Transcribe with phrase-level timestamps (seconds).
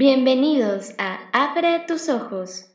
[0.00, 2.70] Bienvenidos a Abre tus ojos.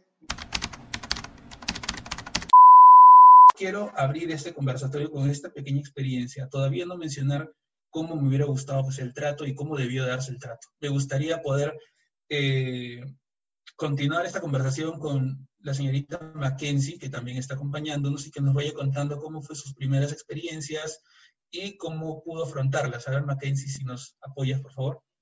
[3.58, 6.50] Quiero abrir este conversatorio con esta pequeña experiencia.
[6.50, 7.50] Todavía no mencionar
[7.92, 10.68] cómo me hubiera gustado pues, el trato y cómo debió darse el trato.
[10.82, 11.80] Me gustaría poder
[12.28, 13.06] eh,
[13.78, 18.74] continuar esta conversación con la señorita Mackenzie, que también está acompañándonos y que nos vaya
[18.74, 21.00] contando cómo fue sus primeras experiencias
[21.52, 23.08] y cómo pudo afrontarlas.
[23.08, 25.13] A ver, Mackenzie, si nos apoyas, por favor.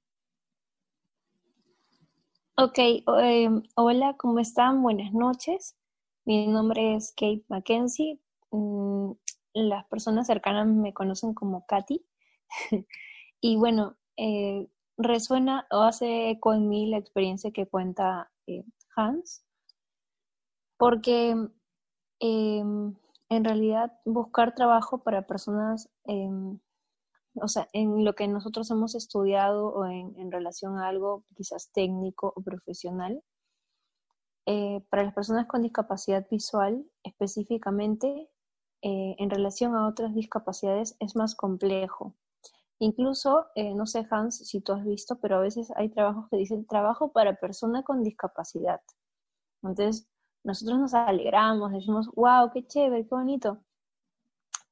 [2.57, 4.83] Ok, em, hola, ¿cómo están?
[4.83, 5.77] Buenas noches.
[6.25, 8.19] Mi nombre es Kate Mackenzie.
[8.51, 9.13] Mm,
[9.53, 12.05] las personas cercanas me conocen como Katy.
[13.41, 19.45] y bueno, eh, resuena o hace eco en mí la experiencia que cuenta eh, Hans,
[20.77, 21.35] porque
[22.19, 22.95] em,
[23.29, 26.59] en realidad buscar trabajo para personas, em,
[27.35, 32.33] o sea, en lo que nosotros hemos estudiado o en, relación a algo quizás técnico
[32.35, 33.23] o profesional,
[34.45, 38.29] eh, para las personas con discapacidad visual específicamente,
[38.81, 42.15] eh, en relación a otras discapacidades es más complejo.
[42.79, 46.37] Incluso, eh, no sé, Hans, si tú has visto, pero a veces hay trabajos que
[46.37, 48.81] dicen trabajo para persona con discapacidad.
[49.61, 50.09] Entonces,
[50.43, 53.59] nosotros nos alegramos, decimos, wow, qué chévere, qué bonito.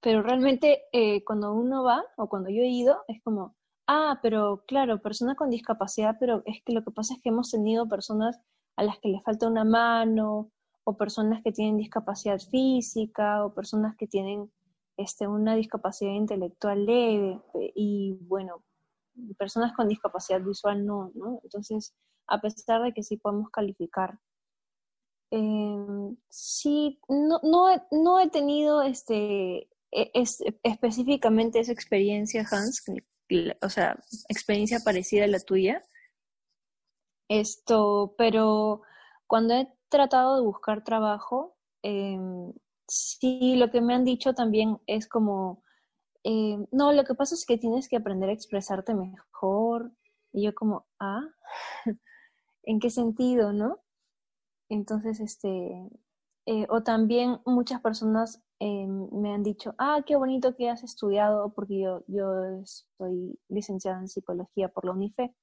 [0.01, 3.55] Pero realmente eh, cuando uno va o cuando yo he ido, es como,
[3.87, 7.51] ah, pero claro, persona con discapacidad, pero es que lo que pasa es que hemos
[7.51, 8.39] tenido personas
[8.77, 10.51] a las que les falta una mano,
[10.85, 14.51] o personas que tienen discapacidad física, o personas que tienen
[14.97, 17.39] este, una discapacidad intelectual leve
[17.75, 18.63] y bueno,
[19.37, 21.39] personas con discapacidad visual no, ¿no?
[21.43, 21.93] Entonces,
[22.27, 24.19] a pesar de que sí podemos calificar.
[25.31, 27.39] Em, sí, no,
[27.91, 30.11] no, he tenido este, e,
[30.63, 32.83] específicamente esa experiencia, Hans,
[33.61, 35.83] o sea, experiencia parecida a la tuya.
[37.29, 38.81] Esto, pero
[39.27, 42.17] cuando he tratado de buscar trabajo, eh,
[42.89, 45.63] Sí, lo que me han dicho también es como,
[46.23, 49.91] eh, no, lo que pasa es que tienes que aprender a expresarte mejor.
[50.33, 51.21] Y yo como, ah,
[52.63, 53.79] ¿en qué sentido, no?
[54.69, 55.89] Entonces, este,
[56.47, 61.53] eh, o también muchas personas eh, me han dicho, ah, qué bonito que has estudiado,
[61.53, 62.27] porque yo, yo
[62.97, 65.33] soy licenciada en psicología por la UNIFE.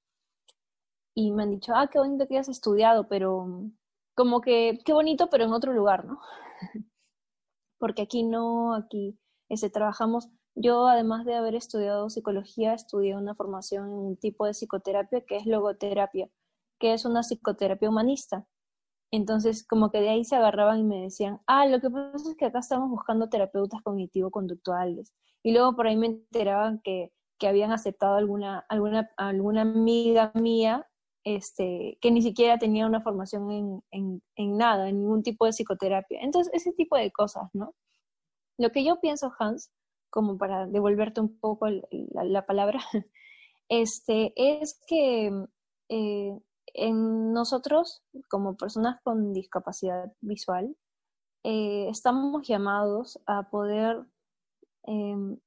[1.14, 3.70] Y me han dicho, ah, qué bonito que has estudiado, pero
[4.14, 6.20] como que, qué bonito, pero en otro lugar, ¿no?
[7.78, 10.28] porque aquí no, aquí este, trabajamos.
[10.54, 15.36] Yo, además de haber estudiado psicología, estudié una formación en un tipo de psicoterapia que
[15.36, 16.30] es logoterapia,
[16.78, 18.46] que es una psicoterapia humanista.
[19.16, 22.36] Entonces, como que de ahí se agarraban y me decían, ah, lo que pasa es
[22.36, 25.12] que acá estamos buscando terapeutas cognitivo-conductuales.
[25.42, 30.86] Y luego por ahí me enteraban que, que habían aceptado alguna, alguna, alguna amiga mía
[31.26, 36.20] este, que ni siquiera tenía una formación en, en, nada, en ningún tipo de psicoterapia.
[36.20, 37.74] Entonces, ese tipo de cosas, ¿no?
[38.58, 39.72] Lo que yo pienso, Hans,
[40.08, 42.78] como para devolverte un poco la, palabra,
[43.68, 45.32] este, es que
[45.88, 46.38] eh,
[46.74, 50.76] en nosotros, como personas con discapacidad visual,
[51.44, 54.04] eh, estamos llamados a poder,
[54.84, 55.38] em,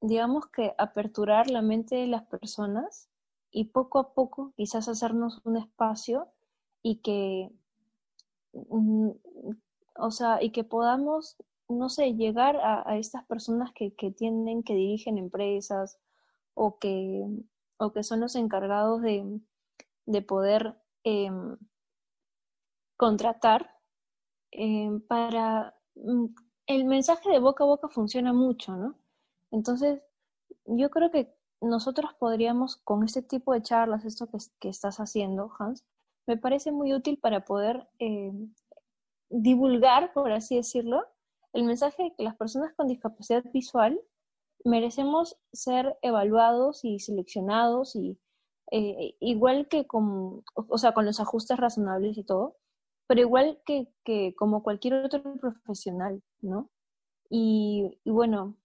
[0.00, 3.08] digamos que, aperturar la mente de las personas
[3.50, 6.28] y poco a poco quizás hacernos un espacio
[6.82, 7.50] y que,
[8.52, 9.10] mm,
[9.96, 11.36] o sea, y que podamos,
[11.68, 15.98] no sé, llegar a, estas personas que, tienen, que dirigen empresas
[16.54, 17.24] o que,
[17.78, 19.40] o que son los encargados de,
[20.22, 21.56] poder em,
[22.96, 23.70] contratar
[24.50, 25.74] em, para...
[25.96, 26.26] Mm,
[26.66, 28.96] el mensaje de boca a boca funciona mucho, ¿no?
[29.50, 30.00] Entonces,
[30.64, 34.28] yo creo que nosotros podríamos, con este tipo de charlas, esto
[34.60, 35.84] que, estás haciendo, Hans,
[36.26, 38.32] me parece muy útil para poder eh,
[39.28, 41.06] divulgar, por así decirlo,
[41.52, 44.00] el mensaje de que las personas con discapacidad visual
[44.64, 48.18] merecemos ser evaluados y seleccionados y
[48.70, 52.56] eh, igual que con, o sea, con los ajustes razonables y todo,
[53.06, 56.70] pero igual que, que como cualquier otro profesional, ¿no?
[57.30, 58.56] y bueno,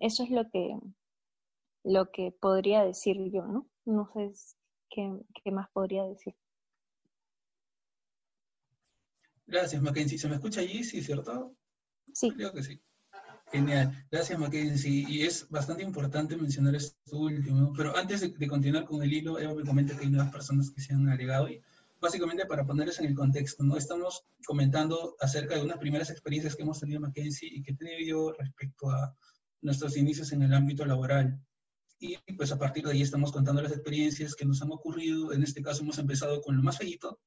[0.00, 0.78] eso es lo que,
[1.84, 3.68] lo que podría decir yo, ¿no?
[3.84, 4.32] No sé
[4.90, 5.12] qué,
[5.42, 6.34] qué más podría decir.
[9.46, 10.18] Gracias, Mackenzie.
[10.18, 10.84] ¿Se me escucha allí?
[10.84, 11.54] Sí, ¿cierto?
[12.12, 12.30] Sí.
[12.30, 12.82] Creo que sí.
[13.52, 14.06] Genial.
[14.10, 15.04] Gracias, Mackenzie.
[15.06, 17.74] Y es bastante importante mencionar esto último.
[17.76, 20.80] Pero antes de, continuar con el hilo, Eva me comenta que hay nuevas personas que
[20.80, 21.50] se han agregado.
[21.50, 21.60] Y
[22.00, 23.76] básicamente para ponerles en el contexto, ¿no?
[23.76, 27.98] Estamos comentando acerca de unas primeras experiencias que hemos tenido Mackenzie y que he tenido
[28.00, 29.14] yo respecto a
[29.60, 31.38] nuestros inicios en el ámbito laboral.
[32.00, 35.32] y pues a partir de ahí estamos contando las experiencias que nos han ocurrido.
[35.34, 37.20] En este caso hemos empezado con lo más feito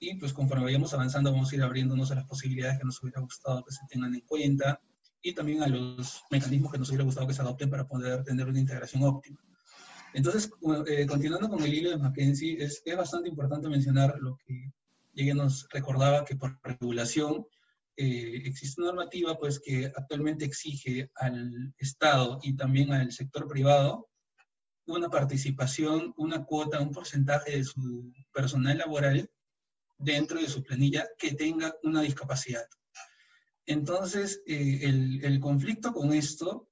[0.00, 3.20] y pues conforme vayamos avanzando vamos a ir abriéndonos a las posibilidades que nos hubiera
[3.20, 4.80] gustado que se tengan en cuenta
[5.22, 8.48] y también a los mecanismos que nos hubiera gustado que se adopten para poder tener
[8.48, 9.38] una integración óptima.
[10.12, 10.50] Entonces,
[10.88, 14.72] eh, continuando con el hilo de Mackenzie, es, es bastante importante mencionar lo que
[15.14, 17.46] ella nos recordaba que por regulación
[17.96, 24.08] eh, existe una normativa pues, que actualmente exige al Estado y también al sector privado
[24.86, 29.30] una participación, una cuota, un porcentaje de su personal laboral
[29.98, 32.64] dentro de su planilla que tenga una discapacidad.
[33.70, 36.68] Entonces, eh, el, el, conflicto con esto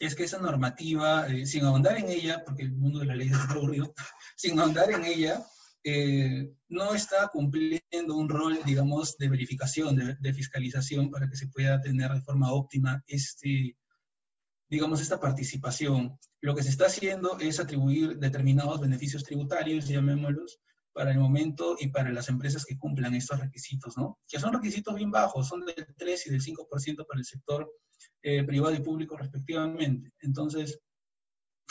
[0.00, 3.28] es que esa normativa, eh, sin ahondar en ella, porque el mundo de la ley
[3.28, 3.94] es aburrido,
[4.36, 5.42] sin ahondar en ella,
[5.82, 11.80] eh, no está cumpliendo un rol, digamos, de verificación, de, fiscalización para que se pueda
[11.80, 13.78] tener de forma óptima este,
[14.68, 16.18] digamos, esta participación.
[16.42, 20.60] Lo que se está haciendo es atribuir determinados beneficios tributarios, llamémoslos,
[20.92, 24.18] para el momento y para las empresas que cumplan estos requisitos, ¿no?
[24.28, 27.70] Que son requisitos bien bajos, son del 3 y del 5% para el sector
[28.22, 30.12] eh, privado y público respectivamente.
[30.20, 30.80] Entonces,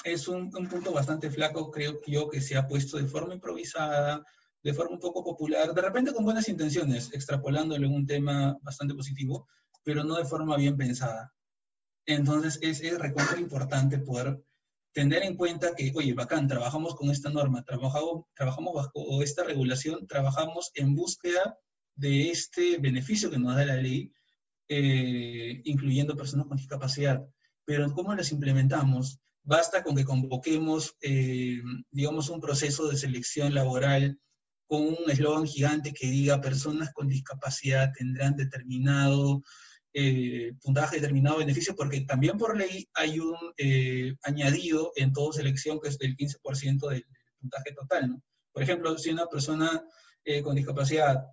[0.03, 4.23] es un, punto bastante flaco, creo yo, que se ha puesto de forma improvisada,
[4.63, 8.93] de forma un poco popular, de repente con buenas intenciones, extrapolándolo en un tema bastante
[8.93, 9.47] positivo,
[9.83, 11.33] pero no de forma bien pensada.
[12.05, 14.41] Entonces es, es importante poder
[14.99, 20.05] tener en cuenta que, oye, bacán, trabajamos con esta norma, trabajamos, trabajamos bajo esta regulación,
[20.07, 21.57] trabajamos en búsqueda
[21.95, 24.11] de este beneficio que nos da la ley,
[24.67, 27.25] eh, incluyendo personas con discapacidad.
[27.63, 29.21] Pero ¿cómo las implementamos?
[29.41, 31.61] Basta con que convoquemos, eh,
[31.91, 34.19] digamos, un proceso de selección laboral
[34.67, 39.43] con un eslogan gigante que diga personas con discapacidad tendrán determinado
[39.93, 45.79] eh, puntaje, determinado beneficio, porque también por ley hay un eh, añadido en toda selección
[45.79, 47.05] que es del 15% del
[47.39, 48.21] puntaje total.
[48.51, 49.83] Por ejemplo, si una persona
[50.43, 51.25] con discapacidad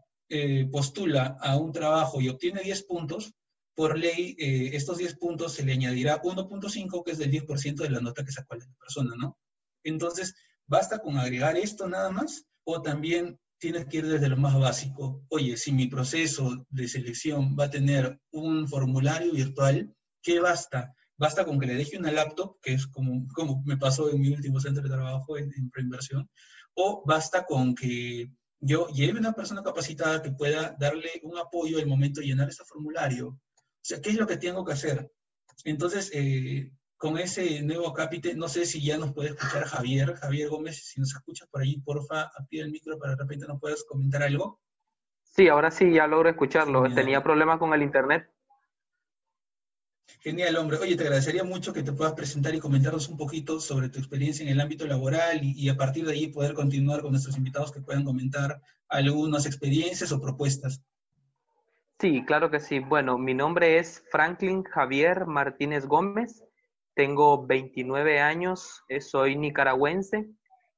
[0.72, 3.34] postula a un trabajo y obtiene 10 puntos,
[3.76, 7.90] por ley, eh, estos 10 puntos se le añadirá 1.5, que es del 10% de
[7.90, 9.38] la nota que sacó la persona, ¿no?
[9.84, 10.34] Entonces,
[10.66, 12.46] ¿basta con agregar esto nada más?
[12.64, 15.24] ¿O también tienes que ir desde lo más básico?
[15.28, 20.94] Oye, si mi proceso de selección va a tener un formulario virtual, ¿qué basta?
[21.16, 24.28] Basta con que le deje una laptop, que es como, como me pasó en mi
[24.28, 26.28] último centro de trabajo en, en preinversión,
[26.74, 28.30] o basta con que
[28.60, 32.64] yo lleve una persona capacitada que pueda darle un apoyo al momento de llenar ese
[32.64, 33.38] formulario
[33.86, 35.12] o sea, ¿qué es lo que tengo que hacer?
[35.62, 40.14] Entonces, eh, con ese nuevo capítulo, no sé si ya nos puede escuchar Javier.
[40.14, 43.60] Javier Gómez, si nos escuchas por ahí, porfa, pide el micro para de repente nos
[43.60, 44.60] puedas comentar algo.
[45.22, 46.92] Sí, ahora sí, ya logro escucharlo.
[46.94, 48.30] Tenía problemas con el internet.
[50.20, 50.78] Genial, hombre.
[50.78, 54.44] Oye, te agradecería mucho que te puedas presentar y comentarnos un poquito sobre tu experiencia
[54.44, 57.70] en el ámbito laboral y, y, a partir de ahí poder continuar con nuestros invitados
[57.70, 60.82] que puedan comentar algunas experiencias o propuestas.
[61.98, 62.78] Sí, claro que sí.
[62.78, 66.45] Bueno, mi nombre es Franklin Javier Martínez Gómez,
[66.96, 70.26] tengo 29 años, eh, soy nicaragüense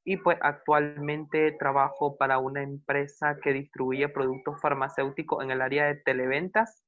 [0.04, 5.94] y pues actualmente trabajo para una empresa que distribuye productos farmacéuticos en el área de
[5.94, 6.82] televentas,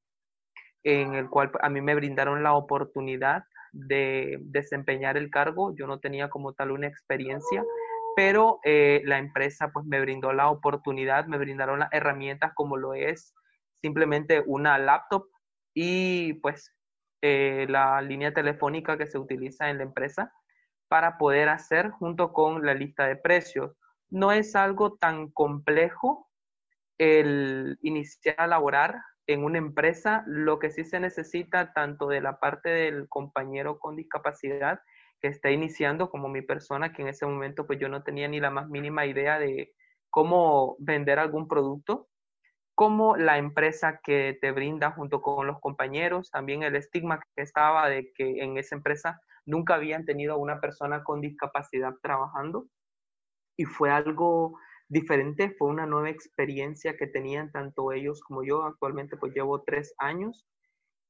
[0.83, 5.75] en el cual a mí me brindaron la oportunidad de desempeñar el cargo.
[5.77, 7.65] Yo no tenía como tal una experiencia,
[8.17, 12.95] pero eh, la empresa pues me brindó la oportunidad, me brindaron las herramientas como lo
[12.95, 13.33] es
[13.75, 15.27] simplemente una laptop
[15.73, 16.75] y pues
[17.23, 20.33] eh, la línea telefónica que se utiliza en la empresa
[20.89, 23.77] para poder hacer junto con la lista de precios.
[24.09, 26.29] No es algo tan complejo
[26.99, 28.97] el iniciar a laborar
[29.27, 33.97] en una empresa, lo que sí se necesita tanto de la parte del compañero con
[33.97, 34.81] discapacidad
[35.21, 38.41] que está iniciando como mi persona, que en ese momento pues yo no tenía ni
[38.41, 39.73] la más mínima idea de
[40.11, 42.09] cómo vender algún producto,
[42.81, 47.91] como la empresa que te brinda junto con los compañeros, también el estigma que estaba
[47.91, 52.69] de que en esa empresa nunca habían tenido a una persona con discapacidad trabajando
[53.59, 54.59] y fue algo
[54.89, 58.65] diferente, fue una nueva experiencia que tenían tanto ellos como yo.
[58.65, 60.47] Actualmente pues llevo tres años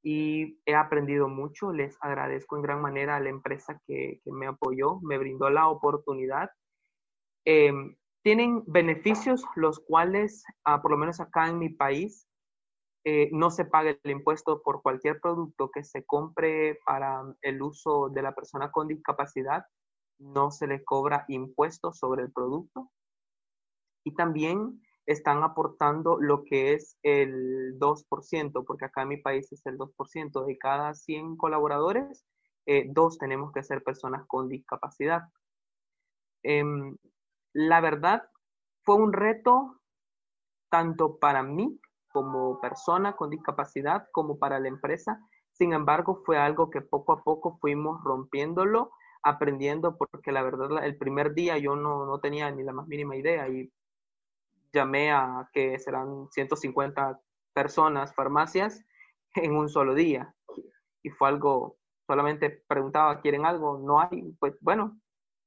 [0.03, 1.71] y he aprendido mucho.
[1.71, 5.69] Les agradezco en gran manera a la empresa que, que me apoyó, me brindó la
[5.69, 6.49] oportunidad.
[7.45, 7.71] Eh,
[8.23, 12.27] tienen beneficios los cuales, ah, por lo menos acá en mi país,
[13.03, 18.09] eh, no se paga el impuesto por cualquier producto que se compre para el uso
[18.09, 19.65] de la persona con discapacidad,
[20.19, 22.91] no se le cobra impuesto sobre el producto.
[24.03, 29.65] Y también están aportando lo que es el 2%, porque acá en mi país es
[29.65, 30.45] el 2%.
[30.45, 32.23] De cada 100 colaboradores,
[32.67, 35.23] eh, dos tenemos que ser personas con discapacidad.
[36.43, 36.95] Em,
[37.53, 38.29] la verdad,
[38.83, 39.79] fue un reto
[40.69, 41.79] tanto para mí
[42.11, 45.19] como persona con discapacidad como para la empresa.
[45.51, 48.91] Sin embargo, fue algo que poco a poco fuimos rompiéndolo,
[49.23, 53.15] aprendiendo, porque la verdad, el primer día yo no, no tenía ni la más mínima
[53.15, 53.71] idea y
[54.73, 57.19] llamé a que serán 150
[57.53, 58.83] personas, farmacias,
[59.35, 60.33] en un solo día.
[61.03, 61.77] Y fue algo,
[62.07, 63.77] solamente preguntaba, ¿quieren algo?
[63.79, 64.99] No hay, pues bueno,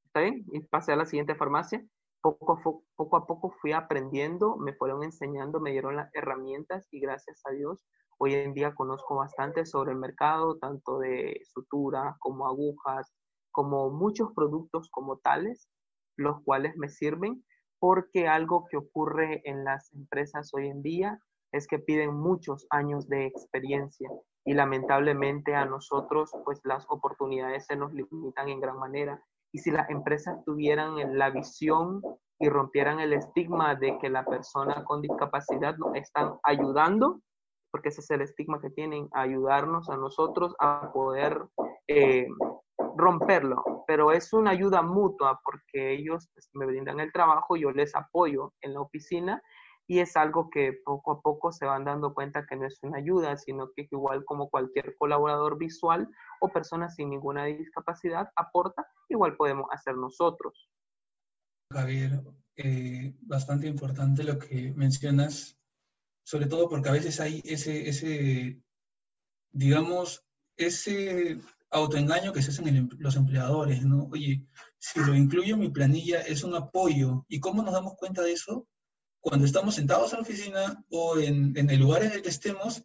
[0.07, 0.45] está bien.
[0.53, 1.85] Y pasé a la siguiente farmacia.
[2.25, 2.55] Poco
[3.17, 7.85] a, poco fui aprendiendo, me fueron enseñando, me dieron las herramientas y gracias a Dios
[8.17, 13.13] hoy en día conozco bastante sobre el mercado, tanto de sutura como agujas,
[13.53, 15.69] como muchos productos como tales,
[16.17, 17.45] los cuales me sirven
[17.79, 21.21] porque algo que ocurre en las empresas hoy en día
[21.53, 24.09] es que piden muchos años de experiencia
[24.47, 29.23] y lamentablemente a nosotros pues las oportunidades se nos limitan en gran manera
[29.55, 32.03] y si las empresas tuvieran la visión
[32.41, 37.21] y rompieran el estigma de que la persona con discapacidad nos están ayudando,
[37.71, 41.41] porque ese es el estigma que tienen, ayudarnos a nosotros a poder
[41.87, 42.27] eh,
[42.97, 47.95] romperlo, pero es una ayuda mutua porque ellos pues, me brindan el trabajo, yo les
[47.95, 49.41] apoyo en la oficina
[49.87, 52.99] y es algo que poco a poco se van dando cuenta que no es una
[52.99, 56.09] ayuda, sino que igual como cualquier colaborador visual
[56.41, 60.71] o persona sin ninguna discapacidad aporta, igual podemos hacer nosotros.
[61.73, 62.23] Javier,
[62.57, 65.59] eh, bastante importante lo que mencionas,
[66.23, 68.63] sobre todo porque a veces hay ese, ese
[69.53, 70.25] digamos,
[70.57, 71.39] ese
[71.71, 74.09] autoengaño que se hacen los empleadores, ¿no?
[74.13, 74.47] Oye,
[74.79, 77.25] si lo incluyo en mi planilla es un apoyo.
[77.29, 78.67] ¿Y cómo nos damos cuenta de eso?
[79.25, 82.83] Cuando estamos sentados en la oficina o en, en el lugar en el que estemos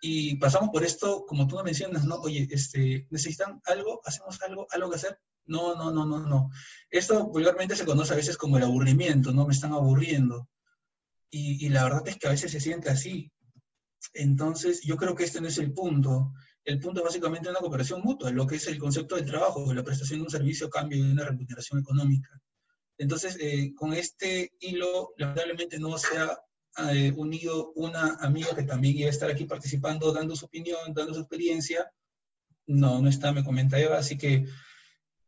[0.00, 2.16] y pasamos por esto, como tú me mencionas, ¿no?
[2.16, 4.00] Oye, este, ¿necesitan algo?
[4.04, 4.66] ¿Hacemos algo?
[4.70, 5.18] ¿Algo que hacer?
[5.46, 6.50] No, no, no, no, no.
[6.88, 9.46] Esto vulgarmente se conoce a veces como el aburrimiento, ¿no?
[9.46, 10.48] Me están aburriendo.
[11.30, 13.32] Y, y la verdad es que a veces se siente así.
[14.14, 16.32] Entonces, yo creo que este no es el punto
[16.64, 19.82] el punto es básicamente una cooperación mutua, lo que es el concepto del trabajo, la
[19.82, 22.40] prestación de un servicio a cambio de una remuneración económica.
[23.02, 26.38] Entonces, eh, con este hilo, lamentablemente no se ha
[26.92, 31.12] eh, unido una amiga que también iba a estar aquí participando, dando su opinión, dando
[31.12, 31.90] su experiencia.
[32.66, 34.46] No, no está, me comenta Eva, así que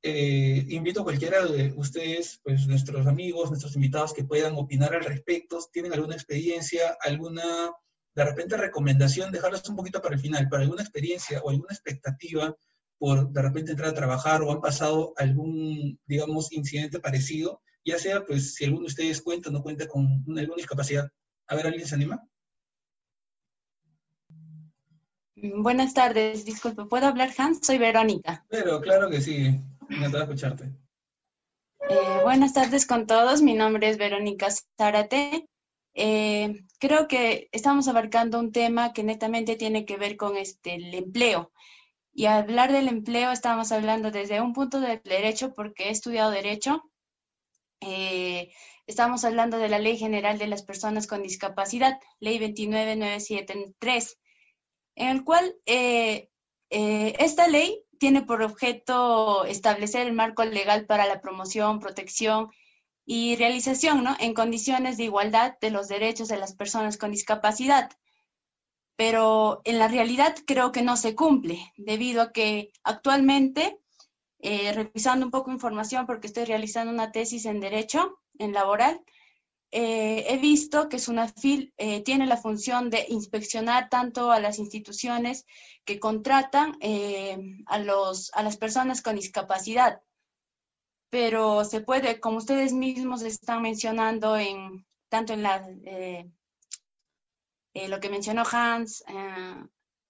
[0.03, 5.05] eh, invito a cualquiera de ustedes, pues nuestros amigos, nuestros invitados que puedan opinar al
[5.05, 7.73] respecto, tienen alguna experiencia, alguna
[8.15, 12.57] de repente recomendación, dejarlas un poquito para el final, para alguna experiencia o alguna expectativa
[12.99, 18.25] por de repente entrar a trabajar o han pasado algún, digamos, incidente parecido, ya sea,
[18.25, 21.11] pues, si alguno de ustedes cuenta o no cuenta con alguna discapacidad.
[21.47, 22.27] A ver, ¿alguien se anima?
[25.37, 27.61] Buenas tardes, disculpe, ¿puedo hablar, Hans?
[27.63, 28.47] Soy Verónica.
[28.49, 29.61] Pero, claro que sí,
[29.91, 30.65] encantado de escucharte.
[31.91, 34.49] Eh, buenas tardes con todos, mi nombre es Verónica
[34.79, 35.47] Zárate.
[35.93, 40.95] Eh, creo que estamos abarcando un tema que netamente tiene que ver con este, el
[40.95, 41.53] empleo.
[42.13, 46.31] Y al hablar del empleo estamos hablando desde un punto de derecho, porque he estudiado
[46.31, 46.83] derecho.
[47.87, 48.53] Eh,
[48.87, 54.19] estamos hablando de la Ley General de las Personas con Discapacidad, Ley 29973,
[54.97, 56.29] en el cual eh,
[56.71, 62.51] esta ley tiene por objeto establecer el marco legal para la promoción, protección
[63.07, 64.17] y realización ¿no?
[64.19, 67.91] en condiciones de igualdad de los derechos de las personas con discapacidad.
[68.97, 73.81] Pero en la realidad creo que no se cumple, debido a que actualmente,
[74.45, 79.01] eh, revisando un poco información porque estoy realizando una tesis en Derecho, en laboral,
[79.71, 85.47] eh, he visto que SUNAFIL eh, tiene la función de inspeccionar tanto a las instituciones
[85.85, 86.79] que contratan
[87.67, 90.01] a, los, a las personas con discapacidad,
[91.15, 96.29] pero se puede, como ustedes mismos están mencionando, en, tanto en la, eh,
[97.73, 99.65] eh, lo que mencionó Hans, eh,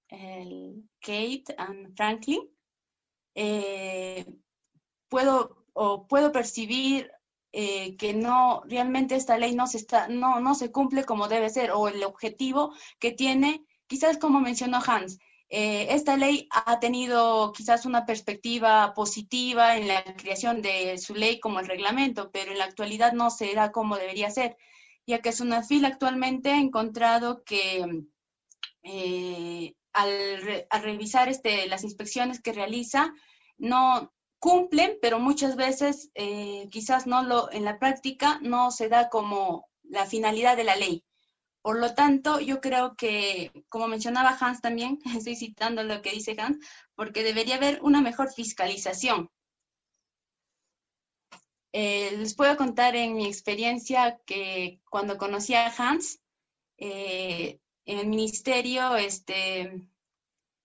[0.08, 2.53] el Kate y Franklin,
[5.08, 7.10] puedo, o puedo percibir
[7.52, 11.70] que no, realmente esta ley no se, está, no, no se cumple como debe ser,
[11.70, 15.18] o el objetivo que tiene, quizás como mencionó Hans,
[15.56, 21.38] eh, esta ley ha tenido quizás una perspectiva positiva en la creación de su ley
[21.38, 24.56] como el reglamento, pero en la actualidad no se da como debería ser,
[25.06, 28.04] ya que SUNAFIL actualmente ha encontrado que
[28.82, 30.42] eh, al,
[30.82, 33.14] revisar este, las inspecciones que realiza,
[33.56, 39.08] no cumplen, pero muchas veces eh, quizás no lo, en la práctica no se da
[39.08, 41.04] como la finalidad de la ley.
[41.62, 46.36] Por lo tanto, yo creo que, como mencionaba Hans también, estoy citando lo que dice
[46.38, 46.58] Hans,
[46.94, 49.30] porque debería haber una mejor fiscalización.
[51.72, 56.20] Eh, les puedo contar en mi experiencia que cuando conocí a Hans,
[56.76, 59.82] eh, en el ministerio, este,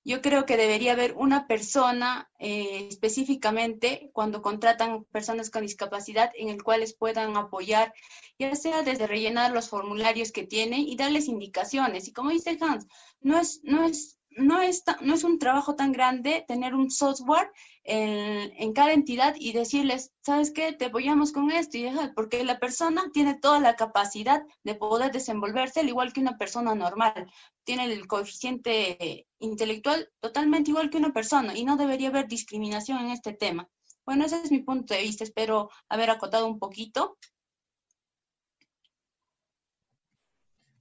[0.04, 6.50] yo creo que debería haber una persona eh, específicamente cuando contratan personas con discapacidad en
[6.50, 7.94] el cual les puedan apoyar,
[8.38, 12.08] ya sea desde rellenar los formularios que tienen y darles indicaciones.
[12.08, 12.88] Y como dice Hans,
[13.22, 17.52] no es, no es no es, no es un trabajo tan grande tener un software
[17.84, 20.74] en, en, cada entidad y decirles, ¿sabes qué?
[20.74, 25.80] Te apoyamos con esto y porque la persona tiene toda la capacidad de poder desenvolverse
[25.80, 27.32] al igual que una persona normal.
[27.64, 33.12] Tiene el coeficiente intelectual totalmente igual que una persona y no debería haber discriminación en
[33.12, 33.70] este tema.
[34.06, 35.24] Bueno, ese es mi punto de vista.
[35.24, 37.18] Espero haber acotado un poquito.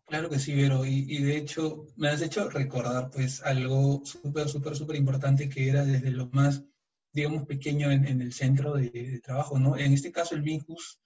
[0.09, 4.75] Claro que sí, Vero, y, de hecho me has hecho recordar pues algo súper, súper,
[4.75, 6.65] súper importante que era desde lo más,
[7.13, 9.77] digamos, pequeño en, el centro de, trabajo, ¿no?
[9.77, 10.99] En este caso el Minjus,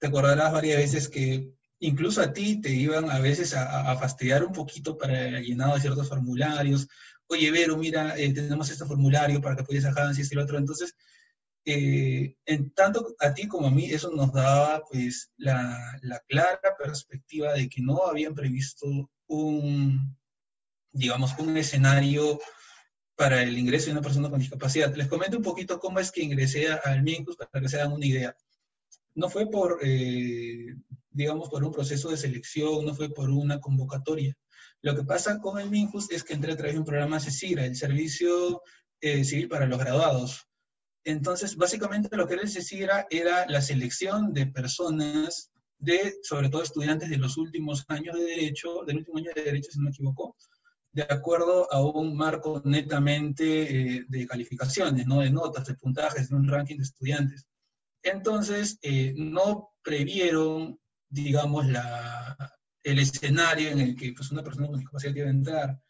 [0.00, 4.52] te acordarás varias veces que incluso a ti te iban a veces a, fastidiar un
[4.52, 6.88] poquito para el llenado de ciertos formularios.
[7.28, 10.58] Oye, Vero, mira, eh, tenemos este formulario para que puedas a si y el otro.
[10.58, 10.96] Entonces,
[11.64, 15.78] eh, en tanto a ti como a mí, eso nos daba pues la,
[16.28, 20.16] clara perspectiva de que no habían previsto un,
[20.92, 22.40] digamos, un escenario
[23.14, 24.94] para el ingreso de una persona con discapacidad.
[24.96, 28.06] Les comento un poquito cómo es que ingresé al MINCUS para que se hagan una
[28.06, 28.36] idea.
[29.14, 30.74] No fue por, eh,
[31.10, 34.36] digamos, por un proceso de selección, no fue por una convocatoria.
[34.80, 37.66] Lo que pasa con el MINCUS es que entré a través de un programa CECIRA,
[37.66, 38.62] el Servicio
[39.00, 40.48] eh, Civil para los Graduados.
[41.04, 47.10] Entonces, básicamente lo que él decía era la selección de personas, de, sobre todo estudiantes
[47.10, 50.36] de los últimos años de Derecho, del último año de Derecho, si no me equivoco,
[50.92, 56.36] de acuerdo a un marco netamente eh, de calificaciones, no de notas, de puntajes, de
[56.36, 57.46] un ranking de estudiantes.
[58.02, 60.78] Entonces, eh, no previeron,
[61.08, 62.36] digamos, la,
[62.82, 65.80] el escenario en el que pues, una persona con discapacidad iba a entrar.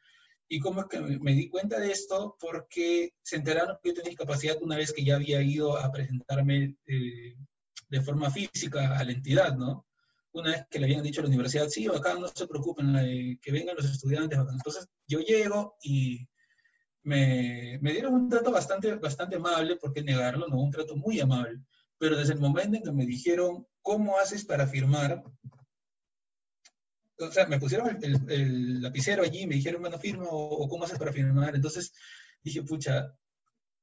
[0.54, 2.36] ¿Y cómo es que me, di cuenta de esto?
[2.38, 6.76] Porque se enteraron que yo tenía discapacidad una vez que ya había ido a presentarme
[6.84, 7.34] eh,
[7.88, 9.86] de forma física a la entidad, ¿no?
[10.32, 13.38] Una vez que le habían dicho a la universidad, sí, acá no se preocupen, eh,
[13.40, 14.38] que vengan los estudiantes.
[14.38, 16.28] Entonces yo llego y
[17.02, 20.48] me, me, dieron un trato bastante, bastante amable, ¿por qué negarlo?
[20.48, 21.62] No, un trato muy amable.
[21.96, 25.24] Pero desde el momento en que me dijeron, ¿cómo haces para firmar?
[27.30, 31.12] Sea, me pusieron el, lapicero allí y me dijeron, bueno, firma o, cómo haces para
[31.12, 31.54] firmar.
[31.54, 31.92] Entonces
[32.42, 33.14] dije, pucha,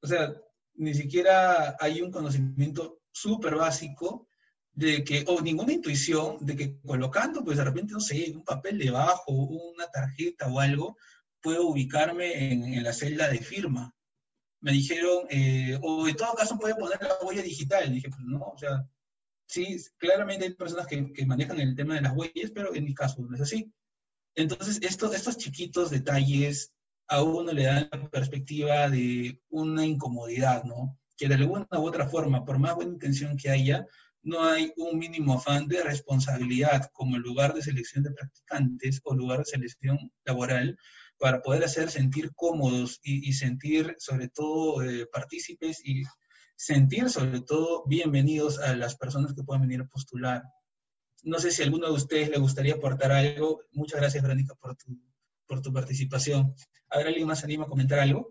[0.02, 0.34] o sea,
[0.76, 4.28] ni siquiera hay un conocimiento súper básico
[4.72, 8.78] de que, o ninguna intuición de que colocando, pues de repente, no sé, un papel
[8.78, 10.98] debajo, una tarjeta o algo,
[11.42, 13.94] puedo ubicarme en, la celda de firma.
[14.62, 17.94] Me dijeron, eh, o en todo caso puede poner la huella digital.
[17.94, 18.86] dije, pues no, o sea,
[19.50, 23.22] sí, claramente hay personas que, manejan el tema de las huellas, pero en mi caso
[23.22, 23.74] no es así.
[24.36, 26.72] Entonces, estos, estos chiquitos detalles
[27.08, 30.98] a uno le dan la perspectiva de una incomodidad, ¿no?
[31.18, 33.88] Que de alguna u otra forma, por más buena intención que haya,
[34.22, 39.40] no hay un mínimo afán de responsabilidad como lugar de selección de practicantes o lugar
[39.40, 40.78] de selección laboral
[41.18, 46.04] para poder hacer sentir cómodos y, sentir sobre todo eh, partícipes y
[46.60, 50.44] sentir sobre todo bienvenidos a las personas que puedan venir a postular.
[51.24, 53.62] No sé si a alguno de ustedes le gustaría aportar algo.
[53.72, 54.88] Muchas gracias, Verónica, por tu,
[55.48, 56.54] por tu participación.
[56.90, 58.30] ¿A ver, alguien más anima a comentar algo?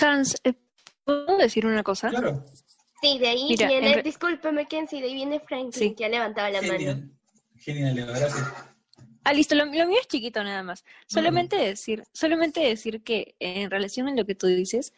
[0.00, 0.54] Hans, eh,
[1.04, 2.08] ¿puedo decir una cosa?
[2.08, 2.46] Claro.
[3.02, 7.10] Sí, de ahí viene, discúlpeme, Kenzie, de ahí viene Franklin, que ha levantado la mano.
[7.58, 8.73] Genial, gracias.
[9.24, 10.84] Ah, listo, lo, mío es chiquito nada más.
[11.06, 14.92] Solamente decir, solamente decir que en relación a lo que tú dices,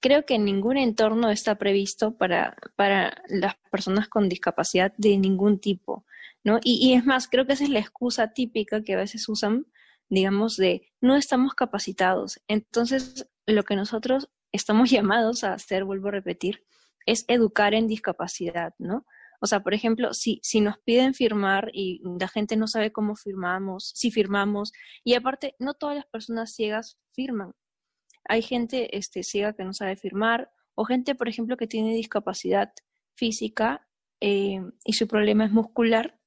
[0.00, 6.04] creo que ningún entorno está previsto para, para las personas con discapacidad de ningún tipo,
[6.44, 6.58] ¿no?
[6.62, 9.66] Y, y es más, creo que esa es la excusa típica que a veces usan,
[10.08, 12.40] digamos, de no estamos capacitados.
[12.48, 16.64] Entonces, lo que nosotros estamos llamados a hacer, vuelvo a repetir,
[17.06, 19.06] es educar en discapacidad, ¿no?
[19.42, 23.90] O sea, por ejemplo, si, nos piden firmar y la gente no sabe cómo firmamos,
[23.92, 24.70] si firmamos,
[25.02, 27.52] y aparte, no todas las personas ciegas firman.
[28.28, 32.72] Hay gente este, ciega que no sabe firmar, o gente, por ejemplo, que tiene discapacidad
[33.16, 33.84] física
[34.20, 36.20] eh, y su problema es muscular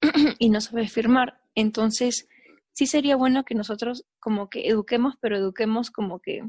[0.38, 1.40] y no sabe firmar.
[1.56, 2.28] Entonces,
[2.72, 6.44] sí sería bueno que nosotros como que eduquemos, pero eduquemos como que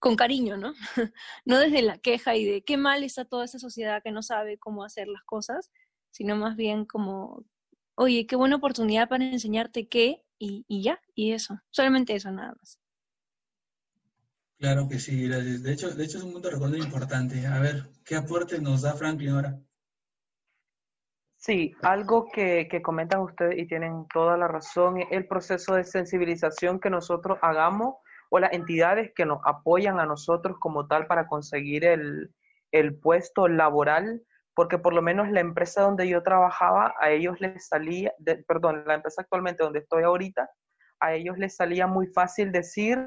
[0.00, 0.74] con cariño, ¿no?
[1.44, 4.58] no desde la queja y de qué mal está toda esa sociedad que no sabe
[4.58, 5.70] cómo hacer las cosas,
[6.10, 7.44] sino más bien como,
[7.94, 12.54] oye, qué buena oportunidad para enseñarte qué y, y ya, y eso, solamente eso nada
[12.58, 12.78] más.
[14.58, 15.62] Claro que sí, gracias.
[15.62, 17.46] De hecho, de hecho es un punto de importante.
[17.46, 19.58] A ver, ¿qué aporte nos da Franklin ahora?
[21.36, 25.84] Sí, algo que, que comentan ustedes y tienen toda la razón, es el proceso de
[25.84, 27.96] sensibilización que nosotros hagamos
[28.30, 32.30] o las entidades que nos apoyan a nosotros como tal para conseguir el,
[32.72, 34.22] el puesto laboral,
[34.54, 38.12] porque por lo menos la empresa donde yo trabajaba, a ellos les salía,
[38.46, 40.48] perdón, la empresa actualmente donde estoy ahorita,
[41.00, 42.98] a ellos les salía muy fácil decir,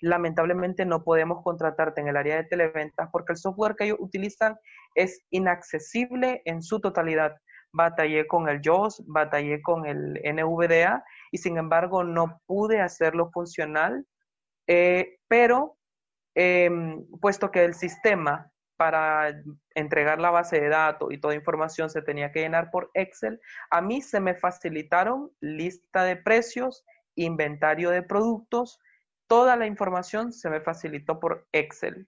[0.00, 4.56] lamentablemente no podemos contratarte en el área de televentas porque el software que ellos utilizan
[4.94, 7.36] es inaccesible en su totalidad.
[7.72, 14.06] Batallé con el JOS, batallé con el NVDA y sin embargo no pude hacerlo funcional,
[14.68, 15.76] eh, pero
[16.34, 19.42] em, puesto que el sistema para
[19.74, 23.80] entregar la base de datos y toda información se tenía que llenar por Excel, a
[23.80, 26.84] mí se me facilitaron lista de precios,
[27.16, 28.78] inventario de productos,
[29.26, 32.06] toda la información se me facilitó por Excel.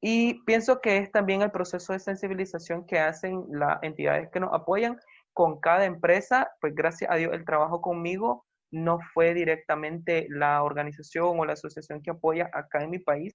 [0.00, 4.52] Y pienso que es también el proceso de sensibilización que hacen las entidades que nos
[4.52, 4.98] apoyan
[5.32, 6.50] con cada empresa.
[6.60, 8.44] Pues gracias a Dios el trabajo conmigo
[8.74, 13.32] no fue directamente la organización o la asociación que apoya acá en mi país,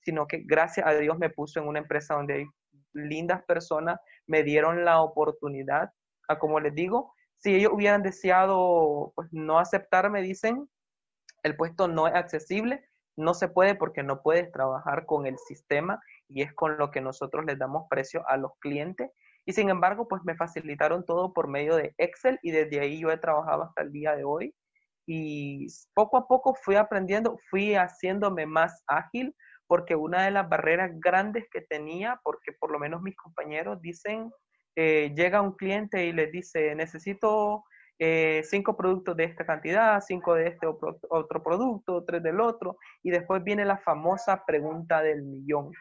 [0.00, 2.46] sino que gracias a Dios me puso en una empresa donde hay
[2.94, 5.90] lindas personas, me dieron la oportunidad,
[6.26, 10.68] a como les digo, si ellos hubieran deseado pues, no aceptarme, dicen,
[11.42, 12.82] el puesto no es accesible,
[13.14, 17.02] no se puede porque no puedes trabajar con el sistema y es con lo que
[17.02, 19.10] nosotros les damos precio a los clientes.
[19.44, 23.10] Y sin embargo, pues me facilitaron todo por medio de Excel y desde ahí yo
[23.10, 24.54] he trabajado hasta el día de hoy.
[25.10, 29.34] Y poco a poco fui aprendiendo, fui haciéndome más ágil
[29.66, 34.30] porque una de las barreras grandes que tenía, porque por lo menos mis compañeros dicen,
[34.76, 37.64] eh, llega un cliente y les dice, necesito
[37.98, 43.10] eh, cinco productos de esta cantidad, cinco de este otro producto, tres del otro, y
[43.10, 45.72] después viene la famosa pregunta del millón,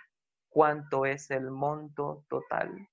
[0.49, 2.87] ¿cuánto es el monto total?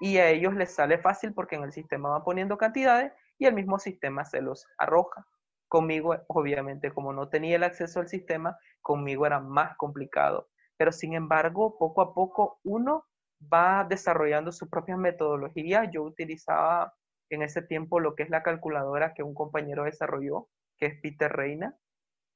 [0.00, 3.54] Y a ellos les sale fácil porque en el sistema van poniendo cantidades y el
[3.54, 5.26] mismo sistema se los arroja.
[5.68, 10.48] Conmigo, obviamente, como no tenía el acceso al sistema, conmigo era más complicado.
[10.76, 13.06] Pero sin embargo, poco a poco uno
[13.52, 15.90] va desarrollando su propia metodología.
[15.90, 16.94] Yo utilizaba
[17.30, 20.48] en ese tiempo lo que es la calculadora que un compañero desarrolló,
[20.78, 21.76] que es Peter Reina.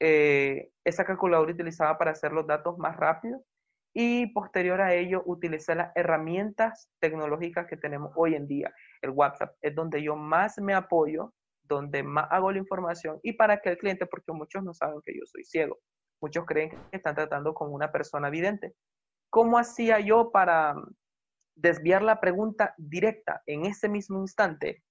[0.00, 3.42] Eh, esa calculadora utilizaba para hacer los datos más rápidos
[3.94, 8.72] y posterior a ello utilicé las herramientas tecnológicas que tenemos hoy en día.
[9.02, 11.34] El WhatsApp es donde yo más me apoyo,
[11.68, 15.14] donde más hago la información y para que el cliente, porque muchos no saben que
[15.14, 15.78] yo soy ciego,
[16.20, 18.74] muchos creen que están tratando con una persona vidente.
[19.30, 20.74] ¿Cómo hacía yo para
[21.54, 24.82] desviar la pregunta directa en ese mismo instante?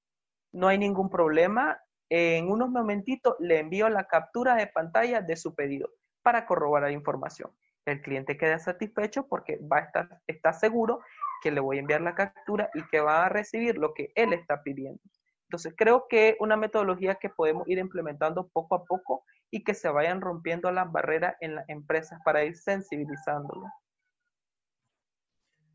[0.58, 1.80] no hay ningún problema.
[2.10, 5.90] En unos momentitos le envío la captura de pantalla de su pedido
[6.24, 7.52] para corroborar la información.
[7.86, 11.00] El cliente queda satisfecho porque va a estar, está seguro
[11.42, 14.34] que le voy a enviar la captura y que va a recibir lo que él
[14.34, 15.02] está pidiendo.
[15.48, 19.90] Entonces, creo que una metodología que podemos ir implementando poco a poco y que se
[19.90, 23.66] vayan rompiendo las barreras en las empresas para ir sensibilizándolo.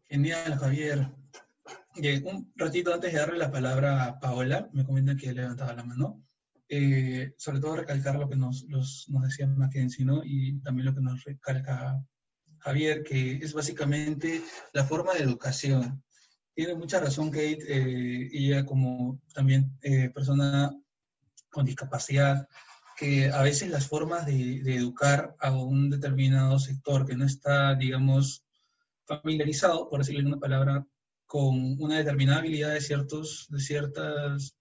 [0.09, 1.09] Genial, Javier
[2.25, 6.23] un ratito antes de darle la palabra a Paola, me comentan que levantaba la mano.
[6.69, 10.23] Eh, sobre todo recalcar lo que nos, nos decía Mackenzie, ¿no?
[10.25, 12.03] Y también lo que nos recalca
[12.61, 14.41] Javier, que es básicamente
[14.73, 16.03] la forma de educación.
[16.55, 20.71] Tiene mucha razón Kate, eh, ella como también eh, persona
[21.51, 22.47] con discapacidad,
[22.97, 28.45] que a veces las formas de, educar a un determinado sector que no está, digamos,
[29.07, 30.87] familiarizado, por decirlo en una palabra,
[31.27, 34.55] con una determinada habilidad de, ciertos, de, ciertas,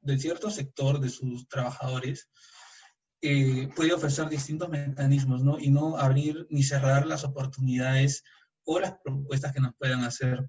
[0.00, 2.28] de cierto sector de sus trabajadores,
[3.22, 5.58] eh, puede ofrecer distintos mecanismos, ¿no?
[5.58, 8.24] Y no abrir ni cerrar las oportunidades
[8.64, 10.48] o las propuestas que nos puedan hacer,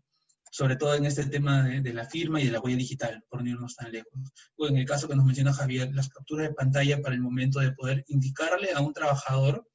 [0.51, 3.49] sobre todo en este tema de, la firma y de la huella digital, por no
[3.49, 4.11] irnos tan lejos.
[4.55, 7.59] O en el caso que nos menciona Javier, las capturas de pantalla para el momento
[7.59, 9.67] de poder indicarle a un trabajador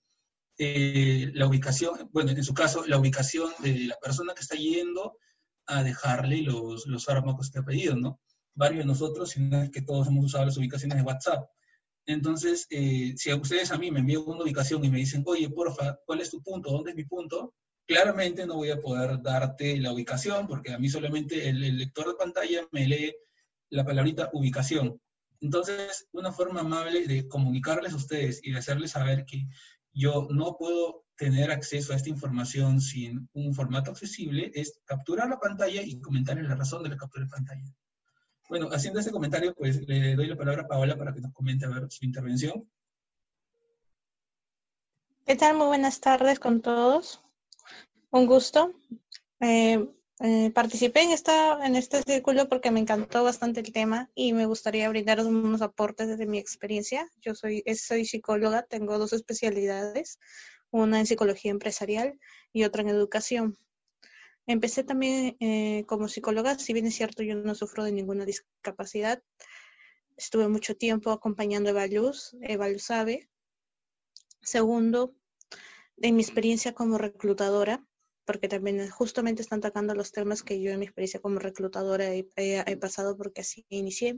[0.58, 5.16] eh, la ubicación, bueno, en su caso, la ubicación de la persona que está yendo
[5.66, 8.20] a dejarle los, los fármacos que ha pedido, ¿no?
[8.54, 11.48] Varios de nosotros, si no es que todos hemos usado las ubicaciones de WhatsApp.
[12.06, 15.48] Entonces, eh, si a ustedes a mí me envían una ubicación y me dicen, oye,
[15.48, 16.70] porfa, ¿cuál es tu punto?
[16.70, 17.54] ¿Dónde es mi punto?
[17.92, 22.08] Claramente no voy a poder darte la ubicación porque a mí solamente el, el lector
[22.08, 23.14] de pantalla me lee
[23.68, 24.98] la palabrita ubicación.
[25.42, 29.46] Entonces, una forma amable de comunicarles a ustedes y de hacerles saber que
[29.92, 35.38] yo no puedo tener acceso a esta información sin un formato accesible es capturar la
[35.38, 37.74] pantalla y comentar en la razón de la captura de pantalla.
[38.48, 41.66] Bueno, haciendo este comentario, pues le doy la palabra a Paola para que nos comente
[41.66, 42.66] a ver su intervención.
[45.26, 45.58] ¿Qué tal?
[45.58, 47.22] Muy buenas tardes con todos.
[48.12, 48.74] Un gusto.
[49.40, 49.88] Eh,
[50.20, 54.44] eh, participé en, esta, en este círculo porque me encantó bastante el tema y me
[54.44, 57.10] gustaría brindar unos aportes desde mi experiencia.
[57.22, 60.18] Yo soy, soy psicóloga, tengo dos especialidades,
[60.70, 62.20] una en psicología empresarial
[62.52, 63.56] y otra en educación.
[64.46, 69.22] Empecé también eh, como psicóloga, si bien es cierto yo no sufro de ninguna discapacidad.
[70.18, 72.88] Estuve mucho tiempo acompañando a Eva Luz, Eva Luz.
[74.42, 75.14] Segundo,
[75.96, 77.86] en mi experiencia como reclutadora,
[78.24, 82.76] porque también justamente están tocando los temas que yo en mi experiencia como reclutadora he,
[82.76, 84.16] pasado porque así inicié.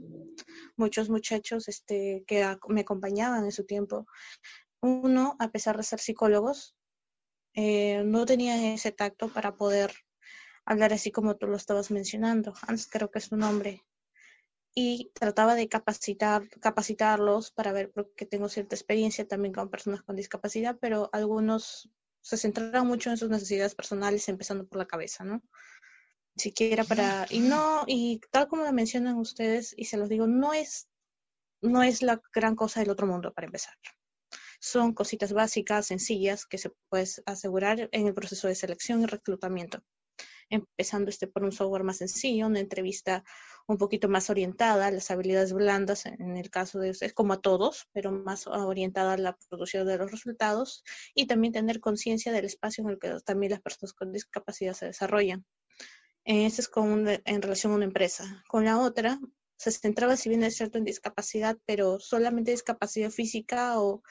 [0.75, 4.05] Muchos muchachos este, que me acompañaban en su tiempo,
[4.81, 6.75] uno, a pesar de ser psicólogos,
[7.55, 9.93] eh, no tenían ese tacto para poder
[10.65, 12.53] hablar así como tú lo estabas mencionando.
[12.67, 13.83] Hans creo que es su nombre.
[14.75, 20.17] Y trataba de capacitar, capacitarlos para ver, porque tengo cierta experiencia también con personas con
[20.17, 21.89] discapacidad, pero algunos
[22.25, 25.43] se centraron mucho en sus necesidades personales, empezando por la cabeza, ¿no?
[26.35, 30.51] Siquiera para, y no, y tal como lo mencionan ustedes, y se los digo, no
[30.51, 30.87] es,
[31.61, 33.75] no es la gran cosa del otro mundo para empezar.
[34.59, 39.83] Son cositas básicas, sencillas, que se puede asegurar en el proceso de selección y reclutamiento
[40.49, 43.23] empezando este por un software más sencillo, una entrevista
[43.67, 47.41] un poquito más orientada a las habilidades blandas, en el caso de ustedes, como a
[47.41, 52.45] todos, pero más orientada a la producción de los resultados y también tener conciencia del
[52.45, 55.45] espacio en el que también las personas con discapacidad se desarrollan.
[56.25, 58.43] Ese es con en relación a una empresa.
[58.47, 59.19] Con la otra,
[59.57, 64.03] se centraba, si bien es cierto, en discapacidad, pero solamente discapacidad física o,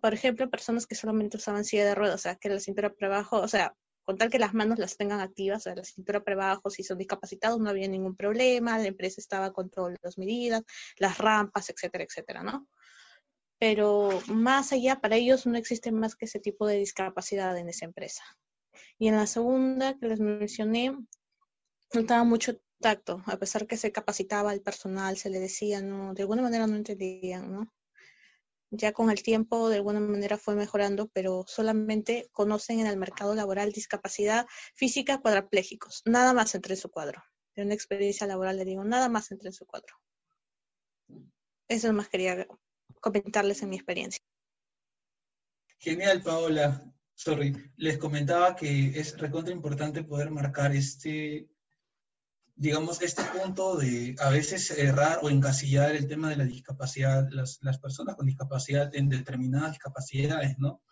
[0.00, 3.14] por ejemplo, personas que solamente usaban silla de ruedas, o sea, que la cintura para
[3.14, 3.74] abajo, o sea,
[4.06, 6.84] con tal que las manos las tengan activas, o sea, la cintura para abajo, si
[6.84, 10.62] son discapacitados no había ningún problema, la empresa estaba con todas las medidas,
[10.96, 12.68] las rampas, etcétera, etcétera, ¿no?
[13.58, 17.84] Pero más allá, para ellos no existe más que ese tipo de discapacidad en esa
[17.84, 18.22] empresa.
[18.96, 20.96] Y en la segunda que les mencioné,
[21.90, 26.22] faltaba mucho tacto, a pesar que se capacitaba el personal, se le decía, no, de
[26.22, 27.72] alguna manera no entendían, ¿no?
[28.70, 33.34] Ya con el tiempo de alguna manera fue mejorando, pero solamente conocen en el mercado
[33.34, 36.02] laboral discapacidad física cuadraplégicos.
[36.04, 37.22] Nada más entre en su cuadro.
[37.54, 39.94] De una experiencia laboral le digo, nada más entre en su cuadro.
[41.68, 42.46] Eso más quería
[43.00, 44.20] comentarles en mi experiencia.
[45.78, 46.92] Genial, Paola.
[47.14, 47.54] Sorry.
[47.76, 51.48] Les comentaba que es recontra importante poder marcar este
[52.56, 57.58] digamos, este punto de a veces errar o encasillar el tema de la discapacidad, las,
[57.60, 60.82] las personas con discapacidad en determinadas discapacidades, ¿no?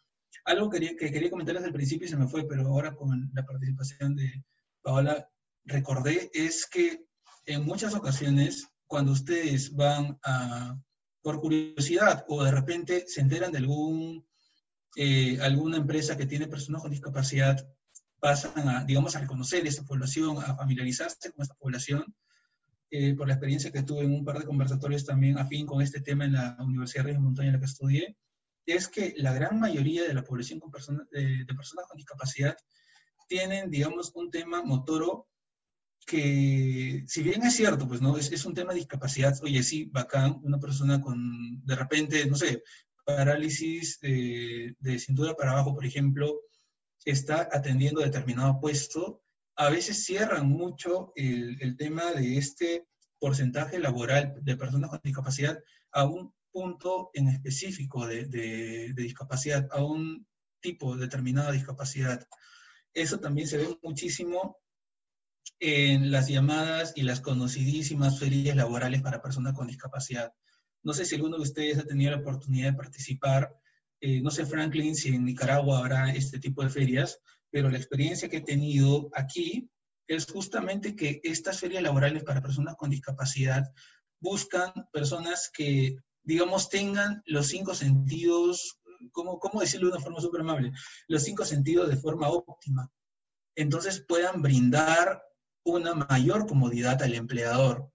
[0.44, 3.31] Algo que, que quería comentar desde el principio y se me fue, pero ahora con
[3.33, 4.44] la participación de
[4.83, 5.27] Paola
[5.64, 7.07] recordé, es que
[7.46, 10.18] en muchas ocasiones, cuando ustedes van
[11.22, 14.27] por curiosidad o de repente se enteran de algún,
[14.96, 17.66] eh, alguna empresa que tiene personas con discapacidad,
[18.25, 22.03] pasan a, digamos, a reconocer esta población, a familiarizarse con esta población,
[22.91, 26.01] eh, por la experiencia que tuve en un par de conversatorios también afín con este
[26.01, 28.17] tema en la Universidad de Montaña en la que estudié,
[28.65, 32.57] es que la gran mayoría de la población con personas, de, personas con discapacidad
[33.29, 35.29] tienen, digamos, un tema motoro
[36.07, 38.17] que, si bien es cierto, pues, ¿no?
[38.17, 42.37] Es, es un tema de discapacidad, oye, sí, bacán, una persona con, de repente, no
[42.37, 42.63] sé,
[43.05, 46.41] parálisis de cintura para abajo, por ejemplo,
[47.05, 49.23] está atendiendo determinado puesto,
[49.57, 52.87] a veces cierran mucho el, tema de este
[53.19, 55.59] porcentaje laboral de personas con discapacidad
[55.93, 60.27] a un punto en específico de, discapacidad, a un
[60.61, 62.27] tipo determinado de discapacidad.
[62.93, 64.59] Eso también se ve muchísimo
[65.61, 70.33] en las llamadas y las conocidísimas ferias laborales para personas con discapacidad.
[70.83, 73.55] No sé si alguno de ustedes ha tenido la oportunidad de participar
[74.07, 78.29] eh, no sé Franklin si en Nicaragua habrá este tipo de ferias, pero la experiencia
[78.29, 79.71] que he tenido aquí
[80.07, 83.64] es justamente que estas ferias laborales para personas con discapacidad
[84.21, 88.79] buscan personas que, digamos, tengan los cinco sentidos,
[89.11, 90.73] ¿cómo, cómo decirlo de una forma súper amable?
[91.09, 92.90] Los cinco sentidos de forma óptima.
[93.57, 95.23] Entonces puedan brindar
[95.64, 97.90] una mayor comodidad al empleador.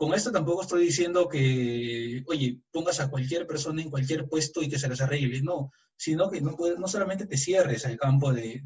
[0.00, 4.68] Con esto tampoco estoy diciendo que, oye, pongas a cualquier persona en cualquier puesto y
[4.70, 8.62] que se las arregle, no, sino que no, no solamente te cierres al campo de,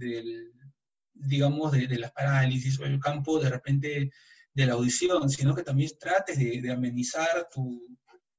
[1.13, 4.13] digamos, de, las parálisis o el campo de repente
[4.53, 7.81] de la audición, sino que también trates de, amenizar tu,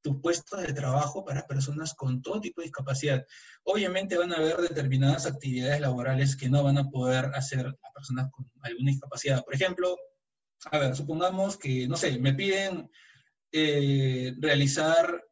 [0.01, 3.25] tus puestos de trabajo para personas con todo tipo de discapacidad.
[3.65, 8.31] Obviamente van a haber determinadas actividades laborales que no van a poder hacer las personas
[8.31, 9.43] con alguna discapacidad.
[9.43, 9.97] Por ejemplo,
[10.71, 12.89] a ver, supongamos que, no sé, me piden
[13.51, 15.23] eh, realizar,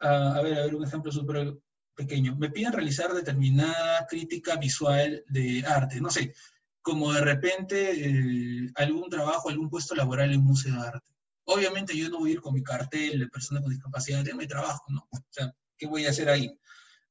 [0.00, 1.56] a ver, a ver, un ejemplo súper
[1.94, 6.34] pequeño, me piden realizar determinada crítica visual de arte, no sé,
[6.82, 11.12] como de repente eh, algún trabajo, algún puesto laboral en un museo de arte.
[11.46, 14.46] Obviamente yo no voy a ir con mi cartel de persona con discapacidad, de mi
[14.46, 15.06] trabajo, ¿no?
[15.10, 16.58] O sea, ¿qué voy a hacer ahí?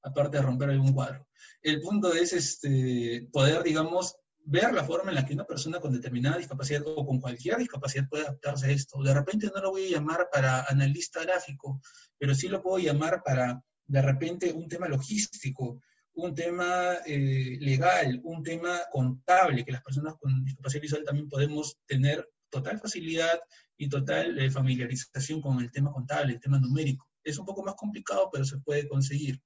[0.03, 1.27] Aparte de romper algún cuadro.
[1.61, 5.93] El punto es este, poder, digamos, ver la forma en la que una persona con
[5.93, 9.01] determinada discapacidad o con cualquier discapacidad puede adaptarse a esto.
[9.01, 11.81] De repente no lo voy a llamar para analista gráfico,
[12.17, 15.81] pero sí lo puedo llamar para, de repente, un tema logístico,
[16.15, 21.77] un tema eh, legal, un tema contable, que las personas con discapacidad visual también podemos
[21.87, 23.39] tener total facilidad
[23.77, 27.07] y total eh, familiarización con el tema contable, el tema numérico.
[27.23, 29.41] Es un poco más complicado, pero se puede conseguir.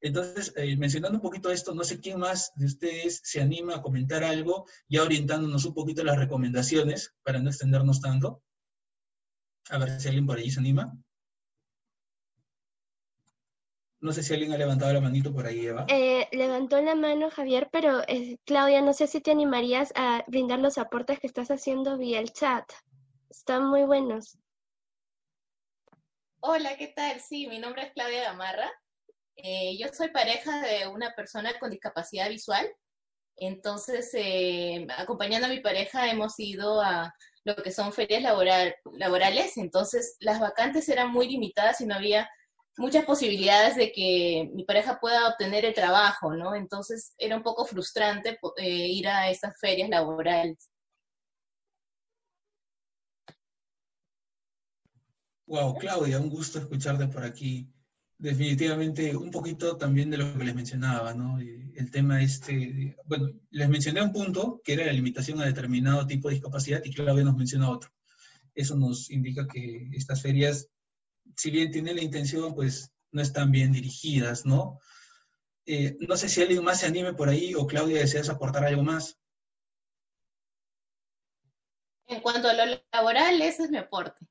[0.00, 3.82] Entonces, eh, mencionando un poquito esto, no sé quién más de ustedes se anima a
[3.82, 8.42] comentar algo, ya orientándonos un poquito a las recomendaciones, para no extendernos tanto.
[9.68, 10.96] A ver si alguien por ahí se anima.
[14.00, 15.84] No sé si alguien ha levantado la manito por ahí, Eva.
[15.88, 20.60] Eh, levantó la mano Javier, pero eh, Claudia, no sé si te animarías a brindar
[20.60, 22.64] los aportes que estás haciendo vía el chat.
[23.28, 24.38] Están muy buenos.
[26.40, 27.20] Hola, ¿qué tal?
[27.20, 28.70] Sí, mi nombre es Claudia Gamarra.
[29.42, 32.68] Eh, yo soy pareja de una persona con discapacidad visual,
[33.36, 40.16] entonces eh, acompañando a mi pareja hemos ido a lo que son ferias laborales, entonces
[40.20, 42.28] las vacantes eran muy limitadas y no había
[42.76, 46.54] muchas posibilidades de que mi pareja pueda obtener el trabajo, ¿no?
[46.54, 50.70] Entonces era un poco frustrante eh, ir a estas ferias laborales.
[55.46, 57.72] Wow, Claudia, un gusto escucharte por aquí
[58.20, 61.38] definitivamente un poquito también de lo que les mencionaba, ¿no?
[61.40, 66.28] El tema este, bueno, les mencioné un punto que era la limitación a determinado tipo
[66.28, 67.90] de discapacidad y Claudia nos menciona otro.
[68.54, 70.68] Eso nos indica que estas ferias,
[71.34, 74.78] si bien tienen la intención, pues no están bien dirigidas, ¿no?
[75.64, 78.82] Eh, no sé si alguien más se anime por ahí o Claudia deseas aportar algo
[78.82, 79.18] más.
[82.06, 84.26] En cuanto a lo laboral, ese es mi aporte.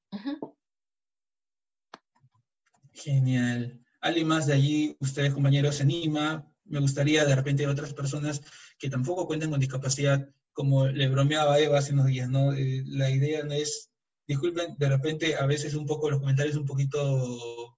[3.04, 3.80] Genial.
[4.02, 6.46] ¿Alguien más de allí, ustedes compañeros, se anima?
[6.66, 8.42] Me gustaría de repente otras personas
[8.78, 12.54] que tampoco cuentan con discapacidad, como le bromeaba Eva hace unos días, ¿no?
[12.54, 13.90] Eh, la idea no es,
[14.28, 17.69] disculpen, de repente a veces un poco los comentarios un poquito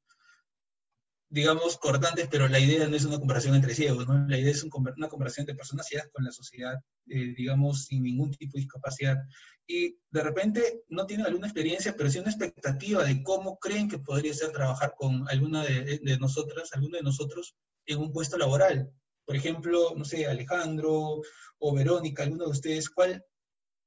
[1.32, 4.28] digamos, cortantes, pero la idea no es una comparación entre ciegos, ¿no?
[4.28, 6.76] La idea es una comparación de personas ciegas con la sociedad,
[7.08, 9.18] eh, digamos, sin ningún tipo de discapacidad.
[9.66, 14.00] Y de repente no tienen alguna experiencia, pero sí una expectativa de cómo creen que
[14.00, 18.92] podría ser trabajar con alguna de, de nosotras, alguno de nosotros en un puesto laboral.
[19.26, 21.22] Por ejemplo, no sé, Alejandro
[21.60, 23.24] o Verónica, alguno de ustedes, ¿cuál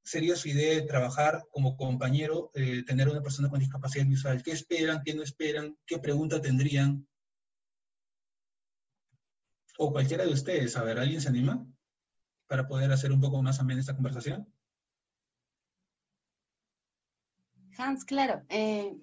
[0.02, 4.42] sería su idea de trabajar como compañero, eh, tener una persona con discapacidad visual?
[4.42, 5.02] ¿Qué esperan?
[5.04, 5.76] ¿Qué no esperan?
[5.84, 7.06] ¿Qué pregunta tendrían?
[9.78, 11.66] O cualquiera de ustedes, a ver, ¿alguien se anima
[12.46, 14.46] para poder hacer un poco más amena esta conversación?
[17.76, 18.42] Hans, claro.
[18.48, 18.96] Eh,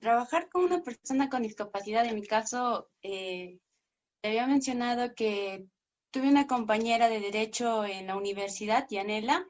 [0.00, 3.58] trabajar con una persona con discapacidad, en mi caso, eh,
[4.20, 5.66] te había mencionado que
[6.10, 9.46] tuve una compañera de derecho en la universidad, Yanela,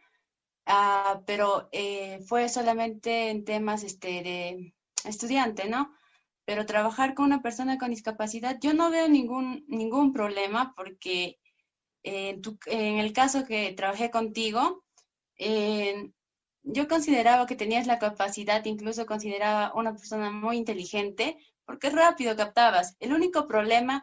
[0.67, 5.93] ah, pero eh, fue solamente en temas este, de estudiante, ¿no?
[6.49, 11.39] Pero trabajar con una persona con discapacidad, yo no veo ningún, ningún problema porque
[12.03, 12.41] en,
[12.99, 14.83] el caso que trabajé contigo,
[16.63, 22.97] yo consideraba que tenías la capacidad, incluso consideraba una persona muy inteligente, porque rápido captabas.
[22.99, 24.03] El único problema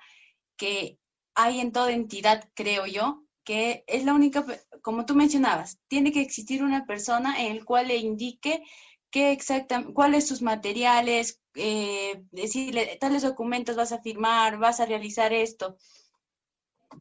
[0.56, 1.00] que
[1.34, 4.46] hay en toda entidad, creo yo, que es la única,
[4.84, 8.62] como tú mencionabas, tiene que existir una persona en el cual le indique
[9.16, 15.32] qué exactamente, cuáles sus materiales, eh, decirle, tales documentos vas a firmar, vas a realizar
[15.32, 15.78] esto.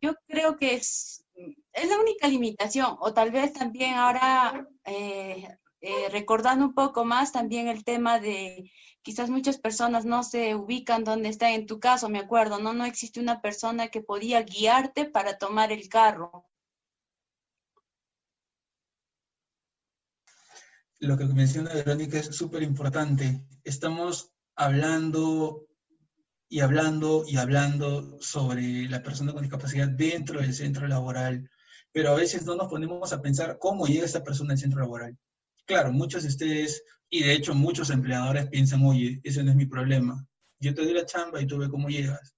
[0.01, 1.25] Yo creo que es,
[1.73, 7.33] es la única limitación, o tal vez también ahora, eh, eh, recordando un poco más
[7.33, 8.71] también el tema de
[9.03, 12.75] quizás muchas personas no se ubican donde está, en tu caso, me acuerdo, ¿no?
[12.75, 16.47] No existe una persona que podía guiarte para tomar el carro.
[21.01, 23.45] Lo que menciona Verónica es súper importante.
[23.65, 25.67] Estamos hablando
[26.49, 31.51] y hablando y hablando sobre la persona con discapacidad dentro del centro laboral,
[31.93, 35.17] pero a veces no nos ponemos a pensar cómo llega esa persona al centro laboral.
[35.67, 39.67] Claro, muchos de ustedes, y de hecho muchos empleadores piensan, oye, ese no es mi
[39.67, 40.27] problema.
[40.61, 42.35] Yo te doy la chamba y tú ves cómo llegas.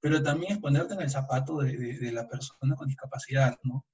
[0.00, 3.84] Pero también es ponerte en el zapato de, de la persona con discapacidad, ¿no?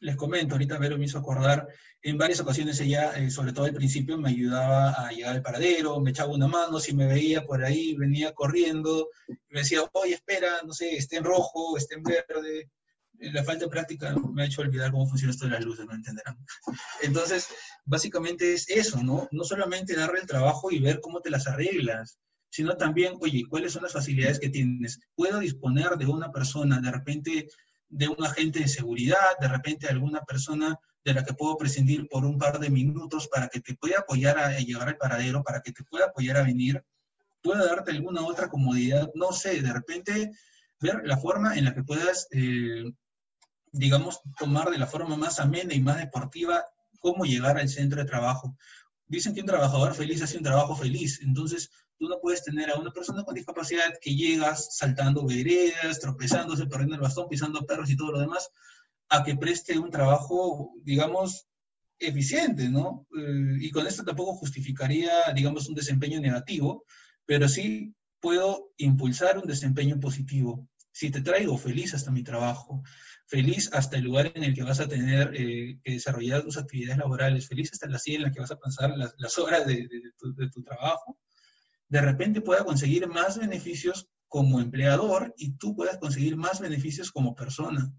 [0.00, 1.68] Les comento, ahorita Vero me hizo acordar,
[2.02, 6.00] en varias ocasiones ella, eh, sobre todo al principio, me ayudaba a llegar al paradero,
[6.00, 9.08] me echaba una mano, si me veía por ahí, venía corriendo,
[9.50, 12.70] me decía, oye, espera, no sé, esté en rojo, esté en verde.
[13.18, 15.94] La falta de práctica me ha hecho olvidar cómo funciona esto de las luces, no
[15.94, 16.38] entenderán.
[17.02, 17.48] Entonces,
[17.84, 19.28] básicamente es eso, ¿no?
[19.30, 23.72] No solamente darle el trabajo y ver cómo te las arreglas, sino también, oye, ¿cuáles
[23.72, 25.00] son las facilidades que tienes?
[25.14, 27.48] ¿Puedo disponer de una persona, de repente,
[27.90, 32.24] de un agente de seguridad, de repente alguna persona de la que puedo prescindir por
[32.24, 35.72] un par de minutos para que te pueda apoyar a, llegar al paradero, para que
[35.72, 36.84] te pueda apoyar a venir,
[37.42, 40.30] pueda darte alguna otra comodidad, no sé, de repente
[40.80, 42.84] ver la forma en la que puedas, eh,
[43.72, 46.64] digamos, tomar de la forma más amena y más deportiva
[47.00, 48.56] cómo llegar al centro de trabajo.
[49.08, 51.70] Dicen que un trabajador feliz hace un trabajo feliz, entonces
[52.00, 56.94] Tú no puedes tener a una persona con discapacidad que llegas saltando veredas, tropezándose, perdiendo
[56.94, 58.48] el bastón, pisando perros y todo lo demás,
[59.10, 61.46] a que preste un trabajo, digamos,
[61.98, 63.06] eficiente, ¿no?
[63.14, 66.86] Eh, y con esto tampoco justificaría, digamos, un desempeño negativo,
[67.26, 70.70] pero sí puedo impulsar un desempeño positivo.
[70.92, 72.82] Si te traigo feliz hasta mi trabajo,
[73.26, 76.96] feliz hasta el lugar en el que vas a tener eh, que desarrollar tus actividades
[76.96, 80.48] laborales, feliz hasta la silla en la que vas a pasar las, horas de, de
[80.48, 81.18] tu trabajo,
[81.90, 87.34] de repente pueda conseguir más beneficios como empleador y tú puedas conseguir más beneficios como
[87.34, 87.92] persona.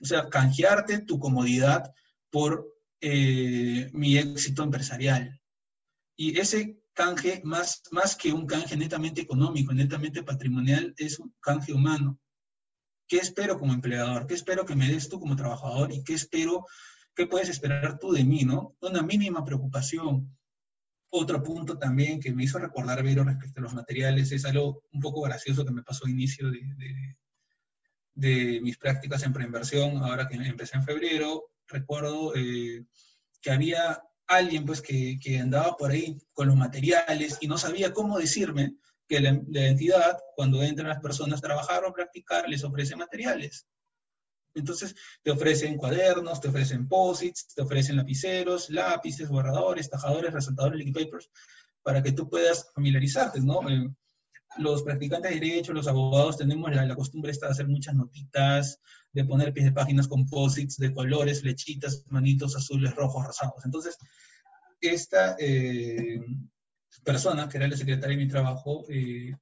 [0.00, 1.92] O sea, canjearte tu comodidad
[2.30, 5.40] por eh, mi éxito empresarial.
[6.16, 11.72] Y ese canje, más, más que un canje netamente económico, netamente patrimonial, es un canje
[11.72, 12.20] humano.
[13.08, 14.28] ¿Qué espero como empleador?
[14.28, 15.92] ¿Qué espero que me des tú como trabajador?
[15.92, 16.66] ¿Y qué espero,
[17.16, 18.76] qué puedes esperar tú de mí, no?
[18.80, 20.37] Una mínima preocupación,
[21.10, 25.00] otro punto también que me hizo recordar, Vero, respecto a los materiales, es algo un
[25.00, 26.50] poco gracioso que me pasó a inicio
[28.14, 31.50] de, mis prácticas en preinversión, ahora que empecé en febrero.
[31.66, 32.84] Recuerdo eh,
[33.40, 37.92] que había alguien pues que, que, andaba por ahí con los materiales y no sabía
[37.92, 38.74] cómo decirme
[39.06, 43.66] que la, la entidad, cuando entran las personas a trabajar o practicar, les ofrece materiales.
[44.60, 51.04] Entonces, te ofrecen cuadernos, te ofrecen posits, te ofrecen lapiceros, lápices, borradores, tajadores, resaltadores, liquid
[51.04, 51.30] papers,
[51.82, 53.68] para que tú puedas familiarizarte, ¿no?
[53.68, 53.88] Eh,
[54.56, 58.80] los practicantes de derecho, los abogados, tenemos la, costumbre esta de hacer muchas notitas,
[59.12, 63.64] de poner pies de páginas con posits de colores, flechitas, manitos azules, rojos, rosados.
[63.64, 63.96] Entonces,
[64.80, 66.20] esta eh,
[67.04, 69.34] persona, que era la secretaria de mi trabajo, eh,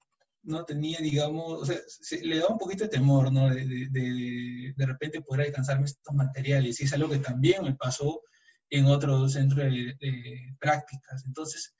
[0.46, 1.76] no tenía, digamos, o sea,
[2.22, 3.50] le daba un poquito de temor, ¿no?
[3.50, 6.80] De, de, de, repente poder alcanzarme estos materiales.
[6.80, 8.22] Y es algo que también me pasó
[8.70, 11.24] en otro centro de, prácticas.
[11.26, 11.74] Entonces,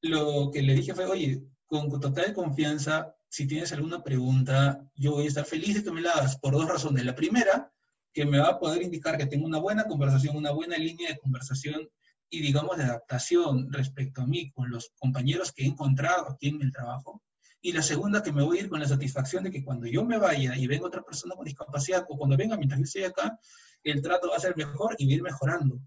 [0.00, 5.24] lo que le dije fue, oye, con, total confianza, si tienes alguna pregunta, yo voy
[5.24, 7.04] a estar feliz de que me la hagas por dos razones.
[7.04, 7.72] La primera,
[8.12, 11.18] que me va a poder indicar que tengo una buena conversación, una buena línea de
[11.18, 11.88] conversación
[12.30, 16.62] y, digamos, de adaptación respecto a mí con los compañeros que he encontrado aquí en
[16.62, 17.22] el trabajo.
[17.64, 20.04] Y la segunda, que me voy a ir con la satisfacción de que cuando yo
[20.04, 23.38] me vaya y venga otra persona con discapacidad, o cuando venga mientras yo estoy acá,
[23.82, 25.80] el trato va a ser mejor y va ir mejorando.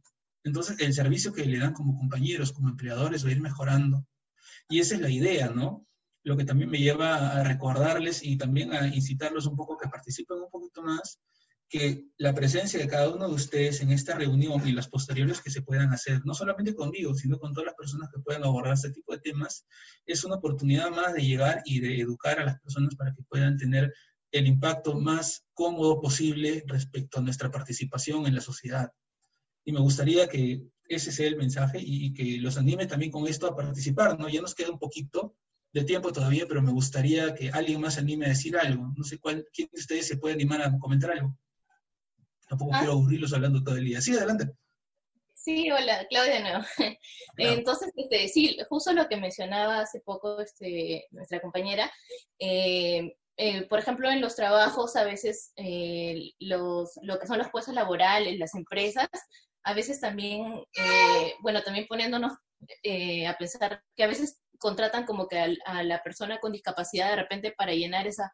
[0.43, 4.07] Entonces, el servicio que le dan como compañeros, como empleadores, va a ir mejorando.
[4.67, 5.85] Y esa es la idea, ¿no?
[6.23, 10.39] Lo que también me lleva a recordarles y también a incitarlos un poco que participen
[10.39, 11.19] un poquito más
[11.69, 15.49] que la presencia de cada uno de ustedes en esta reunión y las posteriores que
[15.49, 18.91] se puedan hacer, no solamente conmigo, sino con todas las personas que puedan abordar este
[18.91, 19.65] tipo de temas,
[20.05, 23.57] es una oportunidad más de llegar y de educar a las personas para que puedan
[23.57, 23.93] tener
[24.31, 28.91] el impacto más cómodo posible respecto a nuestra participación en la sociedad.
[29.65, 33.47] Y me gustaría que ese sea el mensaje y, que los anime también con esto
[33.47, 34.29] a participar, ¿no?
[34.29, 35.35] Ya nos queda un poquito
[35.73, 38.93] de tiempo todavía, pero me gustaría que alguien más anime a decir algo.
[38.95, 41.37] No sé cuál, quién de ustedes se puede animar a comentar algo.
[42.47, 42.79] Tampoco ah.
[42.79, 44.01] quiero aburrirlos hablando todo el día.
[44.01, 44.51] Sí, adelante.
[45.47, 46.65] Sí, hola, Claudia nuevo.
[47.37, 51.89] Entonces, este, sí, justo lo que mencionaba hace poco este, nuestra compañera,
[52.37, 57.49] eh, eh, por ejemplo, en los trabajos, a veces eh, los, lo que son los
[57.49, 59.07] puestos laborales, las empresas,
[59.63, 60.63] a veces también,
[61.41, 66.51] bueno, también poniéndonos a pensar que a veces contratan como que a, la persona con
[66.51, 68.31] discapacidad de repente para llenar esa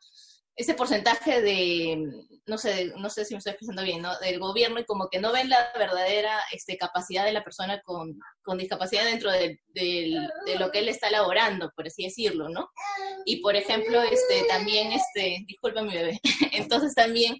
[0.55, 1.97] ese porcentaje de,
[2.45, 4.17] no sé, no sé si me estoy expresando bien, ¿no?
[4.19, 8.19] Del gobierno y como que no ven la verdadera este, capacidad de la persona con,
[8.43, 10.29] con discapacidad dentro de, de,
[10.59, 12.69] lo que él está elaborando, por así decirlo, ¿no?
[13.25, 16.19] Y por ejemplo, este, también, este, disculpa mi bebé,
[16.51, 17.35] entonces también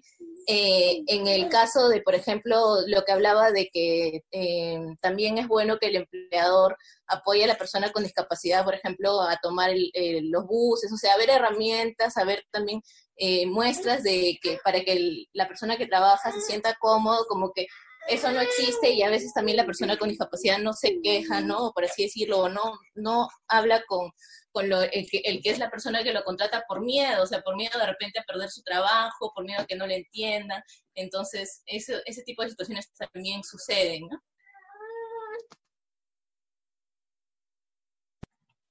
[0.46, 5.48] eh, en el caso de, por ejemplo, lo que hablaba de que eh, también es
[5.48, 10.46] bueno que el empleador apoye a la persona con discapacidad, por ejemplo, a tomar los
[10.46, 12.82] buses, o sea, a ver herramientas, a ver también
[13.16, 17.66] eh, muestras de que para que la persona que trabaja se sienta cómodo, como que
[18.06, 21.72] eso no existe y a veces también la persona con discapacidad no se queja, ¿no?
[21.72, 24.10] Por así decirlo, o no, no habla con,
[24.52, 27.26] con lo, el, que, el que es la persona que lo contrata por miedo, o
[27.26, 29.96] sea, por miedo de repente a perder su trabajo, por miedo a que no le
[29.96, 30.62] entiendan.
[30.94, 34.22] Entonces, ese, ese tipo de situaciones también suceden, ¿no?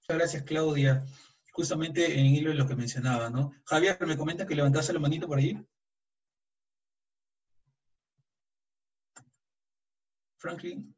[0.02, 1.04] Muchas gracias, Claudia.
[1.54, 3.54] Justamente en hilo de lo que mencionaba, ¿no?
[3.66, 5.56] Javier, me comenta que levantase la manito por ahí.
[10.40, 10.96] Franklin.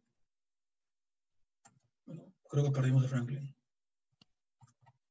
[2.06, 3.54] Bueno, creo que perdimos a Franklin.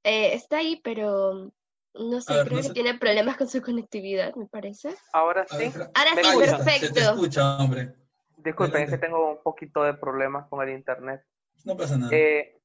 [0.02, 1.52] Eh, está ahí, pero
[1.92, 4.94] no sé, ver, creo no que tiene problemas con su conectividad, me parece.
[5.12, 5.58] Ahora sí.
[5.58, 6.58] ver, Ahora ¿Me sí, escuchan?
[6.58, 7.10] Se te perfecto.
[7.12, 7.94] escucha, hombre.
[8.38, 11.22] Disculpen, es que tengo un poquito de problemas con el internet.
[11.64, 12.10] No pasa nada.
[12.14, 12.60] Eh,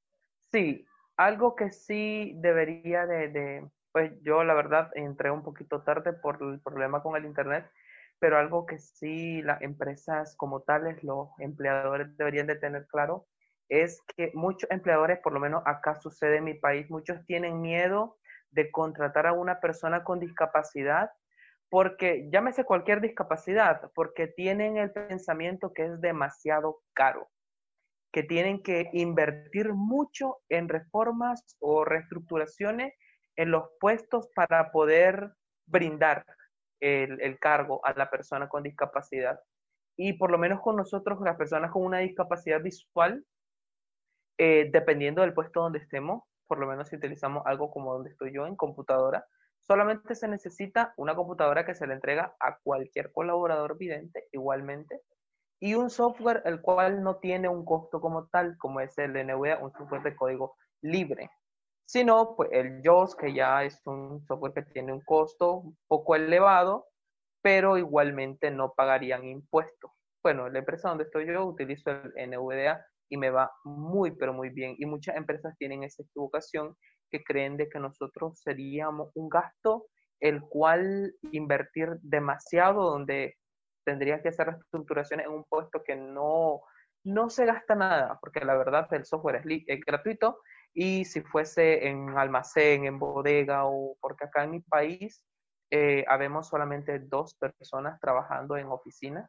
[0.52, 0.86] sí,
[1.20, 6.38] algo que sí debería de, de- pues yo la verdad entré un poquito tarde por
[6.42, 7.70] el problema con el internet,
[8.20, 13.28] pero algo que sí las empresas como tales, los empleadores deberían de tener claro,
[13.70, 18.18] es que muchos empleadores, por lo menos acá sucede en mi país, muchos tienen miedo
[18.52, 21.12] de contratar a una persona con discapacidad
[21.70, 27.30] porque llámese cualquier discapacidad, porque tienen el pensamiento que es demasiado caro
[28.12, 32.94] que tienen que invertir mucho en reformas o reestructuraciones
[33.36, 35.34] en los puestos para poder
[35.68, 36.26] brindar
[36.80, 39.40] el, cargo a la persona con discapacidad.
[39.96, 43.26] Y por lo menos con nosotros, las personas con una discapacidad visual,
[44.38, 48.34] eh, dependiendo del puesto donde estemos, por lo menos si utilizamos algo como donde estoy
[48.34, 49.26] yo en computadora,
[49.60, 55.02] solamente se necesita una computadora que se le entrega a cualquier colaborador vidente igualmente
[55.60, 59.60] y un software el cual no tiene un costo como tal, como es el NVDA,
[59.60, 61.30] un software de código libre,
[61.86, 66.16] sino pues el JAWS, que ya es un software que tiene un costo un poco
[66.16, 66.88] elevado,
[67.42, 69.92] pero igualmente no pagarían impuestos.
[70.24, 74.34] Bueno, en la empresa donde estoy yo utilizo el NVDA y me va muy, pero
[74.34, 74.76] muy bien.
[74.78, 76.76] Y muchas empresas tienen esa equivocación
[77.10, 79.88] que creen de que nosotros seríamos un gasto
[80.20, 83.36] el cual invertir demasiado, donde
[83.90, 86.62] tendrías que hacer reestructuraciones en un puesto que no,
[87.04, 90.38] no se gasta nada, porque la verdad el software es, es gratuito
[90.76, 95.24] y si fuese en almacén, en bodega o porque acá en mi país
[95.72, 99.28] eh, habemos solamente dos personas trabajando en oficina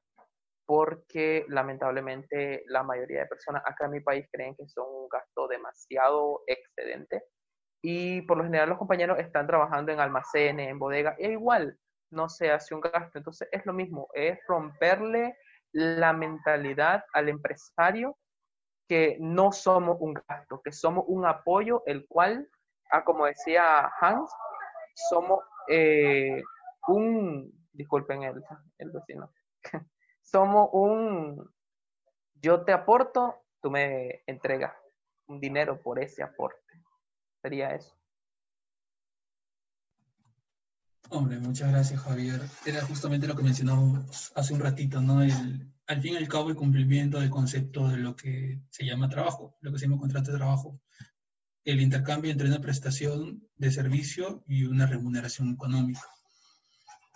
[0.66, 5.48] porque lamentablemente la mayoría de personas acá en mi país creen que son un gasto
[5.48, 7.24] demasiado excedente
[7.82, 11.78] y por lo general los compañeros están trabajando en almacenes, en bodega, e igual
[12.10, 13.18] no se hace un gasto.
[13.18, 15.36] Entonces es lo mismo, es romperle
[15.72, 18.16] la mentalidad al empresario
[18.88, 22.48] que no somos un gasto, que somos un apoyo, el cual,
[22.90, 24.30] ah, como decía Hans,
[25.08, 25.38] somos
[25.68, 26.42] eh,
[26.88, 28.42] un, disculpen el,
[28.78, 29.32] el vecino,
[30.22, 31.48] somos un,
[32.34, 34.74] yo te aporto, tú me entregas
[35.28, 36.58] un dinero por ese aporte.
[37.40, 37.99] Sería eso.
[41.12, 42.40] Hombre, muchas gracias, Javier.
[42.64, 45.22] Era justamente lo que mencionamos hace un ratito, ¿no?
[45.22, 49.08] El, al fin y al cabo, el cumplimiento del concepto de lo que se llama
[49.08, 50.80] trabajo, lo que se llama contrato de trabajo.
[51.64, 56.06] El intercambio entre una prestación de servicio y una remuneración económica.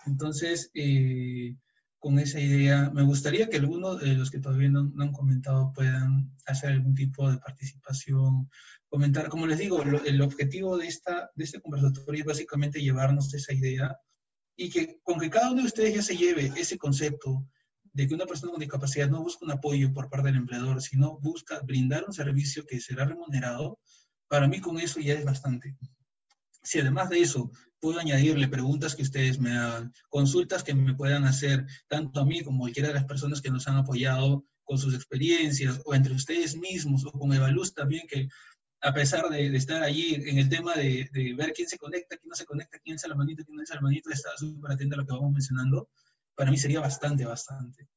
[0.05, 1.55] Entonces, eh,
[1.99, 6.35] con esa idea, me gustaría que algunos de los que todavía no, han comentado puedan
[6.45, 8.49] hacer algún tipo de participación,
[8.87, 9.29] comentar.
[9.29, 13.97] Como les digo, el objetivo de, esta, de este conversatorio es básicamente llevarnos esa idea
[14.55, 17.47] y que con que cada uno de ustedes ya se lleve ese concepto
[17.95, 21.17] de que una persona con discapacidad no busca un apoyo por parte del empleador, sino
[21.19, 23.79] busca brindar un servicio que será remunerado,
[24.27, 25.77] para mí con eso ya es bastante.
[26.65, 31.23] Si además de eso puedo añadirle preguntas que ustedes me hagan, consultas que me puedan
[31.25, 34.79] hacer, tanto a mí como a cualquiera de las personas que nos han apoyado con
[34.79, 38.27] sus experiencias, o entre ustedes mismos, o con Evaluz también, que
[38.81, 41.07] a pesar de, estar allí en el tema de,
[41.37, 43.75] ver quién se conecta, quién no se conecta, quién alza la manito, quién no alza
[43.75, 45.89] la manito, está súper atento a lo que vamos mencionando,
[46.33, 47.87] para mí sería bastante, bastante.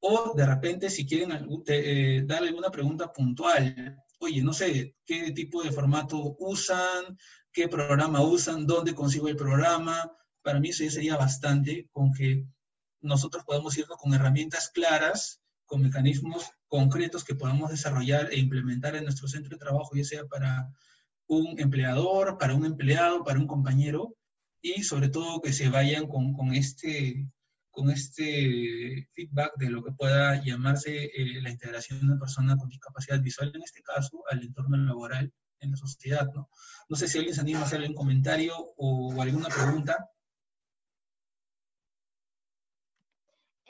[0.00, 5.62] O de repente, si quieren eh, darle alguna pregunta puntual, oye, no sé, ¿qué tipo
[5.62, 7.16] de formato usan?
[7.58, 8.68] ¿Qué programa usan?
[8.68, 10.12] ¿Dónde consigo el programa?
[10.42, 12.46] Para mí eso ya sería bastante con que
[13.00, 19.02] nosotros podamos irnos con herramientas claras, con mecanismos concretos que podamos desarrollar e implementar en
[19.02, 20.70] nuestro centro de trabajo, ya sea para
[21.26, 24.14] un empleador, para un empleado, para un compañero,
[24.62, 27.28] y sobre todo que se vayan con, con este,
[27.72, 32.68] con este feedback de lo que pueda llamarse eh, la integración de una persona con
[32.68, 36.48] discapacidad visual, en este caso, al entorno laboral en la sociedad, ¿no?
[36.88, 40.10] No sé si alguien se anima a hacer algún comentario o alguna pregunta.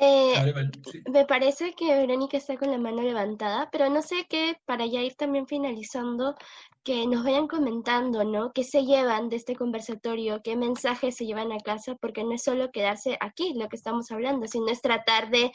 [0.01, 0.65] Eh,
[1.11, 5.03] me parece que Verónica está con la mano levantada, pero no sé qué, para ya
[5.03, 6.37] ir también finalizando,
[6.85, 8.53] que nos vayan comentando, ¿no?
[8.53, 10.41] ¿Qué se llevan de este conversatorio?
[10.45, 11.97] ¿Qué mensajes se llevan a casa?
[11.97, 15.51] Porque no es solo quedarse aquí, lo que estamos hablando, sino es tratar de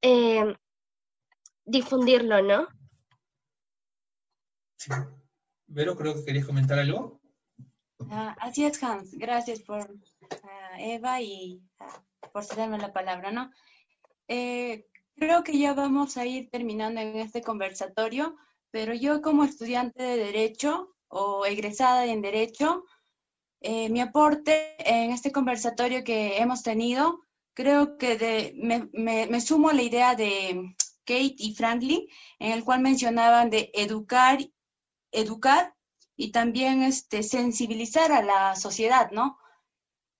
[0.00, 0.54] eh,
[1.66, 2.68] difundirlo, ¿no?
[4.78, 4.90] Sí.
[5.68, 7.20] Vero, creo que querías comentar algo.
[8.10, 9.12] Ah, así es, Hans.
[9.12, 9.98] Gracias por
[10.42, 12.02] ah, Eva y ah,
[12.32, 13.50] por cederme la palabra, ¿no?
[14.28, 14.86] Eh,
[15.16, 18.36] creo que ya vamos a ir terminando en este conversatorio,
[18.70, 22.84] pero yo como estudiante de Derecho o egresada en Derecho,
[23.60, 27.20] eh, mi aporte en este conversatorio que hemos tenido,
[27.54, 32.06] creo que me, me, sumo a la idea de Kate y Franklin,
[32.38, 34.38] en el cual mencionaban de educar,
[35.16, 35.74] educar
[36.16, 39.38] y también este, sensibilizar a la sociedad, ¿no?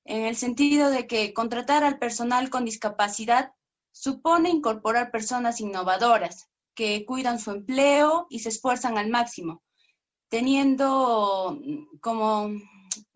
[0.04, 3.52] En el sentido de que contratar al personal con discapacidad
[3.92, 9.62] supone incorporar personas innovadoras que cuidan su empleo y se esfuerzan al máximo,
[10.28, 11.58] teniendo
[12.00, 12.50] como,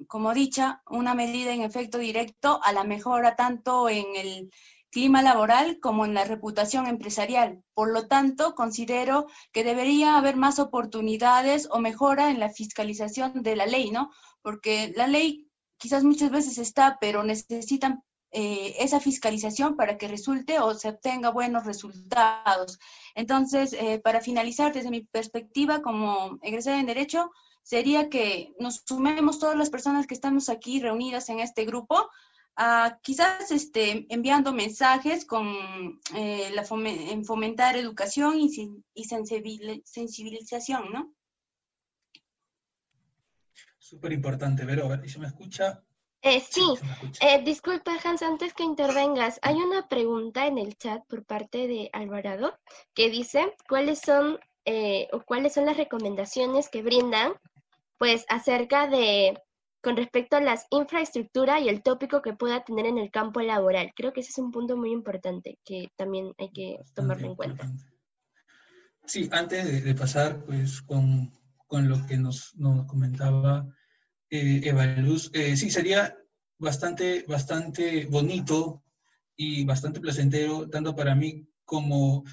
[0.08, 4.50] como dicha una medida en efecto directo a la mejora tanto en el
[4.90, 7.62] clima laboral como en la reputación empresarial.
[7.74, 13.56] Por lo tanto, considero que debería haber más oportunidades o mejora en la fiscalización de
[13.56, 14.10] la ley, ¿no?
[14.42, 20.60] Porque la ley quizás muchas veces está, pero necesitan eh, esa fiscalización para que resulte
[20.60, 22.78] o se obtenga buenos resultados.
[23.14, 27.32] Entonces, eh, para finalizar, desde mi perspectiva como egresada en Derecho,
[27.62, 32.08] sería que nos sumemos todas las personas que estamos aquí reunidas en este grupo
[33.02, 35.46] quizás este, enviando mensajes con
[36.14, 38.50] eh, la en fomentar educación y,
[38.94, 41.14] y sensibilización, ¿no?
[43.78, 44.84] Súper importante, Vero.
[44.84, 45.82] A ver, ¿se me escucha?
[46.22, 46.74] Eh, sí,
[47.22, 51.88] eh, disculpa Hans, antes que intervengas, hay una pregunta en el chat por parte de
[51.94, 52.58] Alvarado
[52.94, 54.38] que dice cuáles son
[55.12, 57.32] o cuáles son las recomendaciones que brindan
[57.98, 59.36] pues acerca de
[59.82, 63.92] con respecto a las infraestructuras y el tópico que pueda tener en el campo laboral.
[63.96, 67.70] Creo que ese es un punto muy importante que también hay que tomarlo en cuenta.
[69.06, 71.32] Sí, antes de, pasar pues con,
[71.66, 73.66] con, lo que nos, nos comentaba
[74.28, 76.16] eh, Eva Luz, eh, sí, sería
[76.58, 78.84] bastante, bastante bonito
[79.34, 82.24] y bastante placentero, tanto para mí como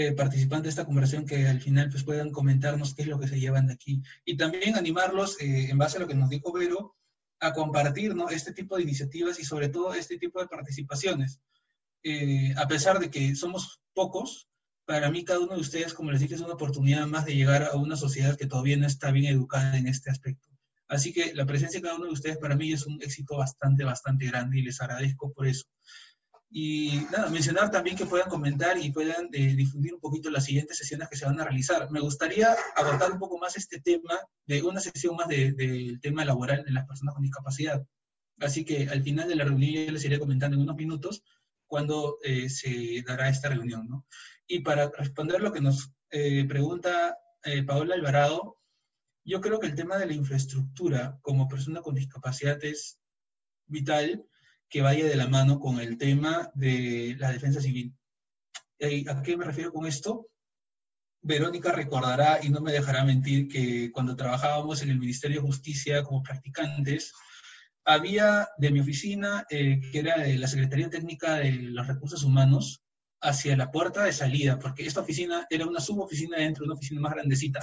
[0.00, 3.26] eh, participantes de esta conversación que al final pues puedan comentarnos qué es lo que
[3.26, 4.00] se llevan de aquí.
[4.24, 6.94] Y también animarlos, eh, en base a lo que nos dijo Vero,
[7.40, 8.30] a compartir ¿no?
[8.30, 11.40] este tipo de iniciativas y sobre todo este tipo de participaciones.
[12.04, 14.48] Eh, a pesar de que somos pocos,
[14.84, 17.64] para mí cada uno de ustedes, como les dije, es una oportunidad más de llegar
[17.64, 20.48] a una sociedad que todavía no está bien educada en este aspecto.
[20.86, 23.82] Así que la presencia de cada uno de ustedes para mí es un éxito bastante,
[23.82, 25.64] bastante grande y les agradezco por eso.
[26.50, 30.78] Y nada, mencionar también que puedan comentar y puedan eh, difundir un poquito las siguientes
[30.78, 31.90] sesiones que se van a realizar.
[31.90, 36.64] Me gustaría abordar un poco más este tema, de una sesión más del tema laboral
[36.64, 37.86] de las personas con discapacidad.
[38.40, 41.22] Así que al final de la reunión ya les iré comentando en unos minutos
[41.66, 43.86] cuándo eh, se dará esta reunión.
[43.86, 44.06] ¿no?
[44.46, 47.18] Y para responder lo que nos eh, pregunta
[47.66, 48.58] Paola Alvarado,
[49.24, 52.98] yo creo que el tema de la infraestructura como persona con discapacidad es
[53.66, 54.26] vital
[54.68, 57.94] que vaya de la mano con el tema de la defensa civil.
[59.08, 60.28] ¿A qué me refiero con esto?
[61.20, 66.04] Verónica recordará y no me dejará mentir que cuando trabajábamos en el Ministerio de Justicia
[66.04, 67.12] como practicantes,
[67.84, 72.82] había de mi oficina, eh, que era de la Secretaría Técnica de los Recursos Humanos,
[73.20, 77.00] hacia la puerta de salida, porque esta oficina era una suboficina dentro de una oficina
[77.00, 77.60] más grandecita.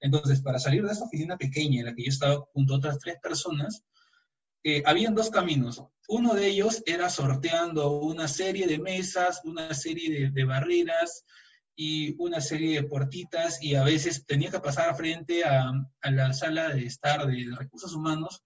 [0.00, 2.98] Entonces, para salir de esta oficina pequeña en la que yo estaba junto a otras
[2.98, 3.82] tres personas,
[4.66, 5.84] eh, habían dos caminos.
[6.08, 11.24] Uno de ellos era sorteando una serie de mesas, una serie de, barreras
[11.76, 15.70] y una serie de puertitas y a veces tenía que pasar frente a,
[16.10, 18.42] la sala de estar de recursos humanos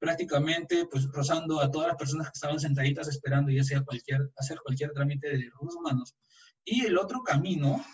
[0.00, 4.58] prácticamente pues rozando a todas las personas que estaban sentaditas esperando ya sea cualquier, hacer
[4.64, 6.16] cualquier trámite de recursos humanos.
[6.64, 7.84] Y el otro camino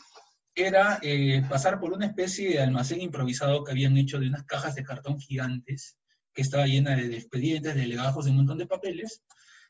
[0.54, 4.74] era eh, pasar por una especie de almacén improvisado que habían hecho de unas cajas
[4.74, 5.98] de cartón gigantes
[6.36, 9.22] que estaba llena de expedientes, de legajos, de un montón de papeles,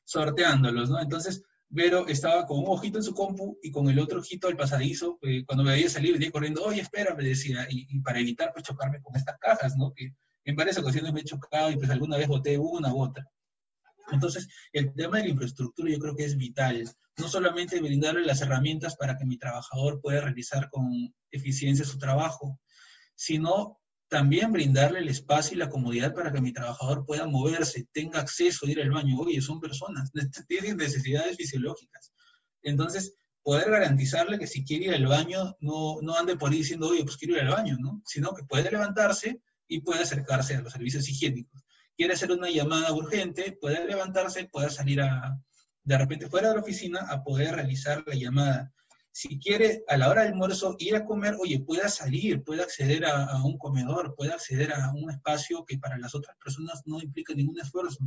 [0.05, 1.01] sorteándolos, ¿no?
[1.01, 4.57] Entonces, Vero estaba con un ojito en su compu y con el otro ojito al
[4.57, 8.53] pasadizo, eh, cuando me veía salir, venía corriendo, oye, espera, me decía, y, para evitar
[8.53, 9.93] pues chocarme con estas cajas, ¿no?
[9.95, 10.12] Que
[10.45, 13.29] en varias ocasiones me he chocado y pues alguna vez boté una u otra.
[14.12, 16.89] Entonces, el tema de la infraestructura yo creo que es vital.
[17.17, 22.61] No solamente brindarle las herramientas para que mi trabajador pueda realizar con eficiencia su trabajo,
[23.17, 28.20] sino también brindarle el espacio y la comodidad para que mi trabajador pueda moverse, tenga
[28.20, 29.18] acceso ir al baño.
[29.18, 30.11] Oye, son personas,
[30.48, 32.12] tienen necesidades fisiológicas.
[32.62, 36.88] Entonces, poder garantizarle que si quiere ir al baño, no, no ande por ahí diciendo,
[36.88, 38.02] oye, pues quiero ir al baño, ¿no?
[38.04, 41.62] Sino que puede levantarse y puede acercarse a los servicios higiénicos.
[41.96, 45.40] Quiere hacer una llamada urgente, puede levantarse, puede salir a,
[45.84, 48.72] de repente fuera de la oficina a poder realizar la llamada.
[49.19, 53.07] Si quiere a la hora del almuerzo ir a comer, oye, pueda salir, puede acceder
[53.07, 57.33] a, un comedor, puede acceder a un espacio que para las otras personas no implica
[57.33, 58.05] ningún esfuerzo.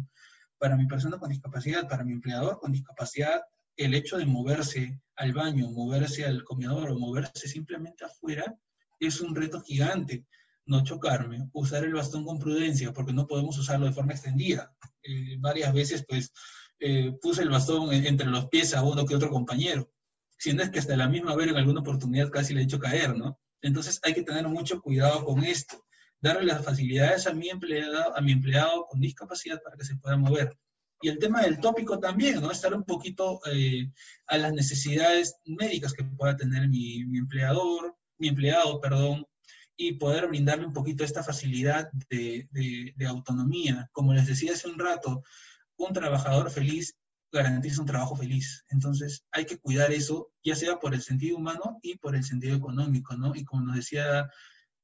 [0.59, 3.41] Para mi persona con discapacidad, para mi empleador con discapacidad,
[3.75, 8.55] el hecho de moverse al baño, moverse al comedor o moverse simplemente afuera
[8.99, 10.27] es un reto gigante.
[10.67, 14.75] No chocarme, usar el bastón con prudencia, porque no podemos usarlo de forma extendida.
[15.01, 16.31] Eh, varias veces, pues,
[16.79, 19.89] eh, puse el bastón entre los pies a uno que otro compañero.
[20.39, 22.79] Si no es que hasta la misma vez en alguna oportunidad casi le he hecho
[22.79, 23.39] caer, ¿no?
[23.61, 25.85] Entonces hay que tener mucho cuidado con esto.
[26.19, 30.17] Darle las facilidades a mi empleado, a mi empleado con discapacidad para que se pueda
[30.17, 30.57] mover
[31.01, 32.51] y el tema del tópico también, ¿no?
[32.51, 33.89] Estar un poquito eh,
[34.27, 39.25] a las necesidades médicas que pueda tener mi, empleador, mi empleado, perdón,
[39.77, 43.89] y poder brindarle un poquito esta facilidad de, de, autonomía.
[43.93, 45.23] Como les decía hace un rato,
[45.77, 46.97] un trabajador feliz
[47.31, 48.65] garantiza un trabajo feliz.
[48.69, 52.55] Entonces hay que cuidar eso, ya sea por el sentido humano y por el sentido
[52.55, 53.35] económico, ¿no?
[53.35, 54.29] Y como nos decía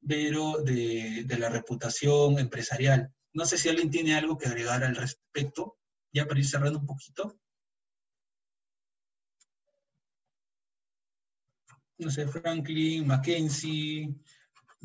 [0.02, 3.12] Vero, de, de la reputación empresarial.
[3.34, 5.78] No sé si alguien tiene algo que agregar al respecto
[6.14, 7.40] ya para ir cerrando un poquito.
[11.98, 14.14] No sé, Franklin, Mackenzie,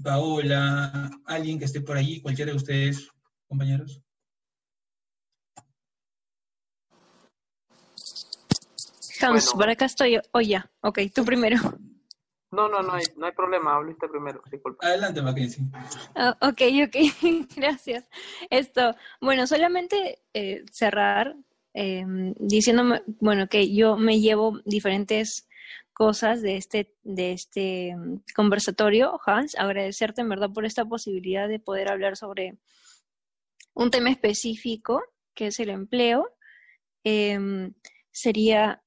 [0.03, 3.09] Paola, alguien que esté por allí, cualquiera de ustedes,
[3.47, 4.01] compañeros.
[9.21, 10.21] Hans, por acá estoy.
[10.33, 10.71] Oh, ya.
[10.81, 11.59] Ok, tú primero.
[12.53, 14.85] No, no, no hay, no hay problema, hablaste primero, disculpa.
[14.85, 15.65] Adelante, Mackenzie.
[16.17, 16.97] Ah, ok, ok,
[17.57, 18.09] gracias.
[18.51, 21.37] Esto, bueno, solamente eh, cerrar
[21.75, 22.05] eh,
[22.39, 25.49] diciéndome, bueno, que yo me llevo diferentes
[25.93, 31.61] cosas de este, de este mm, conversatorio, Hans, agradecerte en verdad por esta posibilidad de
[31.61, 32.59] poder hablar sobre
[33.75, 35.03] un tema específico,
[35.35, 36.29] que es el empleo.
[37.05, 37.75] Em,
[38.11, 38.83] sería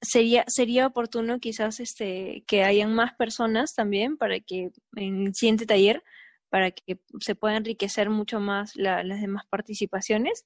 [0.00, 5.66] sería, sería oportuno quizás este, que hayan más personas también para que en el siguiente
[5.66, 6.02] taller,
[6.48, 10.44] para que se pueda enriquecer mucho más las demás participaciones.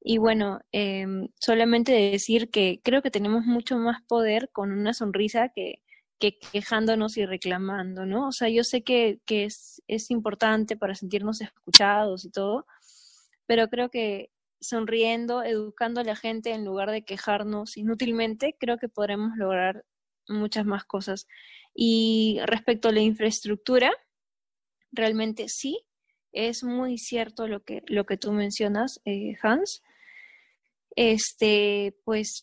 [0.00, 5.50] Y bueno, em, solamente decir que creo que tenemos mucho más poder con una sonrisa
[5.50, 5.82] que,
[6.18, 8.28] que quejándonos y reclamando, ¿no?
[8.28, 12.66] O sea, yo sé que, que es, es importante para sentirnos escuchados y todo,
[13.46, 14.30] pero creo que
[14.60, 19.84] sonriendo, educando a la gente en lugar de quejarnos inútilmente, creo que podremos lograr
[20.28, 21.26] muchas más cosas.
[21.74, 23.92] Y respecto a la infraestructura,
[24.90, 25.84] realmente sí,
[26.32, 29.82] es muy cierto lo que, lo que tú mencionas, eh, Hans.
[30.96, 32.42] Este, pues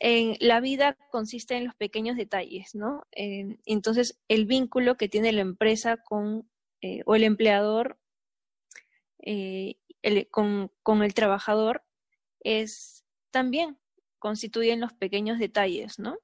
[0.00, 3.02] en, la vida consiste en los pequeños detalles, ¿no?
[3.12, 6.48] entonces, el vínculo que tiene la empresa con,
[6.82, 7.98] eh, o el empleador
[9.22, 9.76] eh,
[10.30, 11.84] con, con, el trabajador
[12.40, 13.78] es también
[14.18, 16.18] constituyen los pequeños detalles, ¿no?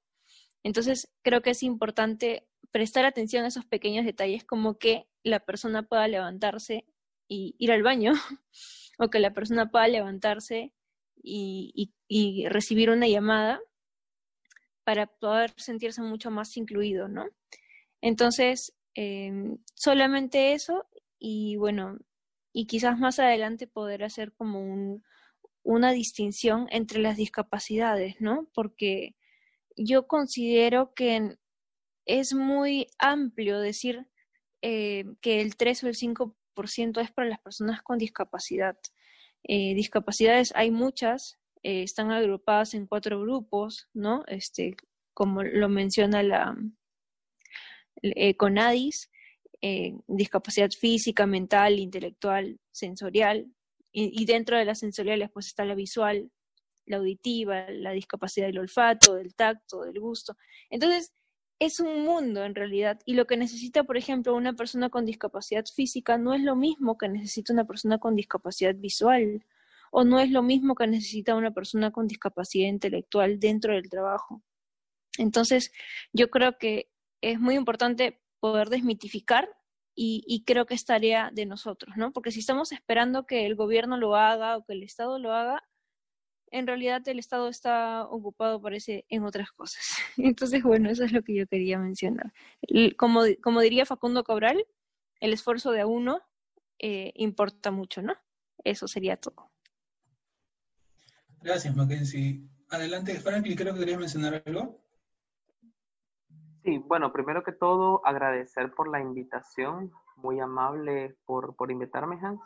[0.62, 5.83] Entonces, creo que es importante prestar atención a esos pequeños detalles como que la persona
[5.83, 6.85] pueda levantarse
[7.29, 8.12] y ir al baño,
[8.99, 10.72] o que la persona pueda levantarse
[11.22, 13.61] y, y, recibir una llamada
[14.85, 17.27] para poder sentirse mucho más incluido, ¿no?
[18.01, 20.87] Entonces, eh, solamente eso
[21.18, 21.99] y bueno,
[22.59, 25.05] y quizás más adelante poder hacer como un,
[25.63, 28.49] una distinción entre las discapacidades, ¿no?
[28.55, 29.15] Porque
[29.77, 31.37] yo considero que
[32.07, 34.09] es muy amplio decir
[34.63, 38.79] eh, que el 3 o el 5% es para las personas con discapacidad.
[39.43, 44.25] Eh, discapacidades hay muchas, eh, están agrupadas en cuatro grupos, ¿no?
[44.29, 44.79] Este,
[45.13, 46.57] como lo menciona la
[48.39, 49.11] CONADIS,
[49.63, 53.47] eh, discapacidad física, mental, intelectual, sensorial,
[53.99, 56.31] y, dentro de las sensoriales pues está la visual,
[56.85, 60.37] la auditiva, la discapacidad del olfato, del tacto, del gusto.
[60.69, 61.15] Entonces,
[61.59, 65.65] es un mundo en realidad, y lo que necesita, por ejemplo, una persona con discapacidad
[65.75, 69.47] física no es lo mismo que necesita una persona con discapacidad visual,
[69.91, 74.43] o no es lo mismo que necesita una persona con discapacidad intelectual dentro del trabajo.
[75.17, 75.73] Entonces,
[76.13, 76.91] yo creo que
[77.23, 79.49] es muy importante poder desmitificar
[79.99, 82.12] y, creo que es tarea de nosotros, ¿no?
[82.12, 85.64] Porque si estamos esperando que el gobierno lo haga o que el Estado lo haga,
[86.53, 89.82] en realidad el Estado está ocupado, parece, en otras cosas.
[90.18, 92.32] Entonces, bueno, eso es lo que yo quería mencionar.
[92.97, 94.64] Como, como diría Facundo Cabral,
[95.18, 96.20] el esfuerzo de uno
[96.78, 98.14] eh, importa mucho, ¿no?
[98.62, 99.51] Eso sería todo.
[101.40, 102.42] Gracias, Mackenzie.
[102.68, 104.86] adelante, Franklin, creo que querías mencionar algo.
[106.67, 112.41] Sí, bueno, primero que todo, agradecer por la invitación, muy amable por, por invitarme, Hans.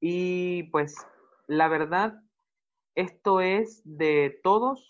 [0.00, 1.06] Y pues,
[1.46, 2.22] la verdad,
[2.94, 4.88] esto es de todos,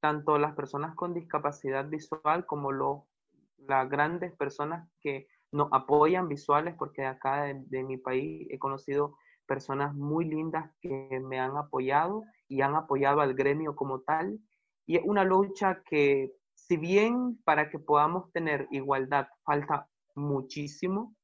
[0.00, 3.06] tanto las personas con discapacidad visual como lo,
[3.58, 9.94] las grandes personas que nos apoyan visuales, porque acá de, mi país he conocido personas
[9.94, 14.40] muy lindas que me han apoyado y han apoyado al gremio como tal.
[14.84, 16.32] Y es una lucha que,
[16.66, 21.14] si bien para que podamos tener igualdad falta muchísimo,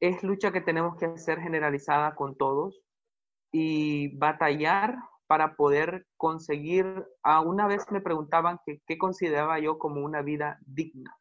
[0.00, 2.82] es lucha que tenemos que hacer generalizada con todos
[3.52, 4.96] y batallar
[5.26, 11.16] para poder conseguir, a una vez me preguntaban qué consideraba yo como una vida digna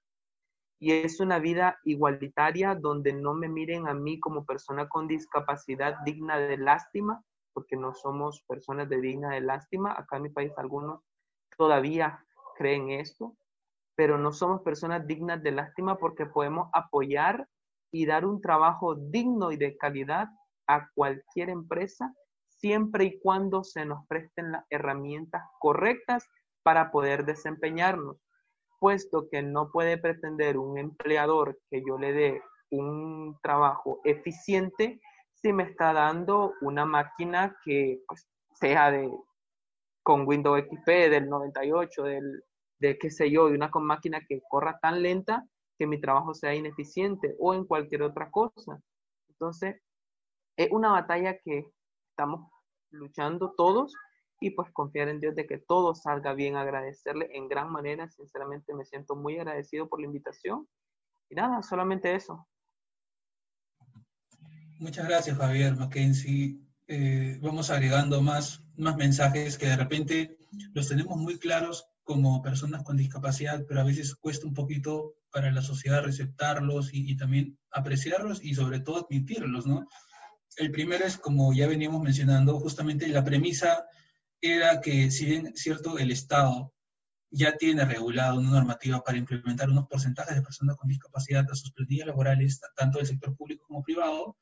[0.81, 5.95] y es una vida igualitaria donde no me miren a mí como persona con discapacidad
[6.03, 7.23] digna de lástima,
[7.53, 9.91] porque no somos personas de digna de lástima.
[9.91, 11.03] Acá en mi país algunos
[11.55, 12.25] todavía
[12.61, 13.35] creen esto,
[13.95, 17.47] pero no somos personas dignas de lástima porque podemos apoyar
[17.91, 20.27] y dar un trabajo digno y de calidad
[20.67, 22.13] a cualquier empresa
[22.47, 26.29] siempre y cuando se nos presten las herramientas correctas
[26.61, 28.17] para poder desempeñarnos.
[28.79, 35.01] Puesto que no puede pretender un empleador que yo le dé un trabajo eficiente
[35.33, 39.11] si me está dando una máquina que pues, sea de
[40.03, 42.43] con Windows XP del 98, del,
[42.81, 46.55] de qué sé yo, de una máquina que corra tan lenta que mi trabajo sea
[46.55, 48.81] ineficiente o en cualquier otra cosa.
[49.29, 49.79] Entonces,
[50.57, 51.67] es una batalla que
[52.09, 52.49] estamos
[52.89, 53.93] luchando todos
[54.39, 58.73] y pues confiar en Dios de que todo salga bien, agradecerle en gran manera, sinceramente
[58.73, 60.67] me siento muy agradecido por la invitación
[61.29, 62.47] y nada, solamente eso.
[64.79, 66.59] Muchas gracias Javier Mackenzie.
[66.87, 70.37] Eh, vamos agregando más, más mensajes que de repente
[70.73, 75.51] los tenemos muy claros como personas con discapacidad, pero a veces cuesta un poquito para
[75.51, 79.87] la sociedad receptarlos y, y también apreciarlos y sobre todo admitirlos, ¿no?
[80.57, 83.85] El primero es, como ya veníamos mencionando, justamente la premisa
[84.41, 86.73] era que si bien cierto el Estado
[87.29, 91.71] ya tiene regulado una normativa para implementar unos porcentajes de personas con discapacidad a sus
[91.71, 94.37] plantillas laborales, tanto del sector público como privado,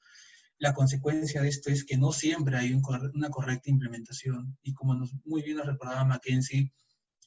[0.57, 4.57] la consecuencia de esto es que no siempre hay una correcta implementación.
[4.63, 6.73] Y como nos, muy bien nos recordaba Mackenzie,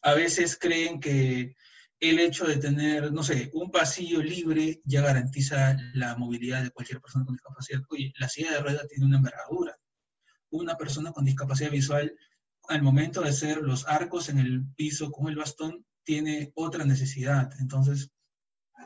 [0.02, 1.54] a veces creen que
[2.00, 7.00] el hecho de tener, no sé, un pasillo libre ya garantiza la movilidad de cualquier
[7.00, 7.80] persona con discapacidad.
[7.90, 9.78] Oye, la silla de ruedas tiene una envergadura.
[10.50, 12.12] Una persona con discapacidad visual
[12.68, 17.50] al momento de hacer los arcos en el piso con el bastón, tiene otra necesidad.
[17.60, 18.10] Entonces,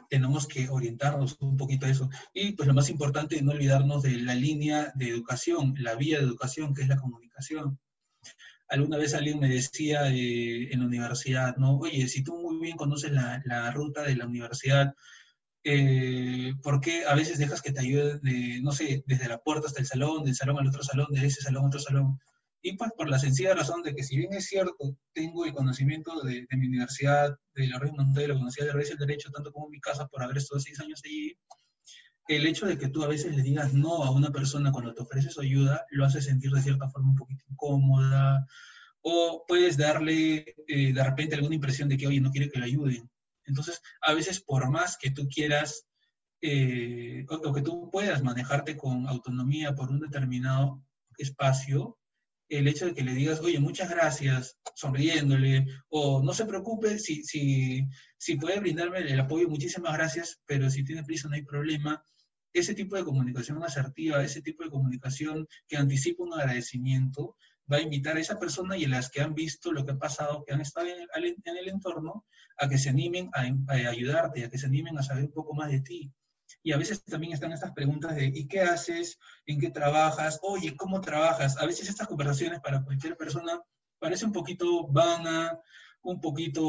[0.08, 2.08] tenemos que orientarnos un poquito a eso.
[2.32, 6.24] Y pues lo más importante, no olvidarnos de la línea de educación, la vía de
[6.24, 7.78] educación, que es la comunicación.
[8.68, 11.78] Alguna vez alguien me decía eh, en la universidad, ¿no?
[11.78, 14.94] Oye, si tú muy bien conoces la, ruta de la universidad,
[15.64, 19.68] eh, ¿por qué a veces dejas que te ayude, de, no sé, desde la puerta
[19.68, 22.18] hasta el salón, del salón al otro salón, de ese salón a otro salón?
[22.62, 26.20] Y pues por la sencilla razón de que si bien es cierto, tengo el conocimiento
[26.22, 29.68] de, mi universidad, de la Red Montero, la Universidad de Reyes del Derecho, tanto como
[29.68, 31.38] mi casa por haber estado seis años allí,
[32.28, 35.02] el hecho de que tú a veces le digas no a una persona cuando te
[35.02, 38.46] ofrece su ayuda, lo hace sentir de cierta forma un poquito incómoda,
[39.02, 42.64] o puedes darle eh, de repente alguna impresión de que, oye, no quiere que le
[42.64, 43.08] ayuden.
[43.44, 45.86] Entonces, a veces por más que tú quieras
[46.40, 50.82] eh, o, que tú puedas manejarte con autonomía por un determinado
[51.18, 51.98] espacio,
[52.48, 57.24] el hecho de que le digas, oye, muchas gracias, sonriéndole, o no se preocupe, si,
[57.24, 57.86] si,
[58.18, 62.04] si puede brindarme el apoyo, muchísimas gracias, pero si tiene prisa no hay problema.
[62.58, 67.36] Ese tipo de comunicación asertiva, ese tipo de comunicación que anticipa un agradecimiento,
[67.70, 69.98] va a invitar a esa persona y a las que han visto lo que ha
[69.98, 72.24] pasado, que han estado en el, en el entorno,
[72.56, 75.54] a que se animen a, a ayudarte, a que se animen a saber un poco
[75.54, 76.12] más de ti.
[76.62, 79.18] Y a veces también están estas preguntas de ¿y qué haces?
[79.46, 80.38] ¿En qué trabajas?
[80.42, 81.58] Oye, ¿cómo trabajas?
[81.58, 83.60] A veces estas conversaciones para cualquier persona
[83.98, 85.60] parece un poquito vana,
[86.06, 86.62] un poquito,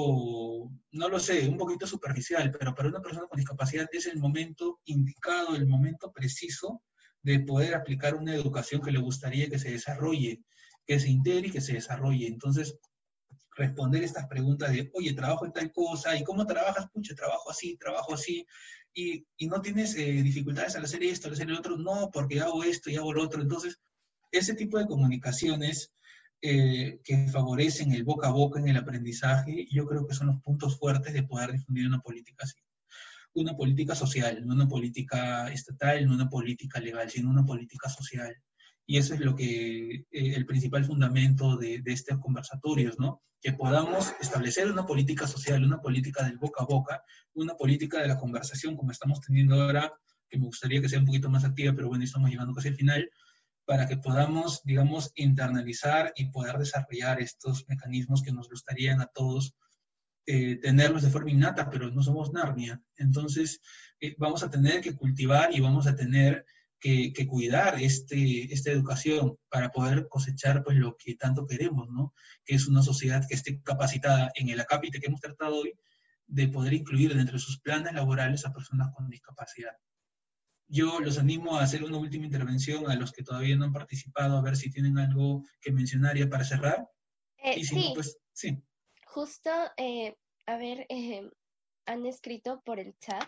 [0.91, 4.79] no lo sé, un poquito superficial, pero para una persona con discapacidad es el momento
[4.85, 6.81] indicado, el momento preciso
[7.21, 10.41] de poder aplicar una educación que le gustaría que se desarrolle,
[10.88, 12.25] que se integre y que se desarrolle.
[12.25, 12.79] Entonces,
[13.55, 16.88] responder estas preguntas de, oye, trabajo en tal cosa, ¿y cómo trabajas?
[16.91, 18.43] Pucha, trabajo así, trabajo así,
[18.91, 22.41] y, y no tienes eh, dificultades al hacer esto, al hacer el otro, no, porque
[22.41, 23.39] hago esto y hago lo otro.
[23.39, 23.79] Entonces,
[24.31, 25.93] ese tipo de comunicaciones
[26.41, 30.41] eh, que favorecen el boca a boca en el aprendizaje, yo creo que son los
[30.41, 32.59] puntos fuertes de poder difundir una política así.
[33.33, 38.35] Una política social, no una política estatal, no una política legal, sino una política social.
[38.85, 43.21] Y eso es lo que, eh, el principal fundamento de, de, estos conversatorios, ¿no?
[43.41, 48.07] Que podamos establecer una política social, una política del boca a boca, una política de
[48.07, 49.91] la conversación como estamos teniendo ahora,
[50.29, 52.75] que me gustaría que sea un poquito más activa, pero bueno, estamos llegando casi al
[52.75, 53.09] final,
[53.68, 59.55] para que podamos, digamos, internalizar y poder desarrollar estos mecanismos que nos gustarían a todos
[60.26, 62.82] eh, tenerlos de forma innata, pero no somos Narnia.
[62.95, 63.59] Entonces,
[63.99, 66.45] eh, vamos a tener que cultivar y vamos a tener
[66.80, 72.13] que, cuidar este, esta educación para poder cosechar pues, lo que tanto queremos, ¿no?
[72.45, 75.74] Que es una sociedad que esté capacitada en el acápite que hemos tratado hoy
[76.26, 79.76] de poder incluir dentro de sus planes laborales a personas con discapacidad.
[80.68, 84.38] Yo los animo a hacer una última intervención a los que todavía no han participado,
[84.38, 86.89] a ver si tienen algo que mencionar ya para cerrar.
[87.38, 87.91] Eh, sí.
[87.93, 88.61] pues sí.
[89.05, 90.15] Justo, eh,
[90.45, 91.30] a ver, eh,
[91.86, 93.28] han escrito por el chat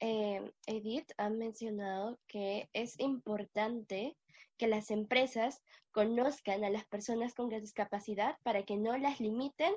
[0.00, 4.16] eh, Edith ha mencionado que es importante
[4.58, 9.74] que las empresas conozcan a las personas con discapacidad para que no las limiten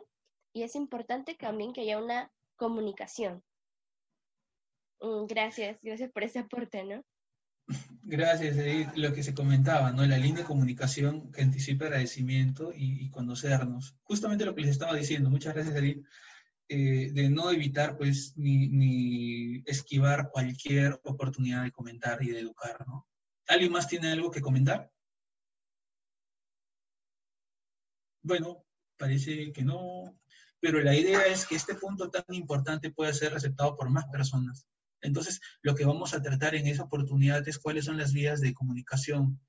[0.53, 3.43] y es importante también que haya una comunicación.
[5.02, 7.04] Mm, gracias, gracias por ese aporte, ¿no?
[8.02, 8.95] Gracias, Edith.
[8.95, 10.06] Lo que se comentaba, ¿no?
[10.06, 13.95] La línea de comunicación que anticipa agradecimiento y, conocernos.
[14.04, 15.30] Justamente lo que les estaba diciendo.
[15.30, 16.06] Muchas gracias, Edith.
[16.68, 23.08] Eh, de no evitar, pues, ni, esquivar cualquier oportunidad de comentar y de educar, ¿no?
[23.47, 24.91] ¿Alguien más tiene algo que comentar?
[28.22, 28.66] Bueno,
[28.97, 30.20] parece que no,
[30.60, 34.68] pero la idea es que este punto tan importante pueda ser aceptado por más personas.
[35.02, 38.54] Entonces, lo que vamos a tratar en esa oportunidad es cuáles son las vías de
[38.54, 39.39] comunicación,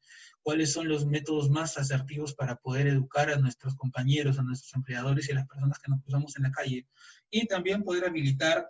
[0.43, 5.29] cuáles son los métodos más asertivos para poder educar a nuestros compañeros, a nuestros empleadores
[5.29, 6.87] y a las personas que nos cruzamos en la calle.
[7.31, 8.67] Y también poder habilitar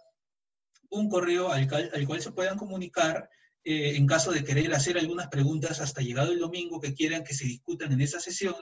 [0.91, 3.31] un correo al, cual se puedan comunicar
[3.62, 7.35] eh, en caso de querer hacer algunas preguntas hasta llegado el domingo que quieran que
[7.35, 8.57] se discutan en esa sesión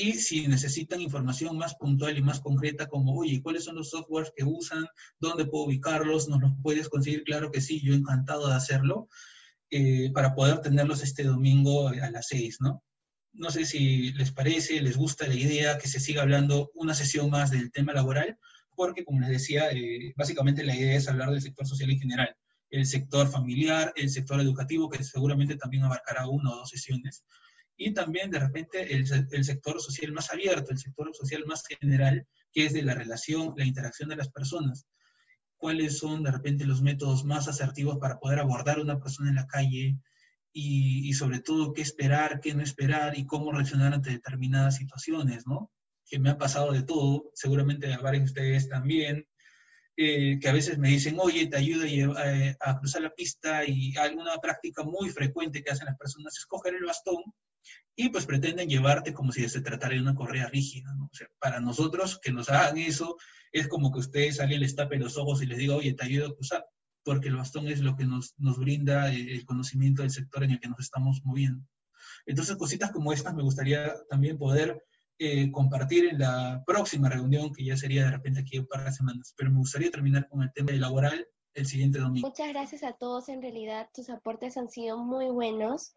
[0.00, 4.32] y si necesitan información más puntual y más concreta como, oye, ¿cuáles son los softwares
[4.36, 4.86] que usan?
[5.18, 6.28] ¿Dónde puedo ubicarlos?
[6.28, 7.24] ¿Nos los puedes conseguir?
[7.24, 9.08] Claro que sí, yo encantado de hacerlo.
[9.70, 12.84] Eh, para poder tenerlos este domingo a las seis, ¿no?
[13.32, 17.28] No sé si les parece, les gusta la idea que se siga hablando una sesión
[17.28, 18.38] más del tema laboral,
[18.76, 22.36] porque como les decía, eh, básicamente la idea es hablar del sector social en general,
[22.70, 27.24] el sector familiar, el sector educativo, que seguramente también abarcará una o dos sesiones,
[27.80, 32.26] y también de repente el, el sector social más abierto, el sector social más general,
[32.52, 34.86] que es de la relación, la interacción de las personas.
[35.56, 39.36] Cuáles son de repente los métodos más asertivos para poder abordar a una persona en
[39.36, 39.96] la calle
[40.52, 45.70] y, sobre todo qué esperar, qué no esperar y cómo reaccionar ante determinadas situaciones, ¿no?
[46.04, 49.24] Que me ha pasado de todo, seguramente a varios de ustedes también,
[49.96, 51.84] eh, que a veces me dicen, oye, te ayudo
[52.16, 56.36] a, eh, a, cruzar la pista y alguna práctica muy frecuente que hacen las personas
[56.36, 57.22] es coger el bastón
[57.96, 61.06] y pues pretenden llevarte como si se tratara de una correa rígida, ¿no?
[61.06, 63.16] O sea, para nosotros que nos hagan eso
[63.52, 66.28] es como que ustedes alguien les tape los ojos y les diga, oye, te ayudo
[66.28, 66.66] a cruzar,
[67.02, 70.60] porque el bastón es lo que nos, nos brinda el conocimiento del sector en el
[70.60, 71.66] que nos estamos moviendo.
[72.26, 74.84] Entonces, cositas como estas me gustaría también poder
[75.18, 78.92] eh, compartir en la próxima reunión, que ya sería de repente aquí un par de
[78.92, 82.28] semanas, pero me gustaría terminar con el tema laboral el siguiente domingo.
[82.28, 85.96] Muchas gracias a todos, en realidad tus aportes han sido muy buenos.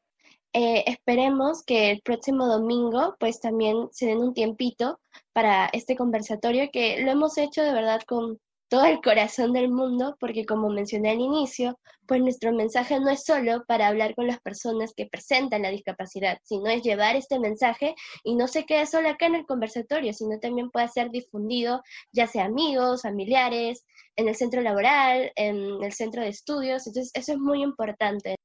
[0.53, 4.99] Eh, esperemos que el próximo domingo pues también se den un tiempito
[5.31, 8.37] para este conversatorio que lo hemos hecho de verdad con
[8.67, 13.23] todo el corazón del mundo porque como mencioné al inicio, pues nuestro mensaje no es
[13.23, 17.95] solo para hablar con las personas que presentan la discapacidad, sino es llevar este mensaje
[18.23, 21.81] y no se quede solo acá en el conversatorio, sino también puede ser difundido
[22.11, 23.85] ya sea amigos, familiares,
[24.17, 28.35] en el centro laboral, en el centro de estudios, entonces eso es muy importante.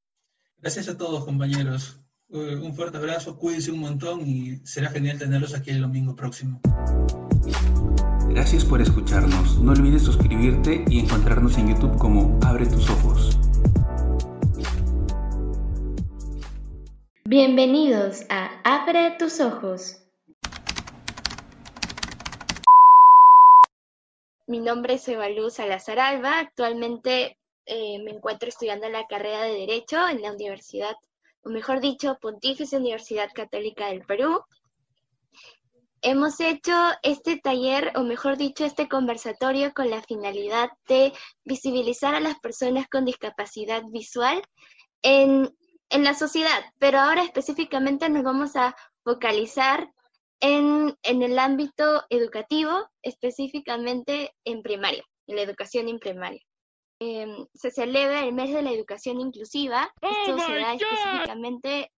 [0.67, 2.01] Gracias a todos, compañeros.
[2.33, 6.61] Eh, un fuerte abrazo, cuídense un montón y será genial tenerlos aquí el domingo próximo.
[8.31, 9.61] Gracias por escucharnos.
[9.61, 13.39] No olvides suscribirte y encontrarnos en YouTube como Abre tus ojos.
[17.25, 20.03] Bienvenidos a Abre tus ojos.
[24.49, 26.41] Mi nombre es Evalú Salazar Alba.
[26.41, 27.37] Actualmente
[27.67, 30.97] eh, me encuentro estudiando la carrera de Derecho en la Universidad,
[31.43, 34.43] o mejor dicho, Pontífice Universidad Católica del Perú.
[36.03, 41.12] Hemos hecho este taller, o mejor dicho, este conversatorio con la finalidad de
[41.45, 44.43] visibilizar a las personas con discapacidad visual
[45.03, 45.53] en,
[45.91, 49.91] en la sociedad, pero ahora específicamente nos vamos a focalizar
[50.41, 56.43] en, en el ámbito educativo, específicamente en primaria, en la educación en primaria.
[56.99, 59.92] Em, se celebra el mes de la educación inclusiva.
[60.03, 61.92] Oh Esto se da específicamente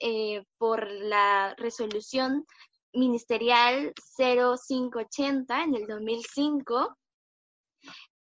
[0.00, 2.46] eh, por la resolución
[2.92, 6.96] ministerial 0580 en el 2005,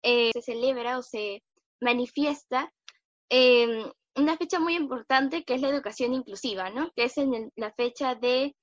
[0.03, 1.43] eh, se celebra o se
[1.81, 2.71] manifiesta
[3.29, 6.91] em, una fecha muy importante que es la educación inclusiva, ¿no?
[6.95, 8.55] Que es en la fecha de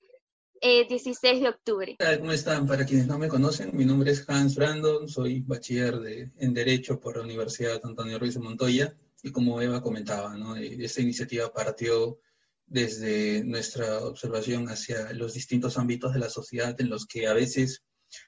[0.60, 1.96] 16 eh, de octubre.
[2.18, 2.66] ¿Cómo están?
[2.66, 7.00] Para quienes no me conocen, mi nombre es Hans Brandon, soy bachiller de, en Derecho
[7.00, 10.56] por la Universidad Antonio Ruiz de Montoya y como Eva comentaba, ¿no?
[10.56, 12.18] Eh, esta iniciativa partió
[12.66, 17.84] desde nuestra observación hacia los distintos ámbitos de la sociedad en los que a veces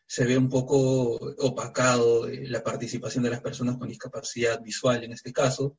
[0.06, 5.12] se ve un poco opacado eh, la participación de las personas con discapacidad visual, en
[5.12, 5.76] este caso,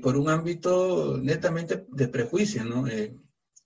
[0.00, 2.86] por un ámbito netamente de prejuicio, ¿no?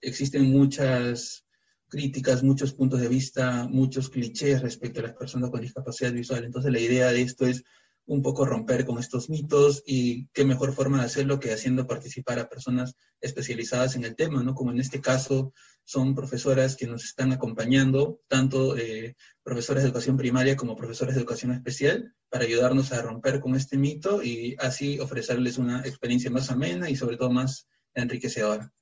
[0.01, 1.45] existen muchas
[1.91, 6.45] críticas, muchos puntos de vista, muchos clichés respecto a las personas con discapacidad visual.
[6.45, 7.63] Entonces la idea de esto es
[8.07, 12.39] un poco romper con estos mitos y qué mejor forma de hacerlo que haciendo participar
[12.39, 14.55] a personas especializadas en el tema, ¿no?
[14.55, 15.53] Como en este caso
[15.85, 21.21] son profesoras que nos están acompañando, tanto eh, profesoras de educación primaria como profesoras de
[21.21, 26.51] educación especial, para ayudarnos a romper con este mito y así ofrecerles una experiencia más
[26.51, 28.73] amena y sobre todo más enriquecedora.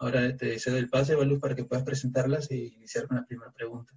[0.00, 3.52] Ahora te cedo el pase, Valú, para que puedas presentarlas y iniciar con la primera
[3.52, 3.92] pregunta.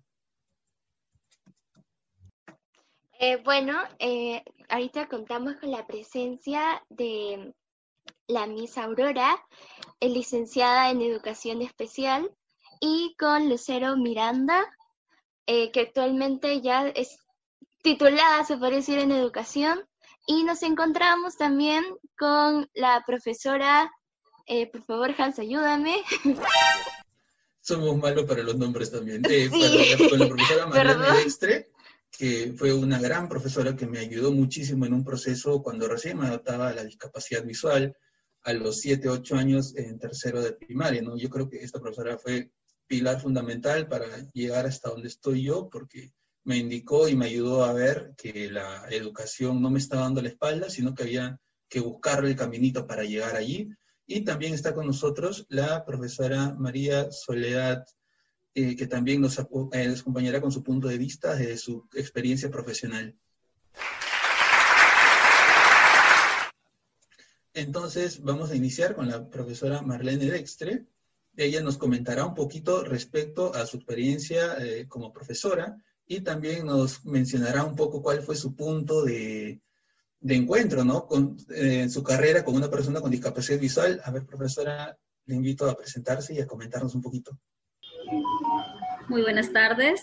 [3.20, 7.54] Eh, bueno, eh, ahorita contamos con la presencia de
[8.28, 9.42] la Miss Aurora,
[10.02, 12.30] licenciada en Educación Especial,
[12.82, 14.62] y con Lucero Miranda,
[15.46, 17.18] eh, que actualmente ya es
[17.82, 19.88] titulada, se puede decir, en Educación.
[20.28, 21.86] Y nos encontramos también
[22.18, 23.90] con la profesora
[24.46, 25.96] eh, por favor, Hans, ayúdame.
[27.62, 29.22] Somos malos para los nombres también.
[29.30, 29.50] Eh,
[30.10, 31.72] con la profesora Marlene Dextre,
[32.12, 36.28] que fue una gran profesora que me ayudó muchísimo en un proceso cuando recién me
[36.28, 37.96] adaptaba a la discapacidad visual,
[38.44, 41.02] a los 7, 8 años en tercero de primaria.
[41.02, 41.18] ¿no?
[41.18, 42.52] Yo creo que esta profesora fue
[42.86, 46.12] pilar fundamental para llegar hasta donde estoy yo, porque
[46.44, 50.30] me indicó y me ayudó a ver que la educación no me estaba dando la
[50.30, 51.40] espalda, sino que había
[51.70, 53.70] que buscar el caminito para llegar allí.
[54.06, 57.86] Y también está con nosotros la profesora María Soledad,
[58.54, 63.16] eh, que también nos, eh, acompañará con su punto de vista desde su experiencia profesional.
[67.54, 70.86] Entonces, vamos a iniciar con la profesora Marlene Dextre.
[71.38, 77.06] Ella nos comentará un poquito respecto a su experiencia eh, como profesora y también nos
[77.06, 79.62] mencionará un poco cuál fue su punto de,
[80.24, 81.06] de encuentro, ¿no?
[81.06, 84.02] Con, eh, su carrera con una persona con discapacidad visual.
[84.06, 87.38] A ver, profesora, le invito a presentarse y a comentarnos un poquito.
[89.10, 90.02] Muy buenas tardes.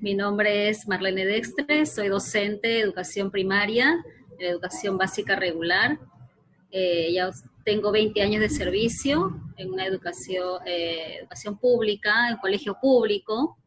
[0.00, 4.02] Mi nombre es Marlene Dextre, soy docente de educación primaria,
[4.38, 5.98] de educación básica regular.
[6.70, 7.30] Eh, ya
[7.64, 13.58] tengo 20 años de servicio en una educación, eh, educación pública, en colegio público.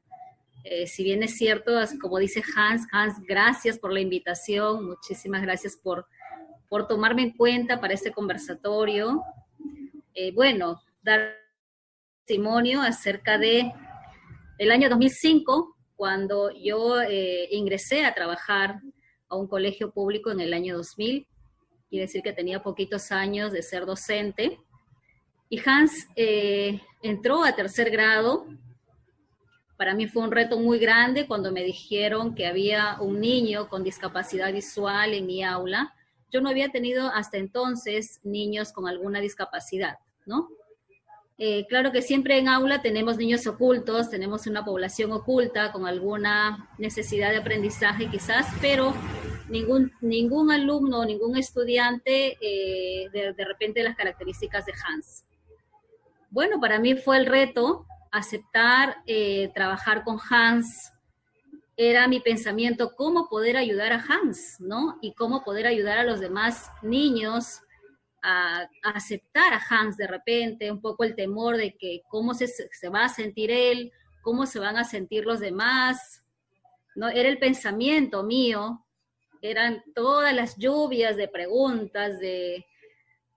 [0.63, 5.75] Eh, si bien es cierto, como dice Hans, Hans, gracias por la invitación, muchísimas gracias
[5.75, 6.07] por,
[6.69, 9.21] por tomarme en cuenta para este conversatorio.
[10.13, 11.35] Eh, bueno, dar
[12.25, 13.73] testimonio acerca de
[14.57, 18.79] el año 2005, cuando yo eh, ingresé a trabajar
[19.27, 21.27] a un colegio público en el año 2000,
[21.89, 24.59] quiere decir que tenía poquitos años de ser docente,
[25.49, 26.07] y Hans
[27.03, 28.47] entró a tercer grado
[29.77, 33.83] para mí fue un reto muy grande cuando me dijeron que había un niño con
[33.83, 35.93] discapacidad visual en mi aula.
[36.31, 40.49] Yo no había tenido hasta entonces niños con alguna discapacidad, ¿no?
[41.39, 46.69] Eh, claro que siempre en aula tenemos niños ocultos, tenemos una población oculta con alguna
[46.77, 48.93] necesidad de aprendizaje quizás, pero
[49.49, 55.25] ningún, ningún alumno, ningún estudiante eh, de, de repente las características de Hans.
[56.29, 60.93] Bueno, para mí fue el reto aceptar eh, trabajar con Hans,
[61.75, 64.99] era mi pensamiento cómo poder ayudar a Hans, ¿no?
[65.01, 67.61] Y cómo poder ayudar a los demás niños
[68.21, 72.89] a, aceptar a Hans de repente, un poco el temor de que cómo se, se,
[72.89, 73.91] va a sentir él,
[74.21, 76.23] cómo se van a sentir los demás,
[76.93, 77.09] ¿no?
[77.09, 78.85] Era el pensamiento mío,
[79.41, 82.63] eran todas las lluvias de preguntas, de,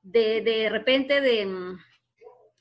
[0.03, 1.77] de, de repente de,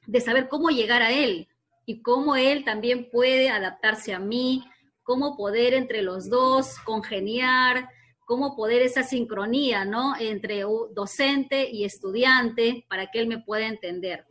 [0.08, 1.50] de saber cómo llegar a él,
[1.86, 4.64] y cómo él también puede adaptarse a mí,
[5.04, 7.90] cómo poder entre los dos congeniar,
[8.26, 10.16] cómo poder esa sincronía, ¿no?
[10.20, 10.64] Entre
[10.94, 14.26] docente y estudiante para que él me pueda entender.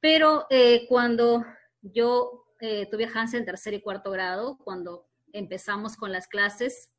[0.00, 1.44] Pero eh, cuando
[1.82, 6.92] yo eh, tuve a Hans en tercer y cuarto grado, cuando empezamos con las clases,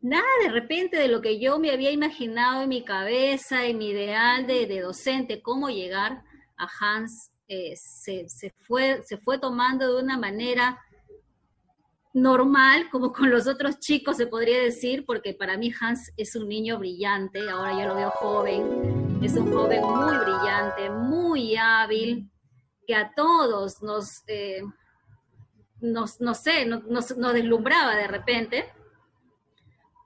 [0.00, 3.90] nada de repente de lo que yo me había imaginado en mi cabeza, en mi
[3.90, 6.24] ideal de, de docente, cómo llegar
[6.56, 10.80] a Hans eh, se, fue, se fue tomando de una manera
[12.12, 16.48] normal, como con los otros chicos se podría decir, porque para mí Hans es un
[16.48, 22.30] niño brillante, ahora yo lo veo joven, es un joven muy brillante, muy hábil,
[22.86, 24.62] que a todos nos, eh,
[25.80, 28.64] no sé, nos, nos, deslumbraba de repente,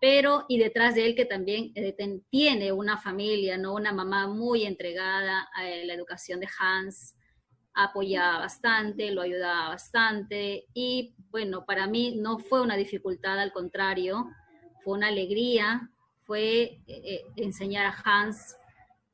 [0.01, 1.95] pero y detrás de él que también eh,
[2.31, 3.75] tiene una familia, ¿no?
[3.75, 7.18] Una mamá muy entregada a la educación de Hans,
[7.78, 14.26] apoyaba bastante, lo ayudaba bastante y bueno, para mí no fue una dificultad, al contrario,
[14.82, 15.88] fue una alegría,
[16.24, 18.56] fue eh, eh, enseñar a Hans,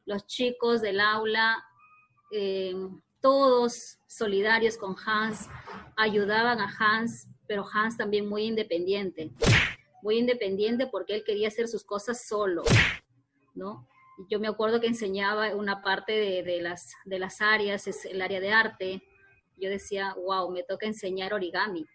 [0.07, 1.63] los chicos del aula,
[2.33, 2.75] eh,
[3.21, 5.47] todos solidarios con Hans,
[5.97, 9.31] ayudaban a Hans, pero Hans también muy independiente,
[10.03, 12.63] muy independiente porque él quería hacer sus cosas solo,
[13.55, 13.87] ¿no?
[14.29, 18.41] Yo me acuerdo que enseñaba una parte de, las, de las áreas, es el área
[18.41, 19.03] de arte.
[19.57, 21.87] Yo decía, wow, me toca enseñar origami.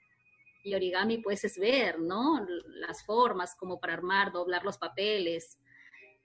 [0.64, 2.46] Y origami pues es ver, ¿no?
[2.68, 5.58] Las formas, como para armar, doblar los papeles.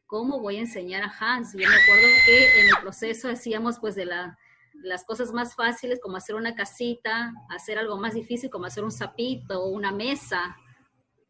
[0.06, 1.52] ¿Cómo voy a enseñar a Hans?
[1.52, 4.36] Yo me acuerdo que en el proceso hacíamos pues de la,
[4.82, 8.92] las cosas más fáciles, como hacer una casita, hacer algo más difícil, como hacer un
[8.92, 10.56] sapito o una mesa.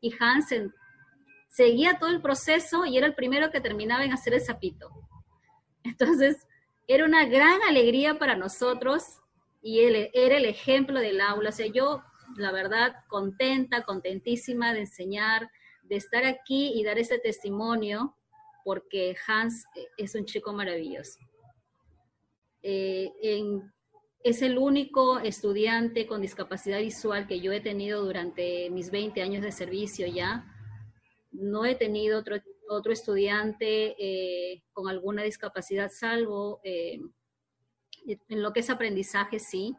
[0.00, 0.48] Y Hans
[1.54, 4.90] seguía todo el proceso y era el primero que terminaba en hacer el sapito.
[5.84, 6.48] Entonces,
[6.88, 9.20] era una gran alegría para nosotros
[9.62, 11.50] y él era el ejemplo del aula.
[11.50, 12.02] O sea, yo,
[12.36, 15.48] la verdad, contenta, contentísima de enseñar,
[15.84, 18.16] de estar aquí y dar ese testimonio,
[18.64, 19.64] porque Hans
[19.96, 21.20] es un chico maravilloso.
[22.62, 23.12] Eh,
[24.24, 29.42] es el único estudiante con discapacidad visual que yo he tenido durante mis 20 años
[29.42, 30.50] de servicio ya
[31.34, 32.36] no he tenido otro,
[32.68, 37.00] otro estudiante eh, con alguna discapacidad, salvo eh,
[38.06, 39.76] en lo que es aprendizaje, sí,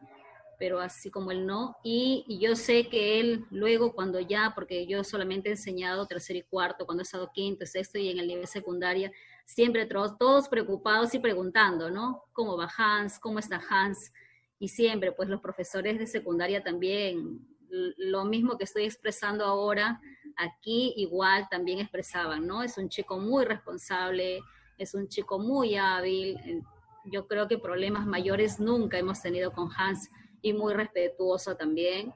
[0.58, 1.76] pero así como él no.
[1.82, 6.42] Y, yo sé que él luego cuando ya, porque yo solamente he enseñado tercer y
[6.42, 9.12] cuarto, cuando he estado quinto, sexto y en el nivel secundaria,
[9.44, 12.24] siempre todos, todos preocupados y preguntando, ¿no?
[12.32, 13.18] ¿Cómo va Hans?
[13.18, 14.12] ¿Cómo está Hans?
[14.58, 20.00] Y siempre, pues los profesores de secundaria también, lo mismo que estoy expresando ahora,
[20.36, 22.62] aquí igual también expresaban, ¿no?
[22.62, 24.40] Es un chico muy responsable,
[24.78, 26.62] es un chico muy hábil.
[27.04, 30.10] Yo creo que problemas mayores nunca hemos tenido con Hans
[30.42, 32.12] y muy respetuoso también.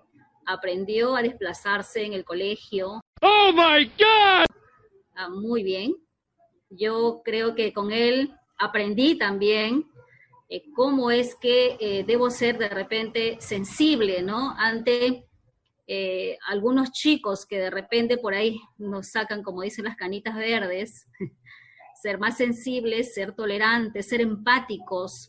[0.46, 3.00] Aprendió a desplazarse en el colegio.
[3.22, 4.46] ¡Oh, my God!
[5.14, 5.94] Ah, muy bien.
[6.70, 9.90] Yo creo que con él aprendí también
[10.48, 14.54] eh, cómo es que eh, debo ser de repente sensible, ¿no?
[14.58, 15.29] Ante
[15.92, 21.08] eh, algunos chicos que de repente por ahí nos sacan, como dicen las canitas verdes,
[22.00, 25.28] ser más sensibles, ser tolerantes, ser empáticos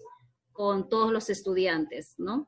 [0.52, 2.48] con todos los estudiantes, ¿no?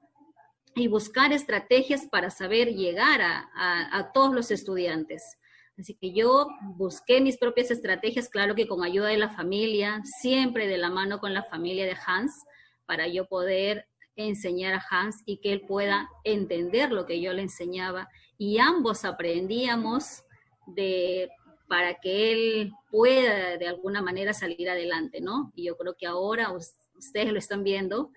[0.76, 5.40] Y buscar estrategias para saber llegar a, a todos los estudiantes.
[5.80, 10.68] Así que yo busqué mis propias estrategias, claro que con ayuda de la familia, siempre
[10.68, 12.44] de la mano con la familia de Hans,
[12.86, 17.44] para yo poder enseñar a Hans y que él pueda entender lo que yo le
[17.44, 18.10] enseñaba.
[18.38, 20.24] Y ambos aprendíamos
[20.68, 21.30] de
[21.68, 25.52] para que él pueda de alguna manera salir adelante, ¿no?
[25.56, 28.12] Y yo creo que ahora ustedes lo están viendo,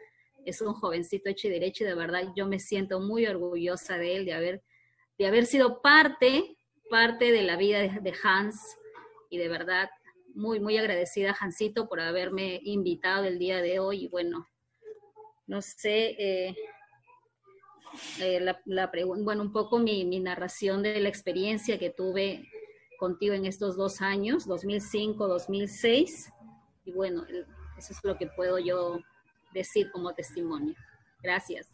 [0.44, 4.16] es un jovencito hecho y derecho y de verdad yo me siento muy orgullosa de
[4.16, 4.62] él, de haber,
[5.18, 6.56] de haber sido parte,
[6.90, 8.77] parte de la vida de, Hans.
[9.31, 9.90] Y de verdad
[10.35, 14.05] muy, muy agradecida Hansito por haberme invitado el día de hoy.
[14.05, 14.47] Y bueno,
[15.47, 16.56] no sé, eh,
[18.20, 18.90] eh, la, la
[19.24, 22.48] bueno, un poco mi, narración de la experiencia que tuve
[22.98, 26.32] contigo en estos dos años, 2005, 2006,
[26.85, 27.24] y bueno,
[27.78, 28.98] eso es lo que puedo yo
[29.52, 30.74] decir como testimonio.
[31.23, 31.68] Gracias.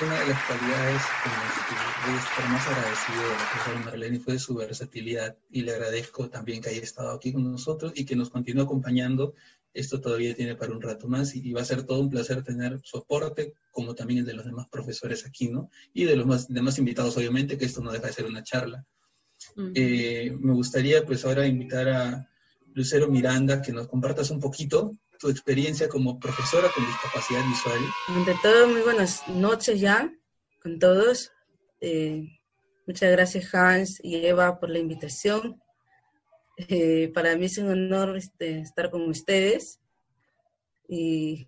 [0.00, 4.38] Una de las cualidades que voy a estar más agradecido de la profesora Marlene fue
[4.38, 8.28] su versatilidad y le agradezco también que haya estado aquí con nosotros y que nos
[8.28, 9.34] continúe acompañando
[9.76, 12.80] esto todavía tiene para un rato más y, va a ser todo un placer tener
[12.82, 15.70] su aporte, como también el de los demás profesores aquí, ¿no?
[15.92, 18.84] Y de los demás invitados, obviamente, que esto no deja de ser una charla.
[19.74, 22.28] Eh, me gustaría, pues, ahora invitar a
[22.74, 27.80] Lucero Miranda que nos compartas un poquito tu experiencia como profesora con discapacidad visual.
[28.08, 30.12] Ante todo, muy buenas noches ya
[30.62, 31.32] con todos.
[31.80, 32.24] Eh,
[32.86, 35.60] muchas gracias Hans y Eva por la invitación.
[36.56, 39.80] Eh, para mí es un honor este, estar con ustedes.
[40.88, 41.46] Y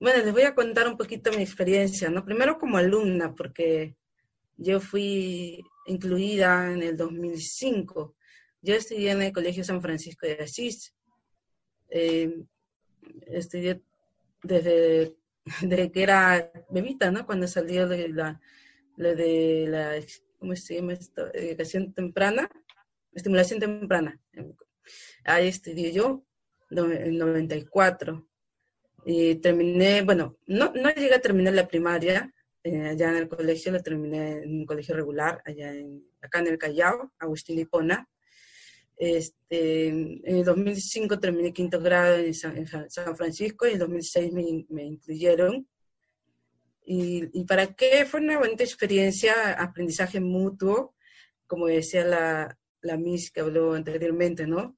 [0.00, 2.24] bueno, les voy a contar un poquito mi experiencia, ¿no?
[2.24, 3.96] Primero como alumna, porque
[4.56, 8.16] yo fui incluida en el 2005.
[8.62, 10.94] Yo estudié en el Colegio San Francisco de Asís.
[11.90, 12.44] Eh,
[13.26, 13.82] estudié
[14.42, 15.16] desde
[15.62, 17.26] de que era bebita, ¿no?
[17.26, 18.40] Cuando salió de la,
[18.96, 19.94] de la,
[20.38, 21.32] ¿cómo se llama esto?
[21.34, 22.50] Educación temprana,
[23.18, 24.20] estimulación temprana.
[25.24, 26.24] Ahí estudié yo,
[26.70, 28.26] en 94.
[29.06, 32.32] Y terminé, bueno, no, no llegué a terminar la primaria,
[32.62, 36.48] eh, allá en el colegio, lo terminé en un colegio regular, allá en, acá en
[36.48, 38.08] el Callao, Agustín Hipona.
[38.96, 42.66] Este, en el 2005 terminé quinto grado en San,
[43.16, 45.68] Francisco y en 2006 me, incluyeron.
[46.84, 50.94] Y, y, para qué fue una buena experiencia, aprendizaje mutuo,
[51.46, 54.76] como decía la, la Miss que habló anteriormente, ¿no?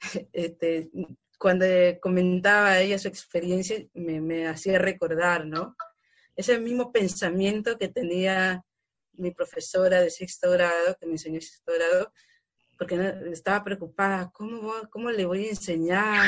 [0.32, 0.90] Este,
[1.38, 1.66] cuando
[2.00, 5.76] comentaba ella su experiencia, me, me hacía recordar, ¿no?
[6.36, 8.64] Ese mismo pensamiento que tenía
[9.14, 12.12] mi profesora de sexto grado, que me enseñó sexto grado,
[12.78, 16.26] porque estaba preocupada, ¿cómo, cómo le voy a enseñar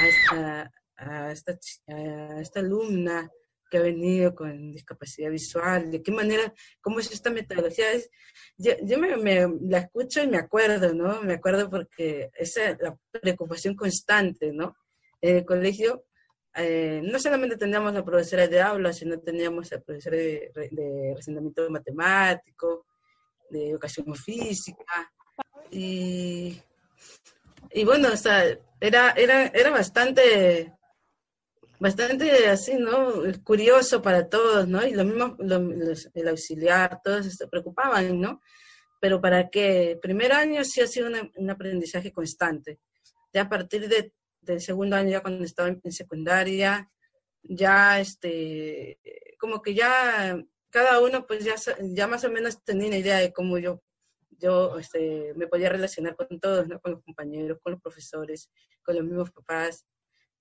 [0.00, 1.58] a esta, a esta,
[1.88, 3.30] a esta alumna
[3.70, 7.86] que ha venido con discapacidad visual, de qué manera, cómo es esta metodología.
[8.56, 11.22] yo, yo me, la escucho y me acuerdo, ¿no?
[11.22, 14.76] Me acuerdo porque esa es la preocupación constante, ¿no?
[15.20, 16.04] En el colegio
[16.54, 22.86] eh, no solamente teníamos la profesora de aula, sino teníamos la profesora de, de matemático,
[23.50, 25.12] de educación física,
[25.70, 26.60] y,
[27.70, 28.44] y bueno, o sea,
[28.80, 30.72] era, era, era bastante
[31.78, 33.22] bastante así, ¿no?
[33.44, 34.84] Curioso para todos, ¿no?
[34.86, 38.40] Y lo mismo el auxiliar, todos se preocupaban, ¿no?
[39.00, 39.98] Pero para qué?
[40.00, 42.80] primer año sí ha sido un aprendizaje constante.
[43.32, 46.90] Ya a partir de, del segundo año, ya cuando estaba en, secundaria,
[47.42, 48.98] ya este,
[49.38, 53.32] como que ya cada uno pues ya, ya más o menos tenía una idea de
[53.32, 53.82] cómo yo,
[54.30, 56.80] yo este, me podía relacionar con todos, ¿no?
[56.80, 58.50] Con los compañeros, con los profesores,
[58.82, 59.86] con los mismos papás,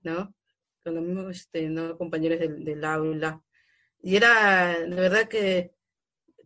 [0.02, 0.34] ¿no?
[0.86, 1.98] Con los mismos este, ¿no?
[1.98, 3.42] compañeros del, aula.
[4.04, 5.72] Y era, de verdad que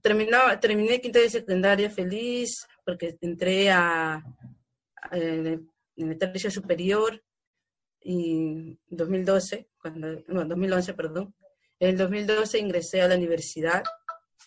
[0.02, 4.24] terminaba, terminé quinta de secundaria feliz porque entré a,
[5.12, 7.22] en el tercio superior
[8.02, 11.36] y 2012, cuando, no, 2011, perdón.
[11.82, 13.84] En el 2012 ingresé a la universidad,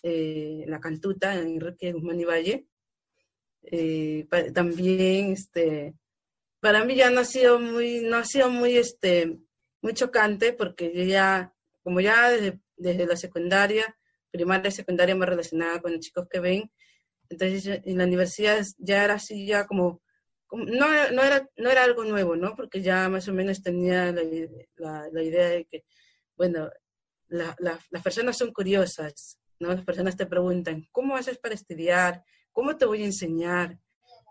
[0.01, 2.65] eh, la Cantuta, en Enrique Guzmán y Valle.
[3.61, 5.93] Eh, también, este,
[6.59, 9.37] para mí ya no ha sido muy, no ha sido muy, este,
[9.83, 11.53] muy chocante porque yo ya,
[11.83, 13.95] como ya desde, desde la secundaria,
[14.31, 16.71] primaria y secundaria me relacionaba con chicos que ven,
[17.29, 20.01] entonces en la universidad ya era así, ya como,
[20.51, 22.55] no, no, era, no era algo nuevo, ¿no?
[22.55, 25.83] Porque ya más o menos tenía la, la, idea de que,
[26.37, 26.69] bueno,
[27.27, 29.69] las personas son curiosas, ¿no?
[29.69, 32.23] Las personas te preguntan, ¿cómo haces para estudiar?
[32.51, 33.77] ¿Cómo te voy a enseñar?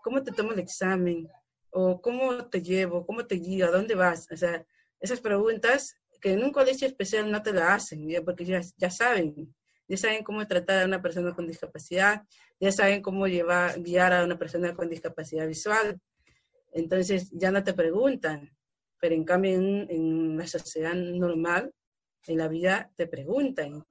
[0.03, 1.27] ¿Cómo te tomo el examen?
[1.69, 3.05] ¿O cómo te llevo?
[3.05, 3.67] ¿Cómo te guío?
[3.67, 4.27] ¿A dónde vas?
[4.31, 4.65] O sea,
[5.03, 9.53] esas preguntas que en un colegio especial no te la hacen, porque ya, ya saben,
[9.85, 12.23] ya saben cómo tratar a una persona con discapacidad,
[12.57, 15.99] ya saben cómo llevar, guiar a una persona con discapacidad visual.
[16.71, 18.49] Entonces ya no te preguntan,
[19.01, 21.73] pero en cambio en, en la sociedad normal,
[22.25, 23.83] en la vida te preguntan,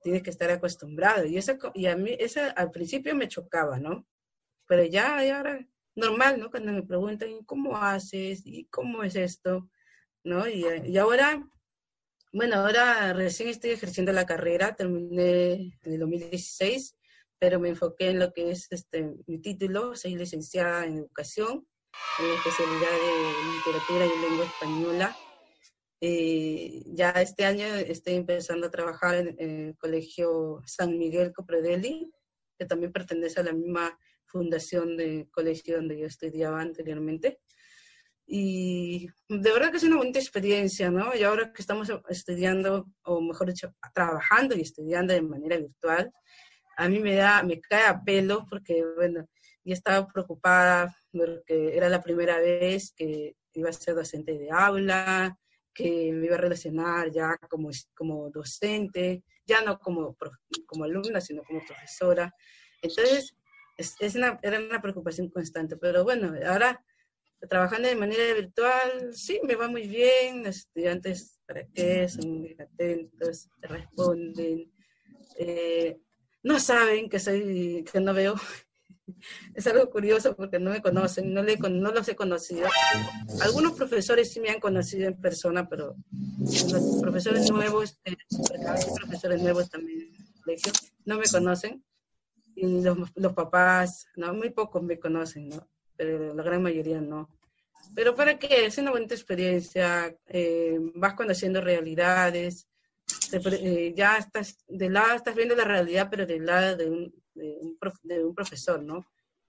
[0.00, 1.26] tienes que estar acostumbrado.
[1.26, 4.06] Y, eso, y a mí eso al principio me chocaba, ¿no?
[4.68, 5.66] Pero ya, ya ahora
[5.96, 6.52] normal, ¿no?
[6.52, 8.42] Cuando me preguntan, ¿cómo haces?
[8.46, 9.68] ¿Y cómo es esto?
[10.26, 10.48] ¿No?
[10.48, 11.48] Y, ahora,
[12.32, 16.96] bueno, ahora recién estoy ejerciendo la carrera, terminé en el 2016,
[17.38, 21.66] pero me enfoqué en lo que es este, mi título, soy licenciada en educación,
[22.18, 25.16] en la especialidad de literatura y lengua española.
[26.00, 32.10] Eh, ya este año estoy empezando a trabajar en, el Colegio San Miguel Copredeli,
[32.58, 37.38] que también pertenece a la misma fundación de colegio donde yo estudiaba anteriormente.
[38.26, 41.14] Y de verdad que es una bonita experiencia, ¿no?
[41.14, 46.12] Y ahora que estamos estudiando, o mejor dicho, trabajando y estudiando de manera virtual,
[46.76, 49.26] a mí me da, me cae a pelo porque, bueno,
[49.64, 55.38] yo estaba preocupada porque era la primera vez que iba a ser docente de aula,
[55.72, 60.16] que me iba a relacionar ya como, como docente, ya no como,
[60.66, 62.34] como alumna, sino como profesora.
[62.82, 63.36] Entonces,
[63.76, 66.82] es, es una, era una preocupación constante, pero bueno, ahora
[67.48, 72.08] trabajando de manera virtual, sí, me va muy bien, los estudiantes, ¿para qué?
[72.08, 74.72] Son muy atentos, te responden,
[75.38, 75.98] eh,
[76.42, 78.34] no saben que soy, que no veo.
[79.54, 82.66] Es algo curioso porque no me conocen, no, le, no los he conocido.
[83.40, 85.94] Algunos profesores sí me han conocido en persona, pero
[86.40, 88.16] los profesores nuevos, eh,
[88.96, 90.10] profesores nuevos también
[90.42, 90.72] colegio,
[91.04, 91.84] no me conocen.
[92.56, 95.68] Y los, los papás, no, muy pocos me conocen, ¿no?
[95.96, 97.28] Pero la gran mayoría no.
[97.94, 102.68] Pero para qué, es una buena experiencia, eh, vas conociendo realidades,
[103.32, 107.58] eh, ya estás, de lado estás viendo la realidad, pero del lado de un, de
[107.60, 109.06] un, de un profesor, ¿no?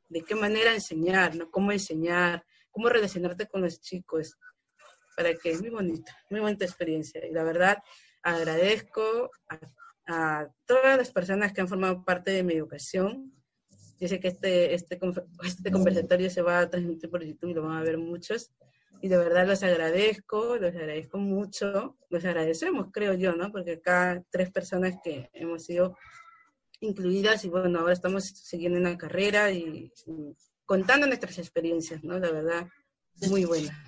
[0.10, 1.50] De qué manera enseñar, ¿no?
[1.50, 4.38] Cómo enseñar, cómo relacionarte con los chicos,
[5.16, 7.26] para que es muy bonita, muy bonita experiencia.
[7.26, 7.78] Y la verdad,
[8.22, 9.60] agradezco a,
[10.08, 13.34] a todas las personas que han formado parte de mi educación.
[14.00, 15.00] Sé que este, este,
[15.44, 18.52] este conversatorio se va a transmitir por YouTube y lo van a ver muchos.
[19.02, 23.52] Y de verdad los agradezco, los agradezco mucho, los agradecemos, creo yo, ¿no?
[23.52, 25.96] Porque acá tres personas que hemos sido
[26.80, 29.92] incluidas y bueno, ahora estamos siguiendo una carrera y,
[30.66, 32.20] contando nuestras experiencias, ¿no?
[32.20, 32.68] La verdad,
[33.30, 33.84] muy buena.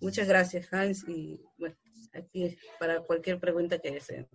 [0.00, 1.76] Muchas gracias, Hans, y bueno,
[2.12, 4.28] aquí para cualquier pregunta que deseen.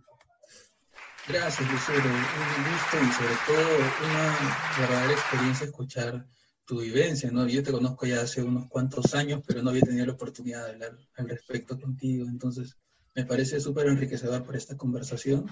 [1.27, 2.09] Gracias, Lucero.
[2.09, 3.77] Un gusto y sobre todo
[4.07, 6.25] una verdadera experiencia escuchar
[6.65, 7.45] tu vivencia, ¿no?
[7.47, 10.71] Yo te conozco ya hace unos cuantos años, pero no había tenido la oportunidad de
[10.71, 12.25] hablar al respecto contigo.
[12.27, 12.77] Entonces,
[13.13, 15.47] me parece súper enriquecedor por esta conversación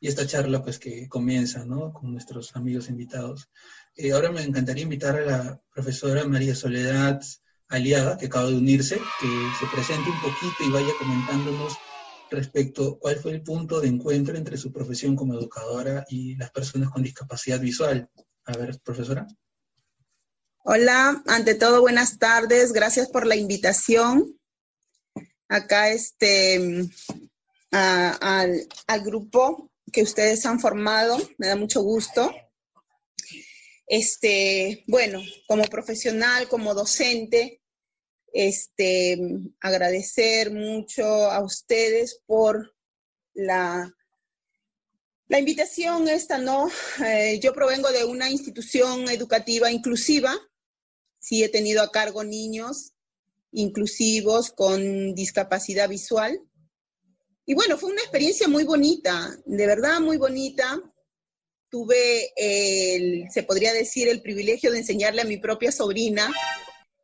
[0.00, 1.92] y esta charla pues que comienza, ¿no?
[1.92, 3.50] Con nuestros amigos invitados.
[3.96, 7.20] Eh, ahora me encantaría invitar a la profesora María Soledad
[7.68, 9.26] Aliaga, que acaba de unirse, que
[9.60, 11.76] se presente un poquito y vaya comentándonos
[12.30, 16.90] respecto cuál fue el punto de encuentro entre su profesión como educadora y las personas
[16.90, 18.08] con discapacidad visual.
[18.44, 19.26] A ver, profesora.
[20.64, 22.72] Hola, ante todo, buenas tardes.
[22.72, 24.38] Gracias por la invitación.
[25.48, 26.88] Acá este,
[27.70, 31.16] al, al grupo que ustedes han formado.
[31.38, 32.30] Me da mucho gusto.
[33.86, 37.62] Este, bueno, como profesional, como docente,
[38.32, 39.18] este,
[39.60, 42.74] agradecer mucho a ustedes por
[43.34, 43.94] la,
[45.28, 46.70] la invitación esta, ¿no?
[47.04, 50.34] Eh, yo provengo de una institución educativa inclusiva,
[51.18, 52.92] sí he tenido a cargo niños
[53.50, 56.40] inclusivos con discapacidad visual,
[57.48, 60.78] y bueno, fue una experiencia muy bonita, de verdad muy bonita.
[61.70, 66.30] Tuve, el, se podría decir, el privilegio de enseñarle a mi propia sobrina,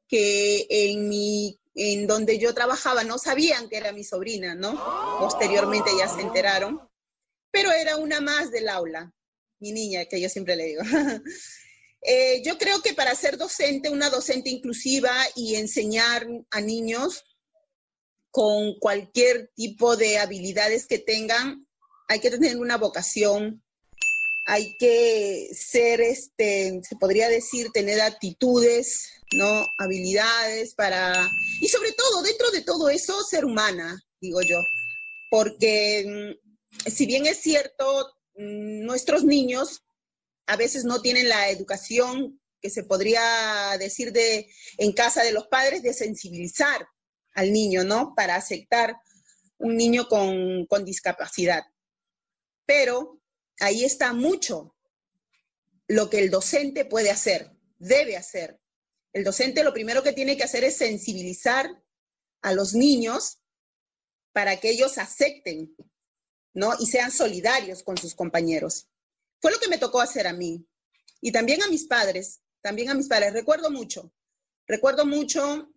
[0.08, 4.72] que en, mi, en donde yo trabajaba no sabían que era mi sobrina, ¿no?
[5.18, 6.80] Posteriormente ya se enteraron,
[7.50, 9.12] pero era una más del aula,
[9.60, 10.82] mi niña, que yo siempre le digo.
[12.06, 17.24] Eh, yo creo que para ser docente, una docente inclusiva y enseñar a niños,
[18.34, 21.68] con cualquier tipo de habilidades que tengan,
[22.08, 23.62] hay que tener una vocación,
[24.44, 29.66] hay que ser, este, se podría decir, tener actitudes, ¿no?
[29.78, 31.30] Habilidades para,
[31.60, 34.60] y sobre todo, dentro de todo eso, ser humana, digo yo,
[35.30, 39.84] porque mm, si bien es cierto, mm, nuestros niños
[40.46, 45.48] a veces no tienen la educación que se podría decir de en casa de los
[45.48, 46.86] padres de sensibilizar
[47.34, 48.14] al niño, ¿no?
[48.14, 48.96] Para aceptar
[49.58, 51.64] un niño con, discapacidad.
[52.66, 53.20] Pero
[53.60, 54.74] ahí está mucho
[55.88, 58.58] lo que el docente puede hacer, debe hacer.
[59.14, 61.82] El docente lo primero que tiene que hacer es sensibilizar
[62.42, 63.38] a los niños
[64.32, 65.74] para que ellos acepten,
[66.52, 66.74] ¿no?
[66.80, 68.88] Y sean solidarios con sus compañeros.
[69.40, 70.66] Fue lo que me tocó hacer a mí.
[71.20, 73.32] Y también a mis padres, también a mis padres.
[73.32, 74.12] Recuerdo mucho,
[74.66, 75.70] recuerdo mucho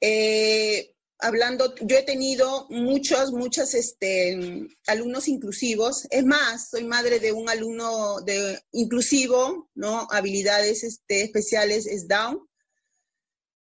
[0.00, 6.06] eh, hablando, yo he tenido muchos, muchos este, alumnos inclusivos.
[6.10, 10.06] Es más, soy madre de un alumno de, inclusivo, ¿no?
[10.10, 12.47] Habilidades este, especiales es Down.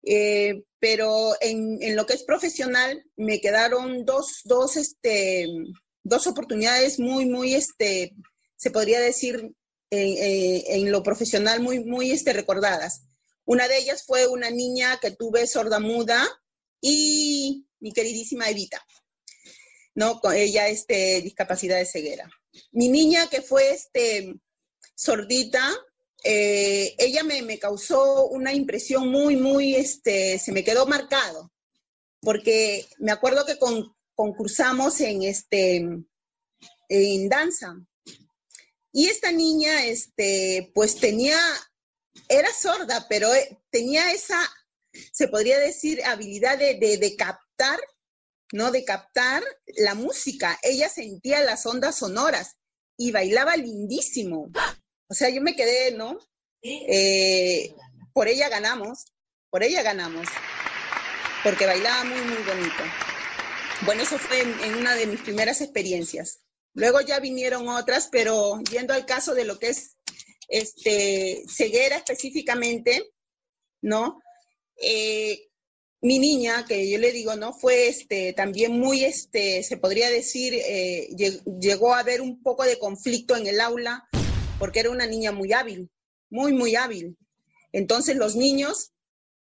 [0.07, 5.47] Eh, pero en, en, lo que es profesional me quedaron dos, dos, este,
[6.03, 8.15] dos oportunidades muy, muy, este,
[8.57, 9.55] se podría decir,
[9.91, 13.03] en, en lo profesional muy, muy este, recordadas.
[13.47, 16.27] Una de ellas fue una niña que tuve sorda-muda
[16.81, 18.85] y mi queridísima Evita,
[19.95, 20.21] ¿no?
[20.21, 22.31] Con ella, este, discapacidad de ceguera.
[22.73, 24.35] Mi niña que fue, este,
[24.95, 25.71] sordita,
[26.25, 31.53] eh, ella me, causó una impresión muy, muy, este, se me quedó marcado,
[32.21, 35.87] porque me acuerdo que con, concursamos en, este,
[36.89, 37.77] en danza.
[38.93, 41.39] Y esta niña, este, pues tenía
[42.29, 44.39] era sorda, pero eh, tenía esa,
[45.13, 47.79] se podría decir, habilidad de, captar,
[48.53, 48.71] ¿no?
[48.71, 49.43] De captar
[49.77, 50.59] la música.
[50.63, 52.57] Ella sentía las ondas sonoras
[52.97, 54.51] y bailaba lindísimo.
[55.09, 56.19] O sea, yo me quedé, ¿no?
[56.63, 57.75] Eh,
[58.13, 59.05] por ella ganamos,
[59.51, 60.27] por ella ganamos,
[61.43, 62.83] porque bailaba muy, muy bonito.
[63.85, 66.41] Bueno, eso fue en una de mis primeras experiencias.
[66.75, 69.97] Luego ya vinieron otras, pero yendo al caso de lo que es
[70.49, 73.13] este, ceguera específicamente,
[73.81, 74.21] ¿no?
[74.77, 75.49] Eh,
[76.01, 77.53] mi niña, que yo le digo, ¿no?
[77.53, 81.09] Fue este, también muy, este, se podría decir, eh,
[81.61, 84.09] llegó a haber un poco de conflicto en el aula
[84.59, 85.91] porque era una niña muy hábil,
[86.31, 87.17] muy, muy hábil.
[87.73, 88.93] Entonces los niños,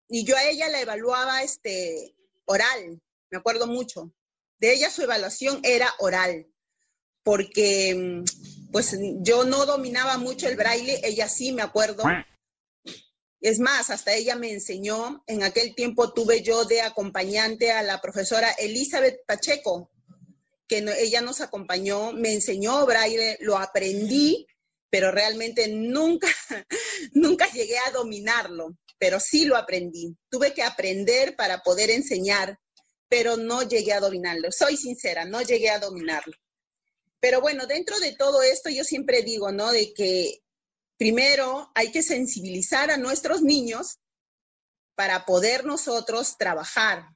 [0.10, 2.16] y yo a ella la evaluaba este,
[2.46, 4.14] oral, me acuerdo mucho.
[4.60, 6.48] De ella su evaluación era oral,
[7.24, 12.04] porque mm, pues yo no dominaba mucho el braille, ella sí, me acuerdo.
[13.42, 18.00] Es más, hasta ella me enseñó, en aquel tiempo tuve yo de acompañante a la
[18.00, 19.92] profesora Elizabeth Pacheco,
[20.66, 24.48] que ella nos acompañó, me enseñó braille, lo aprendí
[24.94, 26.28] pero realmente nunca,
[27.14, 30.16] nunca llegué a dominarlo, pero sí lo aprendí.
[30.30, 32.60] Tuve que aprender para poder enseñar,
[33.10, 34.52] pero no llegué a dominarlo.
[34.52, 36.36] Soy sincera, no llegué a dominarlo.
[37.20, 39.72] Pero bueno, dentro de todo esto yo siempre digo, ¿no?
[39.72, 40.44] De que
[40.96, 43.98] primero hay que sensibilizar a nuestros niños
[44.94, 47.08] para poder nosotros trabajar,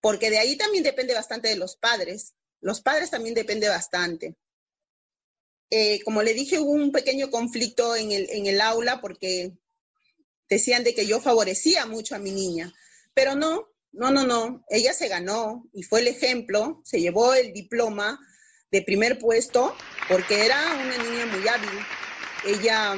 [0.00, 2.34] porque de ahí también depende bastante de los padres.
[2.60, 4.34] Los padres también depende bastante.
[5.70, 9.52] Eh, como le dije, hubo un pequeño conflicto en el, aula porque
[10.48, 12.72] decían de que yo favorecía mucho a mi niña,
[13.14, 17.52] pero no, no, no, no, ella se ganó y fue el ejemplo, se llevó el
[17.52, 18.20] diploma
[18.70, 19.74] de primer puesto
[20.08, 21.70] porque era una niña muy hábil.
[22.46, 22.94] Ella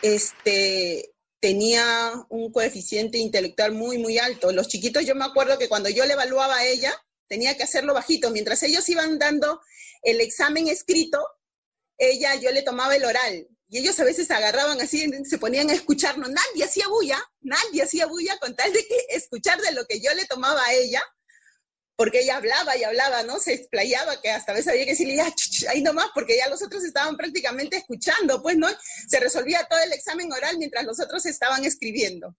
[0.00, 4.52] este, tenía un coeficiente intelectual muy, muy alto.
[4.52, 6.92] Los chiquitos, yo me acuerdo que cuando yo le evaluaba a ella,
[7.26, 8.30] tenía que hacerlo bajito.
[8.30, 9.60] Mientras ellos iban dando
[10.02, 11.18] el examen escrito,
[11.98, 15.74] ella, yo le tomaba el oral y ellos a veces agarraban así, se ponían a
[15.74, 20.12] escucharnos, nadie hacía bulla, nadie hacía bulla con tal de escuchar de lo que yo
[20.14, 21.02] le tomaba a ella,
[21.94, 23.38] porque ella hablaba y hablaba, ¿no?
[23.40, 25.34] Se explayaba, que hasta a veces había que decirle, ya,
[25.68, 28.68] ahí nomás, porque ya los otros estaban prácticamente escuchando, pues, ¿no?
[29.08, 32.34] Se resolvía todo el examen oral mientras los otros estaban escribiendo.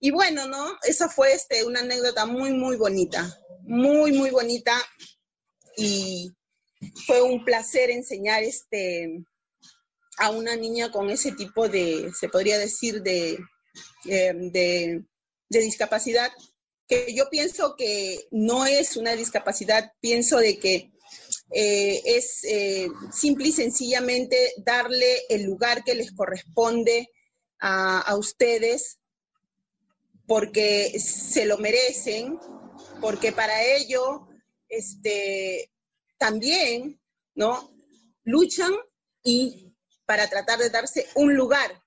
[0.00, 0.78] Y bueno, ¿no?
[0.84, 4.80] Esa fue este, una anécdota muy, muy bonita, muy, muy bonita.
[5.76, 6.32] Y,
[7.06, 9.24] fue un placer enseñar este,
[10.18, 13.38] a una niña con ese tipo de, se podría decir, de,
[14.06, 15.04] eh, de,
[15.48, 16.30] discapacidad,
[16.86, 20.90] que yo pienso que no es una discapacidad, pienso de que
[21.52, 27.08] eh, es eh, simple y sencillamente darle el lugar que les corresponde
[27.60, 28.98] a, a, ustedes,
[30.26, 32.38] porque se lo merecen,
[33.00, 34.28] porque para ello
[34.68, 35.70] este,
[36.18, 37.00] también,
[37.34, 37.72] ¿no?
[38.24, 38.74] Luchan
[39.22, 39.74] y
[40.04, 41.82] para tratar de darse un lugar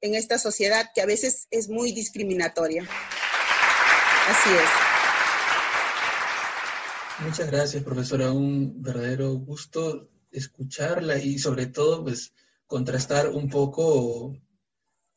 [0.00, 2.82] en esta sociedad que a veces es muy discriminatoria.
[4.28, 4.90] Así es.
[7.26, 8.32] Muchas gracias, profesora.
[8.32, 12.32] Un verdadero gusto escucharla y sobre todo, pues,
[12.66, 14.36] contrastar un poco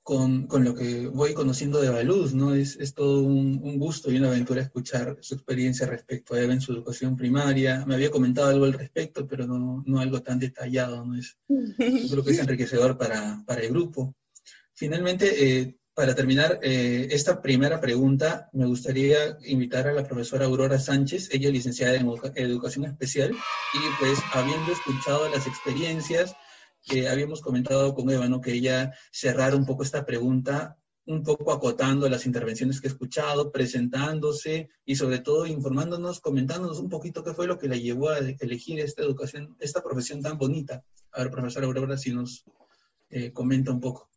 [0.04, 2.54] con, con, lo que voy conociendo de Baluz, ¿no?
[2.54, 6.54] Es, es todo un, un, gusto y una aventura escuchar su experiencia respecto a Eva
[6.54, 7.86] en su educación primaria.
[7.86, 11.18] Me había comentado algo al respecto, pero no, no algo tan detallado, ¿no?
[11.18, 14.14] Es, yo creo que es enriquecedor para, para el grupo.
[14.74, 20.80] Finalmente, eh, para terminar eh, esta primera pregunta, me gustaría invitar a la profesora Aurora
[20.80, 26.36] Sánchez, ella es licenciada en Educación Especial, y pues habiendo escuchado las experiencias,
[26.84, 28.42] que habíamos comentado con Eva, ¿no?
[28.42, 33.52] Que ella cerrara un poco esta pregunta, un poco acotando las intervenciones que he escuchado,
[33.52, 38.20] presentándose y sobre todo informándonos, comentándonos un poquito qué fue lo que la llevó a
[38.20, 40.84] elegir esta educación, esta profesión tan bonita.
[41.12, 42.46] A ver, profesora Aurora, si nos
[43.10, 44.10] eh, comenta un poco.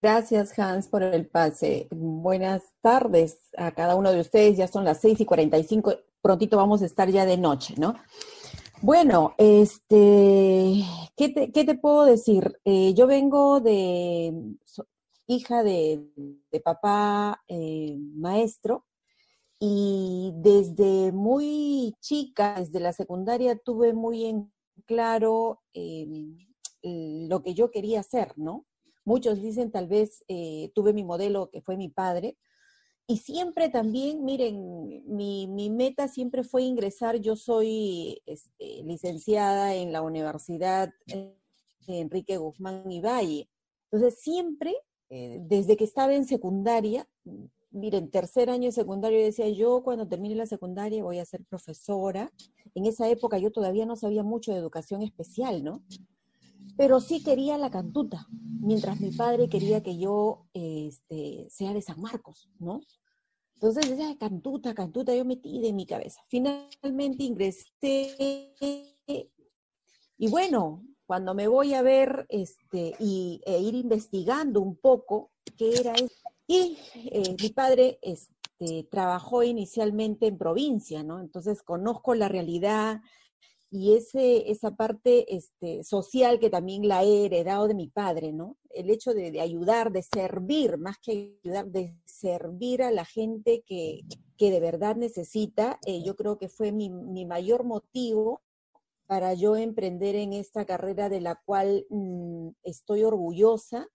[0.00, 1.88] Gracias, Hans, por el pase.
[1.90, 4.56] Buenas tardes a cada uno de ustedes.
[4.56, 5.98] Ya son las 6 y 45.
[6.22, 7.96] Prontito vamos a estar ya de noche, ¿no?
[8.86, 10.82] Bueno, este,
[11.16, 12.60] ¿qué te, puedo decir?
[12.66, 14.30] Eh, yo vengo de
[15.26, 16.04] hija de,
[16.62, 18.84] papá eh, maestro
[19.58, 24.52] y desde muy chica, desde la secundaria, tuve muy en
[24.84, 26.36] claro em,
[26.82, 28.66] lo que yo quería hacer, ¿no?
[29.06, 32.36] Muchos dicen tal vez eh, tuve mi modelo que fue mi padre,
[33.06, 40.00] y siempre también, miren, mi, meta siempre fue ingresar, yo soy este, licenciada en la
[40.00, 40.90] Universidad
[41.86, 43.48] Enrique Guzmán y Valle.
[43.90, 44.74] Entonces, siempre,
[45.10, 47.06] eh, desde que estaba en secundaria,
[47.70, 52.32] miren, tercer año de secundaria, decía yo cuando termine la secundaria voy a ser profesora.
[52.74, 55.84] En esa época yo todavía no sabía mucho de educación especial, ¿no?
[56.76, 58.26] Pero sí quería la cantuta,
[58.60, 62.80] mientras mi padre quería que yo este, sea de San Marcos, ¿no?
[63.54, 66.20] Entonces decía, cantuta, cantuta, yo metí de mi cabeza.
[66.28, 68.52] Finalmente ingresé
[70.16, 75.74] y bueno, cuando me voy a ver este, y, e ir investigando un poco qué
[75.74, 81.20] era esto, y eh, mi padre este, trabajó inicialmente en provincia, ¿no?
[81.20, 83.00] Entonces conozco la realidad
[83.76, 88.56] y ese, esa parte este, social que también la he heredado de mi padre, ¿no?
[88.70, 94.04] El hecho de, ayudar, de servir, más que ayudar, de servir a la gente que,
[94.38, 98.42] de verdad necesita, eh, yo creo que fue mi, mi mayor motivo
[99.06, 103.88] para yo emprender en esta carrera de la cual mm, estoy orgullosa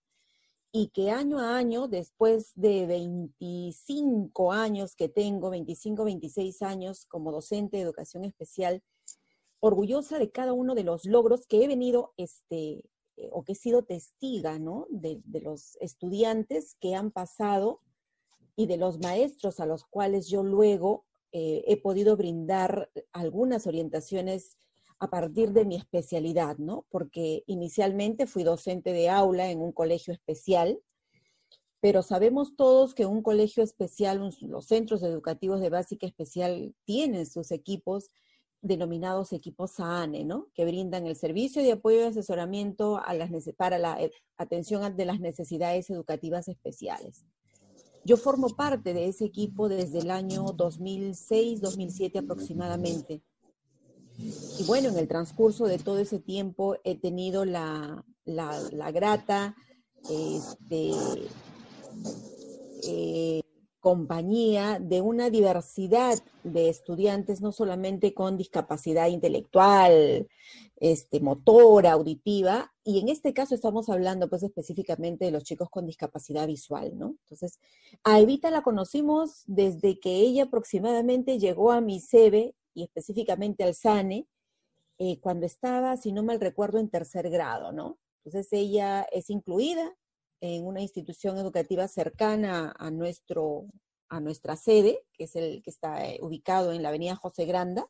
[0.72, 7.32] y que año a año, después de 25 años que tengo, 25, 26 años como
[7.32, 8.82] docente de educación especial,
[9.60, 12.84] orgullosa de cada uno de los logros que he venido, este,
[13.16, 14.86] eh, o que he sido testiga, ¿no?
[14.90, 17.80] De, los estudiantes que han pasado
[18.56, 24.56] y de los maestros a los cuales yo luego eh, he podido brindar algunas orientaciones
[24.98, 26.86] a partir de mi especialidad, ¿no?
[26.90, 30.78] Porque inicialmente fui docente de aula en un colegio especial,
[31.80, 37.50] pero sabemos todos que un colegio especial, los centros educativos de básica especial tienen sus
[37.50, 38.10] equipos
[38.62, 40.48] denominados equipos SAANE, ¿no?
[40.54, 45.04] Que brindan el servicio de apoyo y asesoramiento a las, para la eh, atención de
[45.04, 47.24] las necesidades educativas especiales.
[48.04, 53.22] Yo formo parte de ese equipo desde el año 2006-2007 aproximadamente.
[54.58, 59.54] Y bueno, en el transcurso de todo ese tiempo he tenido la, grata
[60.08, 60.92] este,
[62.84, 63.42] eh,
[63.80, 70.28] compañía de una diversidad de estudiantes, no solamente con discapacidad intelectual,
[70.76, 75.86] este, motora, auditiva, y en este caso estamos hablando pues específicamente de los chicos con
[75.86, 77.16] discapacidad visual, ¿no?
[77.24, 77.58] Entonces,
[78.04, 83.74] a Evita la conocimos desde que ella aproximadamente llegó a mi sede y específicamente al
[83.74, 84.26] SANE,
[84.98, 87.98] eh, cuando estaba, si no mal recuerdo, en tercer grado, ¿no?
[88.24, 89.96] Entonces ella es incluida
[90.40, 93.66] en una institución educativa cercana a, nuestro,
[94.08, 97.88] a nuestra sede, que es el que está eh, ubicado en la avenida José Granda.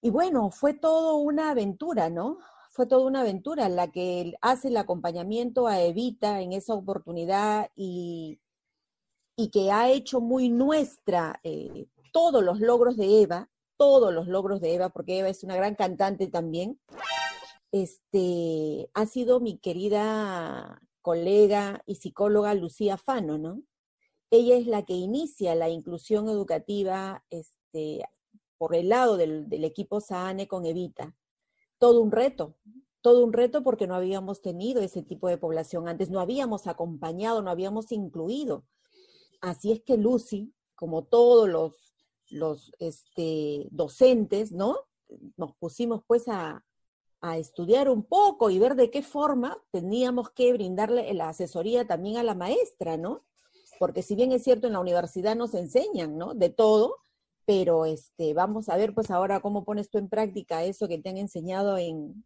[0.00, 2.38] Y bueno, fue todo una aventura, ¿no?
[2.70, 8.40] Fue toda una aventura la que hace el acompañamiento a Evita en esa oportunidad y,
[9.36, 14.60] y que ha hecho muy nuestra eh, todos los logros de Eva, todos los logros
[14.60, 16.78] de Eva, porque Eva es una gran cantante también,
[17.72, 23.62] este, ha sido mi querida colega y psicóloga Lucía Fano, ¿no?
[24.30, 28.02] Ella es la que inicia la inclusión educativa este,
[28.56, 31.14] por el lado del, equipo SAANE con Evita.
[31.76, 32.56] Todo un reto,
[33.02, 37.42] todo un reto porque no habíamos tenido ese tipo de población antes, no habíamos acompañado,
[37.42, 38.64] no habíamos incluido.
[39.42, 41.84] Así es que Lucy, como todos los
[42.30, 44.78] los este, docentes, ¿no?
[45.36, 46.63] Nos pusimos pues a,
[47.32, 52.22] estudiar un poco y ver de qué forma teníamos que brindarle la asesoría también a
[52.22, 53.24] la maestra, ¿no?
[53.78, 56.34] Porque si bien es cierto en la universidad nos enseñan, ¿no?
[56.34, 56.96] De todo,
[57.46, 61.08] pero este, vamos a ver pues ahora cómo pones tú en práctica eso que te
[61.08, 62.24] han enseñado en,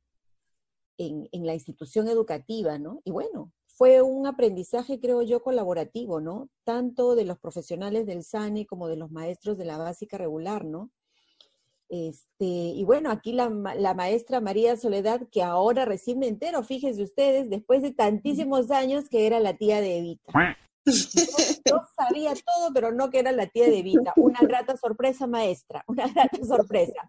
[0.99, 3.01] en, en la institución educativa, ¿no?
[3.05, 6.49] Y bueno, fue un aprendizaje, creo yo, colaborativo, ¿no?
[6.65, 10.91] Tanto de los profesionales del SANE como de los maestros de la básica regular, ¿no?
[11.89, 17.49] Este, y bueno, aquí la, maestra María Soledad, que ahora recién me entero, fíjense ustedes,
[17.49, 20.33] después de tantísimos años que era la tía de Evita.
[20.85, 24.13] Yo, sabía todo, pero no que era la tía de Evita.
[24.17, 27.09] Una grata sorpresa, maestra, una grata sorpresa.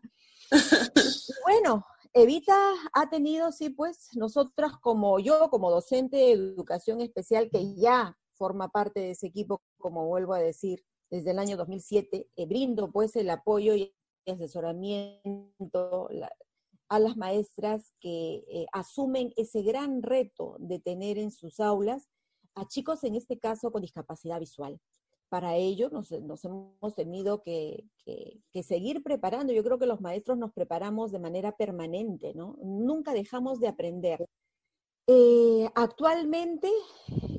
[1.44, 2.56] Bueno, Evita
[2.94, 8.70] ha tenido, sí, pues, nosotras como yo, como docente de educación especial, que ya forma
[8.70, 13.16] parte de ese equipo, como vuelvo a decir, desde el año 2007, eh, brindo pues
[13.16, 13.94] el apoyo y
[14.32, 16.10] asesoramiento
[16.88, 22.10] a las maestras que eh, asumen ese gran reto de tener en sus aulas
[22.56, 24.80] a chicos, en este caso, con discapacidad visual
[25.30, 27.86] para ello nos, hemos tenido que,
[28.64, 29.54] seguir preparando.
[29.54, 32.58] Yo creo que los maestros nos preparamos de manera permanente, ¿no?
[32.62, 34.28] Nunca dejamos de aprender.
[35.08, 36.70] Eh, actualmente,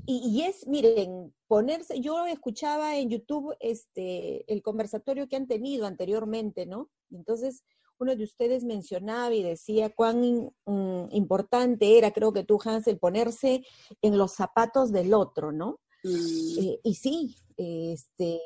[0.07, 6.67] y, es, miren, ponerse, yo escuchaba en YouTube este, el conversatorio que han tenido anteriormente,
[6.67, 6.91] ¿no?
[7.13, 7.63] Entonces,
[7.99, 12.99] uno de ustedes mencionaba y decía cuán mm, importante era, creo que tú, Hans, el
[12.99, 13.63] ponerse
[14.03, 15.81] en los zapatos del otro, ¿no?
[16.03, 18.41] Eh, y sí, este,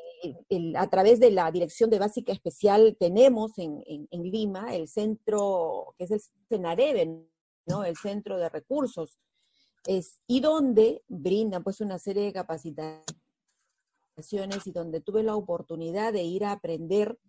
[0.75, 3.81] a través de la Dirección de Básica Especial tenemos en,
[4.11, 7.25] Lima el centro, que es el CENAREVE,
[7.65, 7.83] ¿no?
[7.83, 9.19] el Centro de Recursos,
[9.85, 13.05] es, y donde brindan pues una serie de capacitaciones
[14.65, 17.19] y donde tuve la oportunidad de ir a aprender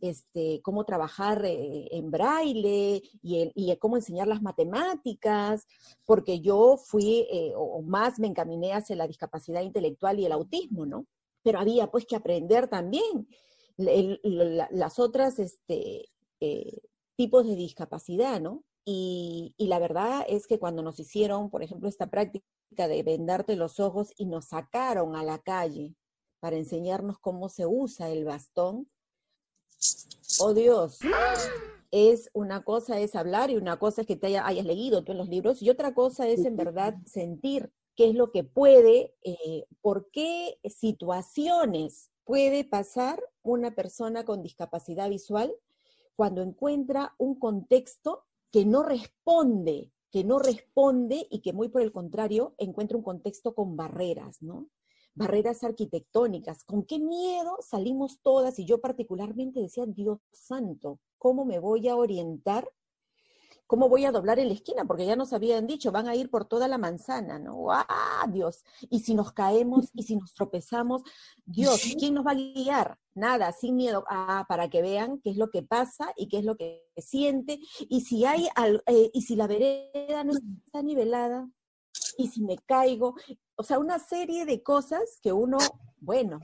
[0.00, 5.66] este, cómo trabajar eh, en braille y, y, cómo enseñar las matemáticas,
[6.06, 10.86] porque yo fui, eh, o más me encaminé hacia la discapacidad intelectual y el autismo,
[10.86, 11.06] ¿no?
[11.42, 13.28] Pero había pues que aprender también
[13.76, 16.06] las otras este,
[16.40, 16.80] eh,
[17.16, 18.64] tipos de discapacidad, ¿no?
[18.92, 22.44] Y, y, la verdad es que cuando nos hicieron, por ejemplo, esta práctica
[22.88, 25.94] de vendarte los ojos y nos sacaron a la calle
[26.40, 28.90] para enseñarnos cómo se usa el bastón,
[30.40, 30.98] oh Dios,
[31.92, 35.18] es una cosa es hablar y una cosa es que te hayas leído tú en
[35.18, 39.66] los libros y otra cosa es en verdad sentir qué es lo que puede, eh,
[39.82, 45.54] por qué situaciones puede pasar una persona con discapacidad visual
[46.16, 51.92] cuando encuentra un contexto que no responde, que no responde y que muy por el
[51.92, 54.68] contrario encuentra un contexto con barreras, ¿no?
[55.14, 56.64] Barreras arquitectónicas.
[56.64, 58.58] ¿Con qué miedo salimos todas?
[58.58, 62.70] Y yo particularmente decía, Dios santo, ¿cómo me voy a orientar
[63.70, 64.84] ¿Cómo voy a doblar en la esquina?
[64.84, 67.70] Porque ya nos habían dicho, van a ir por toda la manzana, ¿no?
[67.70, 68.64] ¡Ah, Dios!
[68.90, 71.02] Y si nos caemos y si nos tropezamos,
[71.46, 72.98] Dios, ¿quién nos va a guiar?
[73.14, 74.04] Nada, sin miedo.
[74.08, 77.60] Ah, para que vean qué es lo que pasa y qué es lo que siente.
[77.88, 78.48] Y si hay,
[78.86, 81.48] eh, y si la vereda no está nivelada,
[82.18, 83.14] y si me caigo,
[83.54, 85.58] o sea, una serie de cosas que uno,
[86.00, 86.40] bueno,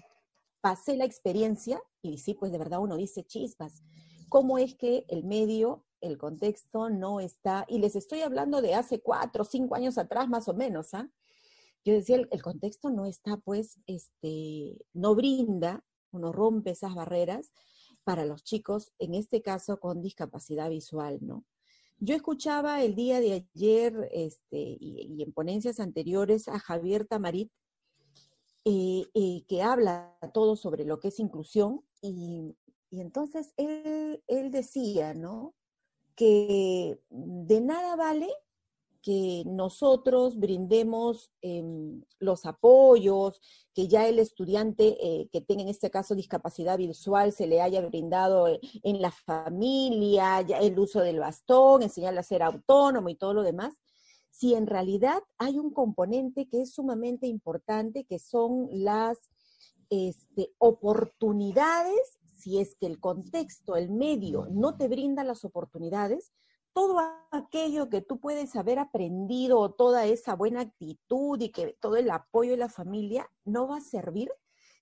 [0.61, 3.83] pasé la experiencia y sí, pues de verdad uno dice chispas.
[4.29, 9.01] ¿Cómo es que el medio el contexto no está, y les estoy hablando de hace
[9.01, 11.11] cuatro o cinco años atrás más o menos, ¿ah?
[11.85, 17.53] Yo decía, el, contexto no está, pues, este, no brinda, uno rompe esas barreras
[18.03, 21.45] para los chicos, en este caso con discapacidad visual, ¿no?
[21.99, 27.53] Yo escuchaba el día de ayer este, y, en ponencias anteriores a Javier Tamarit,
[28.65, 32.57] eh, eh, que habla todo sobre lo que es inclusión, y,
[32.91, 35.55] y entonces él, él decía, ¿no?
[36.17, 38.29] Que de nada vale
[39.07, 43.41] que nosotros brindemos em, los apoyos,
[43.73, 47.83] que ya el estudiante eh, que tenga en este caso discapacidad visual se le haya
[47.83, 53.15] brindado eh, en la familia, ya el uso del bastón, enseñarle a ser autónomo y
[53.15, 53.75] todo lo demás,
[54.31, 59.19] si en realidad hay un componente que es sumamente importante, que son las
[59.89, 66.33] este, oportunidades si es que el contexto, el medio no te brinda las oportunidades,
[66.73, 67.01] todo
[67.31, 72.51] aquello que tú puedes haber aprendido, toda esa buena actitud y que todo el apoyo
[72.51, 74.31] de la familia no va a servir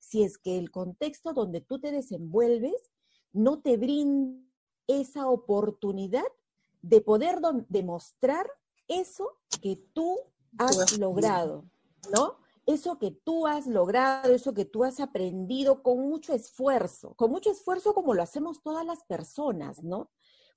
[0.00, 2.92] si es que el contexto donde tú te desenvuelves
[3.32, 4.44] no te brinda
[4.86, 6.26] esa oportunidad
[6.82, 8.46] de poder demostrar
[8.86, 10.18] eso que tú
[10.58, 11.64] has logrado,
[12.12, 12.36] ¿no?
[12.66, 17.50] Eso que tú has logrado, eso que tú has aprendido con mucho esfuerzo, con mucho
[17.50, 20.10] esfuerzo como lo hacemos todas las personas, ¿no?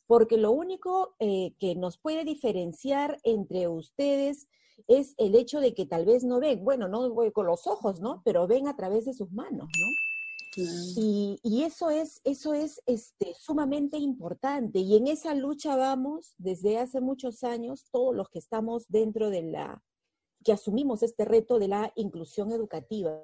[0.05, 4.47] Porque lo único eh, que nos puede diferenciar entre ustedes
[4.87, 7.99] es el hecho de que tal vez no ven, bueno, no voy con los ojos,
[7.99, 8.21] ¿no?
[8.23, 9.87] Pero ven a través de sus manos, ¿no?
[10.59, 14.79] Y, y, eso es, eso es este, sumamente importante.
[14.79, 19.43] Y en esa lucha vamos desde hace muchos años, todos los que estamos dentro de
[19.43, 19.83] la,
[20.43, 23.23] que asumimos este reto de la inclusión educativa,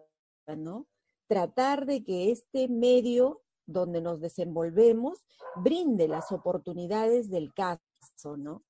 [0.57, 0.88] ¿no?
[1.27, 5.23] Tratar de que este medio donde nos desenvolvemos
[5.56, 8.64] brinde las oportunidades del caso, ¿no?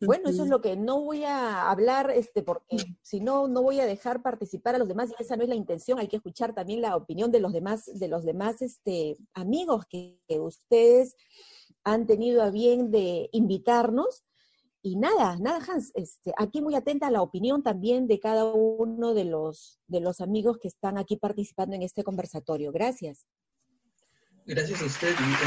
[0.00, 2.64] Bueno, eso es lo que no voy a hablar, este, porque
[3.02, 5.54] si no, no voy a dejar participar a los demás, y esa no es la
[5.54, 9.86] intención, hay que escuchar también la opinión de los demás, de los demás este, amigos
[9.86, 11.16] que ustedes
[11.84, 14.24] han tenido a bien de invitarnos,
[14.86, 19.14] y nada, nada, Hans, este, aquí muy atenta a la opinión también de cada uno
[19.14, 22.70] de los, de los amigos que están aquí participando en este conversatorio.
[22.70, 23.26] Gracias.
[24.44, 25.38] Gracias a usted, y lo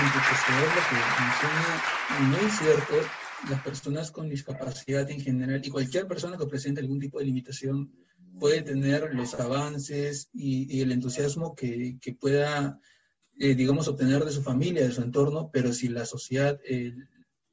[0.90, 2.94] que menciona muy cierto,
[3.48, 7.94] las personas con discapacidad en general y cualquier persona que presente algún tipo de limitación
[8.40, 12.80] puede tener los avances y, el entusiasmo que, que pueda,
[13.38, 16.60] eh, digamos, obtener de su familia, de su entorno, pero si la sociedad,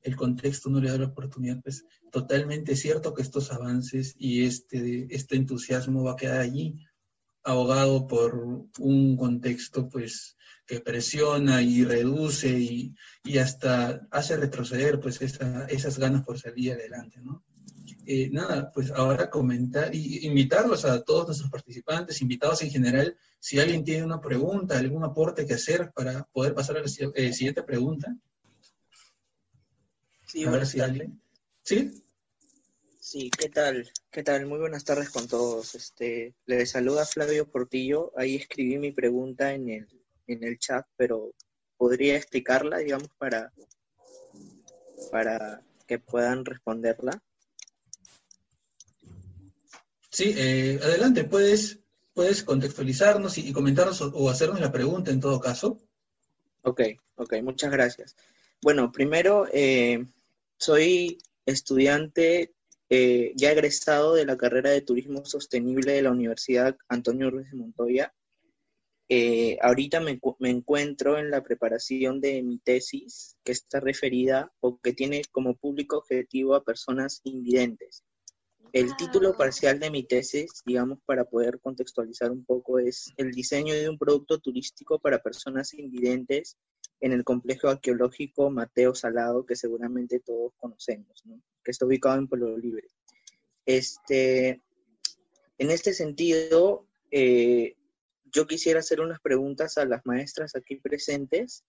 [0.04, 5.08] el contexto no le da la oportunidad, pues totalmente cierto que estos avances y este,
[5.10, 6.78] este entusiasmo va a quedar allí,
[7.42, 10.36] ahogado por un contexto pues
[10.66, 12.94] que presiona y reduce y,
[13.24, 17.44] y hasta hace retroceder pues esas ganas por salir adelante, ¿no?
[18.06, 23.58] Eh, nada, pues ahora comentar y invitarlos a todos nuestros participantes, invitados en general, si
[23.58, 27.62] alguien tiene una pregunta, algún aporte que hacer para poder pasar a la eh, siguiente
[27.62, 28.14] pregunta.
[30.34, 30.44] Sí,
[31.62, 32.04] ¿Sí?
[32.98, 33.88] Sí, ¿qué tal?
[34.10, 34.46] ¿Qué tal?
[34.46, 35.76] Muy buenas tardes con todos.
[35.76, 38.10] Este, les saluda Flavio Portillo.
[38.16, 41.32] Ahí escribí mi pregunta en el, en el chat, pero
[41.76, 43.52] podría explicarla, digamos, para,
[45.12, 47.22] para que puedan responderla.
[50.10, 51.78] Sí, eh, adelante, puedes,
[52.12, 55.78] puedes contextualizarnos y, comentarnos o, hacernos la pregunta en todo caso.
[56.62, 56.80] Ok,
[57.14, 58.16] ok, muchas gracias.
[58.60, 60.04] Bueno, primero, eh,
[60.58, 62.54] soy estudiante
[62.90, 67.56] eh, ya egresado de la carrera de Turismo Sostenible de la Universidad Antonio Ruiz de
[67.56, 68.14] Montoya.
[69.60, 74.92] ahorita me, me, encuentro en la preparación de mi tesis, que está referida o que
[74.92, 78.04] tiene como público objetivo a personas invidentes.
[78.74, 83.72] El título parcial de mi tesis, digamos, para poder contextualizar un poco, es el diseño
[83.72, 86.56] de un producto turístico para personas invidentes
[87.04, 91.22] en el complejo arqueológico Mateo Salado, que seguramente todos conocemos,
[91.62, 92.88] que está ubicado en Pueblo Libre.
[93.66, 94.62] Este,
[95.58, 97.76] en este sentido, eh,
[98.32, 101.62] yo quisiera hacer unas preguntas a las maestras aquí presentes,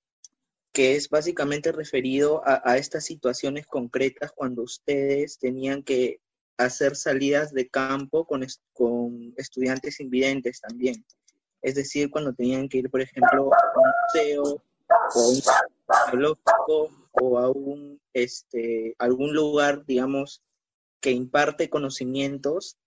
[0.72, 6.22] que es básicamente referido a, a estas situaciones concretas cuando ustedes tenían que
[6.56, 11.06] hacer salidas de campo con, con estudiantes invidentes también.
[11.62, 14.64] Es decir, cuando tenían que ir, por ejemplo, a un museo
[17.22, 20.42] o a un o este, algún lugar, digamos,
[21.02, 22.78] que imparte conocimientos,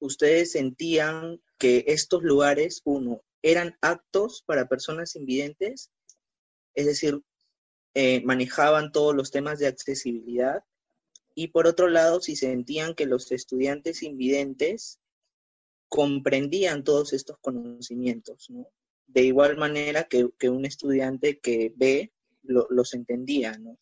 [0.00, 5.90] ustedes sentían que estos lugares, uno, eran actos para personas invidentes,
[6.74, 7.22] es decir,
[7.94, 10.62] eh, manejaban todos los temas de accesibilidad,
[11.34, 14.98] y por otro lado, si sentían que los estudiantes invidentes
[15.88, 18.68] comprendían todos estos conocimientos, ¿no?
[19.08, 22.12] De igual manera que, un estudiante que ve
[22.42, 23.76] los entendía, ¿no?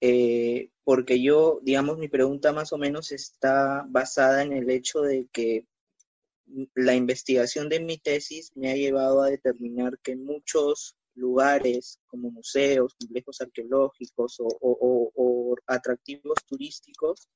[0.00, 5.28] Eh, porque yo, digamos, mi pregunta más o menos está basada en el hecho de
[5.30, 5.66] que
[6.74, 12.94] la investigación de mi tesis me ha llevado a determinar que muchos lugares como museos,
[12.98, 17.28] complejos arqueológicos o, atractivos turísticos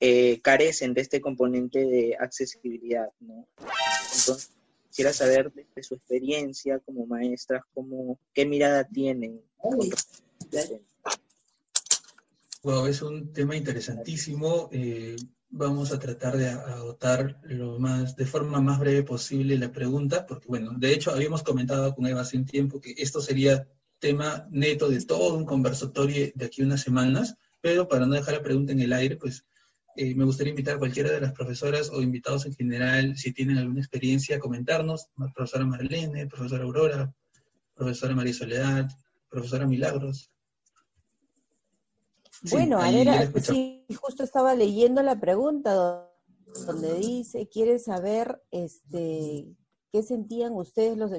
[0.00, 3.08] eh, carecen de este componente de accesibilidad.
[3.20, 3.48] ¿no?
[3.58, 4.57] Entonces,
[4.88, 9.40] quisiera saber de, su experiencia como maestras, cómo, qué mirada tienen.
[12.62, 14.68] Wow, es un tema interesantísimo.
[14.72, 15.16] Eh,
[15.50, 20.48] vamos a tratar de agotar lo más, de forma más breve posible la pregunta, porque
[20.48, 23.66] bueno, de hecho habíamos comentado con Eva hace un tiempo que esto sería
[23.98, 28.42] tema neto de todo un conversatorio de aquí unas semanas, pero para no dejar la
[28.42, 29.44] pregunta en el aire, pues
[30.00, 33.58] eh, me gustaría invitar a cualquiera de las profesoras o invitados en general, si tienen
[33.58, 37.12] alguna experiencia, a comentarnos, profesora Marlene, profesora Aurora,
[37.74, 38.88] profesora María Soledad,
[39.28, 40.30] profesora Milagros.
[42.48, 46.08] bueno, a ver, sí, justo estaba leyendo la pregunta
[46.64, 49.48] donde dice, quiere saber este,
[49.90, 51.10] qué sentían ustedes, los,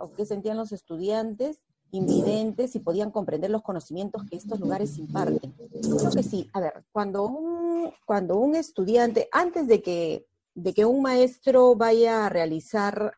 [0.00, 5.52] o qué sentían los estudiantes invidentes y podían comprender los conocimientos que estos lugares imparten.
[5.52, 6.50] Creo que sí.
[6.52, 12.26] A ver, cuando un, cuando un estudiante, antes de que, de que un maestro vaya
[12.26, 13.14] a realizar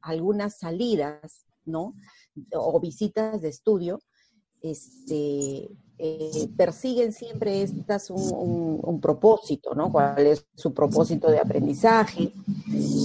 [0.00, 1.94] algunas salidas, ¿no?
[2.52, 4.00] O visitas de estudio,
[4.60, 5.68] este,
[5.98, 9.90] eh, persiguen siempre estas un, un, propósito, ¿no?
[9.90, 12.32] ¿Cuál es su propósito de aprendizaje?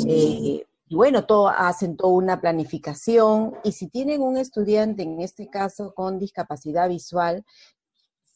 [0.07, 5.49] Eh, y bueno, todo, hacen toda una planificación y si tienen un estudiante, en este
[5.49, 7.45] caso con discapacidad visual,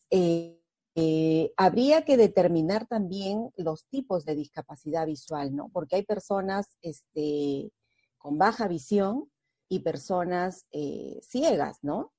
[0.09, 0.57] eh,
[0.95, 5.67] eh, habría que determinar también los tipos de discapacidad visual, ¿no?
[5.73, 7.73] Porque hay personas este,
[8.17, 9.29] con baja visión
[9.67, 12.13] y personas eh, ciegas, ¿no?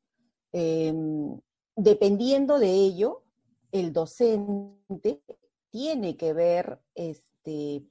[0.52, 1.40] Em,
[1.76, 3.22] dependiendo de ello,
[3.72, 5.22] el docente
[5.70, 7.86] tiene que ver este,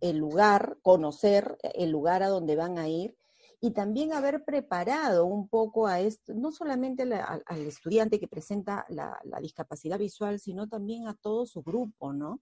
[0.00, 3.16] el lugar, conocer el lugar a donde van a ir
[3.60, 9.20] y también haber preparado un poco a esto, no solamente al estudiante que presenta la,
[9.42, 12.40] discapacidad visual, sino también a todo su grupo, ¿no?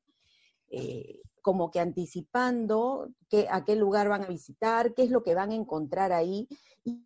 [0.71, 5.35] Eh, como que anticipando qué, a qué lugar van a visitar, qué es lo que
[5.35, 6.47] van a encontrar ahí.
[6.85, 7.03] Y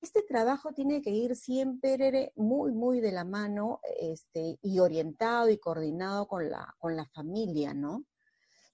[0.00, 5.58] este trabajo tiene que ir siempre muy, muy de la mano este, y orientado y
[5.58, 8.04] coordinado con la, con la familia, ¿no?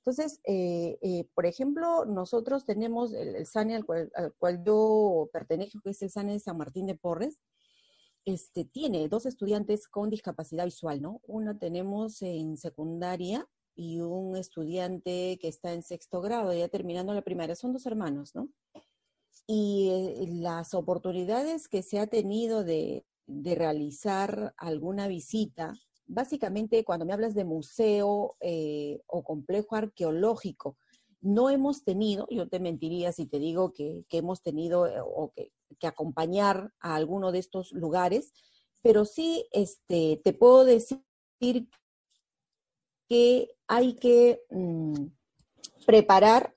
[0.07, 6.01] Entonces, eh, eh, por ejemplo, nosotros tenemos el, SANE al cual, yo pertenezco, que es
[6.03, 7.41] el SANE de San Martín de Porres,
[8.25, 11.21] este, tiene dos estudiantes con discapacidad visual, ¿no?
[11.27, 17.23] Uno tenemos en secundaria y un estudiante que está en sexto grado, ya terminando la
[17.23, 17.57] primaria.
[17.57, 18.49] Son dos hermanos, ¿no?
[19.49, 25.75] Y eh, las oportunidades que se ha tenido de, de realizar alguna visita
[26.07, 30.77] básicamente cuando me hablas de museo eh, o complejo arqueológico,
[31.21, 35.51] no hemos tenido, yo te mentiría si te digo que, hemos tenido eh, o que
[35.79, 38.33] que acompañar a alguno de estos lugares,
[38.83, 41.03] pero sí este, te puedo decir
[43.09, 45.07] que hay que mm,
[45.87, 46.55] preparar,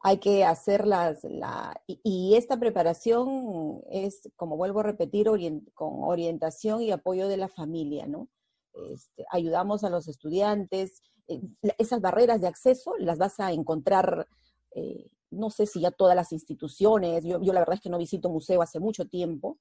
[0.00, 5.28] hay que hacer las, la, y, esta preparación es, como vuelvo a repetir,
[5.74, 8.28] con orientación y apoyo de la familia, ¿no?
[8.74, 11.40] Este, ayudamos a los estudiantes, eh,
[11.78, 14.26] esas barreras de acceso las vas a encontrar,
[14.74, 17.98] eh, no sé si ya todas las instituciones, yo, yo la verdad es que no
[17.98, 19.58] visito museo hace mucho tiempo,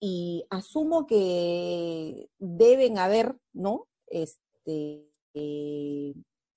[0.00, 3.86] y asumo que deben haber, ¿no?
[4.06, 6.14] Este, eh,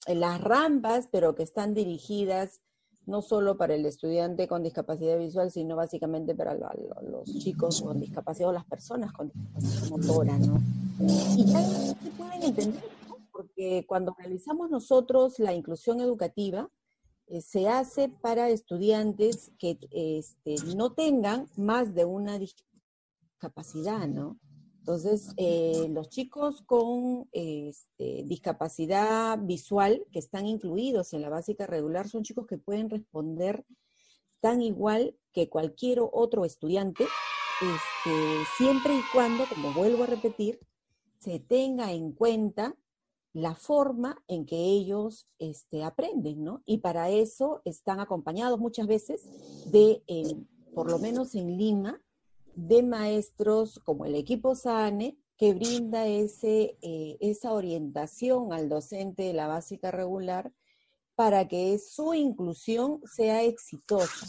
[0.07, 2.61] las rampas, pero que están dirigidas
[3.05, 8.49] no solo para el estudiante con discapacidad visual, sino básicamente para los chicos con discapacidad
[8.49, 10.61] o las personas con discapacidad motora, ¿no?
[11.37, 12.83] Y ya se pueden entender.
[13.31, 16.69] Porque cuando realizamos nosotros la inclusión educativa,
[17.27, 24.37] eh, se hace para estudiantes que este, no tengan más de una discapacidad, ¿no?
[24.83, 32.09] Entonces, eh, los chicos con este, discapacidad visual que están incluidos en la básica regular
[32.09, 33.63] son chicos que pueden responder
[34.41, 37.05] tan igual que cualquier otro estudiante,
[37.61, 40.59] este, siempre y cuando, como vuelvo a repetir,
[41.17, 42.75] se tenga en cuenta
[43.31, 46.61] la forma en que ellos este, aprenden, ¿no?
[46.65, 49.21] Y para eso están acompañados muchas veces
[49.71, 50.03] de,
[50.75, 52.02] por lo menos en Lima,
[52.55, 59.33] de maestros como el equipo SANE, que brinda ese, eh, esa orientación al docente de
[59.33, 60.53] la básica regular
[61.15, 64.27] para que su inclusión sea exitosa.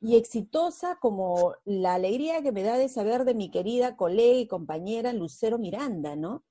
[0.00, 4.46] Y exitosa como la alegría que me da de saber de mi querida colega y
[4.46, 6.44] compañera Lucero Miranda, ¿no?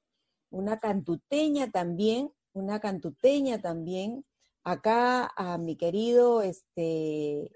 [0.49, 4.25] Una cantuteña también, una cantuteña también.
[4.63, 7.51] Acá a mi querido este,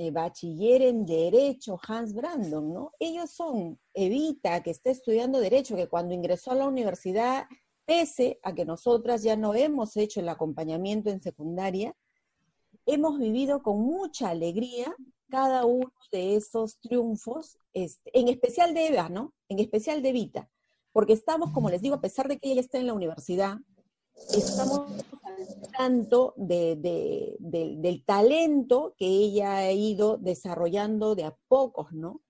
[0.00, 2.92] eh, bachiller en Derecho, Hans Brandon, ¿no?
[2.98, 7.44] Ellos son Evita, que está estudiando Derecho, que cuando ingresó a la universidad,
[7.84, 11.94] pese a que nosotras ya no hemos hecho el acompañamiento en secundaria,
[12.86, 14.96] hemos vivido con mucha alegría
[15.28, 19.34] cada uno de esos triunfos, este, en especial de Eva, ¿no?
[19.50, 20.48] En especial de Evita,
[20.92, 23.58] porque estamos, como les digo, a pesar de que ella está en la universidad,
[24.34, 24.90] estamos
[25.22, 32.22] al tanto de, del talento que ella ha ido desarrollando de a pocos, ¿no?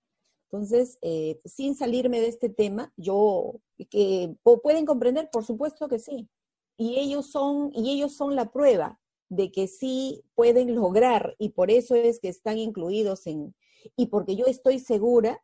[0.50, 6.28] Entonces, eh, sin salirme de este tema, yo, que pueden comprender, por supuesto que sí.
[6.76, 11.70] Y ellos son, y ellos son la prueba de que sí pueden lograr, y por
[11.70, 13.54] eso es que están incluidos en,
[13.96, 15.42] y porque yo estoy segura,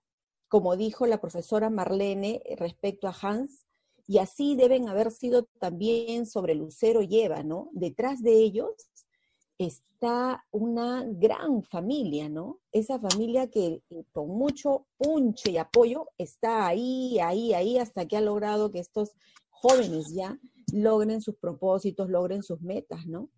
[0.49, 3.66] como dijo la profesora Marlene respecto a Hans,
[4.07, 7.71] y así deben haber sido también sobre Lucero y Eva, ¿no?
[7.73, 8.71] Detrás de ellos
[9.59, 12.61] está una gran familia, ¿no?
[12.73, 18.21] Esa familia que con mucho punche y apoyo está ahí, ahí, ahí, hasta que ha
[18.21, 19.13] logrado que estos
[19.51, 20.39] jóvenes ya
[20.73, 23.31] logren sus propósitos, logren sus metas, ¿no?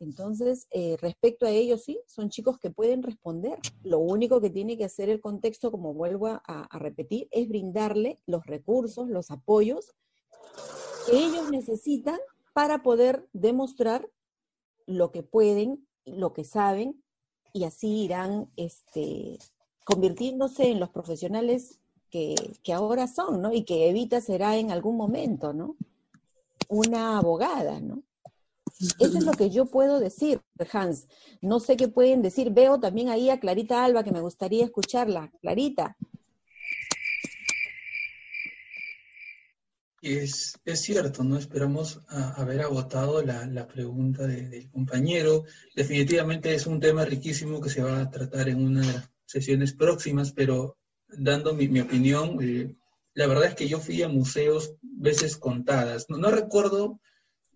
[0.00, 3.58] Entonces, eh, respecto a ellos, sí, son chicos que pueden responder.
[3.82, 8.20] Lo único que tiene que hacer el contexto, como vuelvo a, a repetir, es brindarle
[8.26, 9.94] los recursos, los apoyos
[11.06, 12.18] que ellos necesitan
[12.52, 14.08] para poder demostrar
[14.86, 17.02] lo que pueden, lo que saben,
[17.52, 19.38] y así irán este,
[19.84, 21.80] convirtiéndose en los profesionales
[22.10, 23.52] que, que, ahora son, ¿no?
[23.52, 25.76] Y que Evita será en algún momento, ¿no?
[26.68, 28.02] Una abogada, ¿no?
[28.98, 30.40] Eso es lo que yo puedo decir,
[30.72, 31.06] Hans.
[31.40, 32.50] No sé qué pueden decir.
[32.50, 35.30] Veo también ahí a Clarita Alba, que me gustaría escucharla.
[35.40, 35.96] Clarita.
[40.00, 41.38] Es, es cierto, ¿no?
[41.38, 45.44] Esperamos haber agotado la, la pregunta del compañero.
[45.76, 49.74] Definitivamente es un tema riquísimo que se va a tratar en una de las sesiones
[49.74, 50.76] próximas, pero
[51.08, 52.74] dando mi, mi opinión, eh,
[53.14, 56.06] la verdad es que yo fui a museos veces contadas.
[56.08, 57.00] No recuerdo,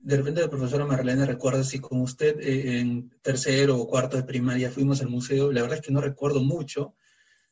[0.01, 4.23] de repente la profesora Marlene recuerda si con usted eh, en tercero o cuarto de
[4.25, 6.95] primaria fuimos al museo, la verdad es que no recuerdo mucho.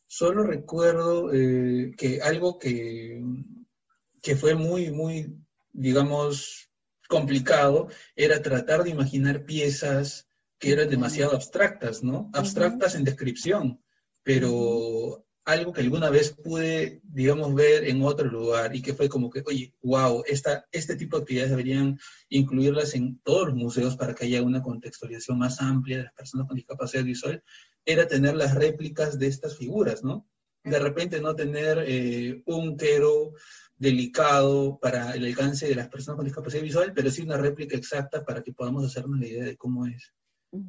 [0.06, 3.22] Solo recuerdo eh, que algo que
[4.24, 5.36] que fue muy, muy,
[5.72, 6.70] digamos,
[7.08, 10.26] complicado, era tratar de imaginar piezas
[10.58, 12.30] que eran demasiado abstractas, ¿no?
[12.32, 13.82] Abstractas en descripción,
[14.22, 19.28] pero algo que alguna vez pude, digamos, ver en otro lugar y que fue como
[19.28, 21.98] que, oye, wow, esta, este tipo de actividades deberían
[22.30, 26.46] incluirlas en todos los museos para que haya una contextualización más amplia de las personas
[26.46, 27.42] con discapacidad visual,
[27.84, 30.26] era tener las réplicas de estas figuras, ¿no?
[30.64, 33.34] De repente no tener eh, un quero
[33.76, 38.24] delicado para el alcance de las personas con discapacidad visual, pero sí una réplica exacta
[38.24, 40.14] para que podamos hacernos la idea de cómo es.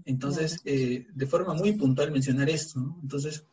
[0.04, 3.00] Entonces, eh, de forma muy puntual mencionar esto, ¿no?
[3.02, 3.46] Entonces,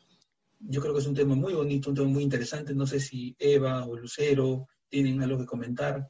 [0.69, 2.75] yo creo que es un tema muy bonito, un tema muy interesante.
[2.75, 6.09] No sé si Eva o Lucero tienen algo que comentar.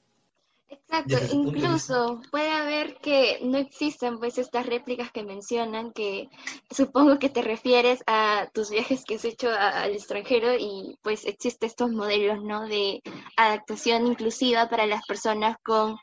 [0.68, 6.28] Exacto, incluso puede haber que no existen pues estas réplicas que mencionan, que
[6.70, 11.68] supongo que te refieres a tus viajes que has hecho al extranjero y pues existen
[11.68, 12.66] estos modelos, ¿no?
[12.66, 13.02] De
[13.36, 15.96] adaptación inclusiva para las personas con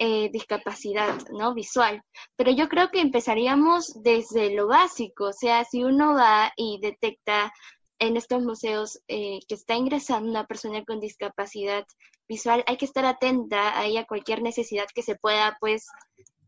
[0.00, 1.54] eh, discapacidad, ¿no?
[1.54, 2.02] Visual.
[2.36, 7.52] Pero yo creo que empezaríamos desde lo básico, o sea, si uno va y detecta
[7.98, 11.84] en estos museos eh, que está ingresando una persona con discapacidad
[12.28, 15.86] visual, hay que estar atenta ahí a cualquier necesidad que se pueda, pues,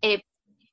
[0.03, 0.23] eh,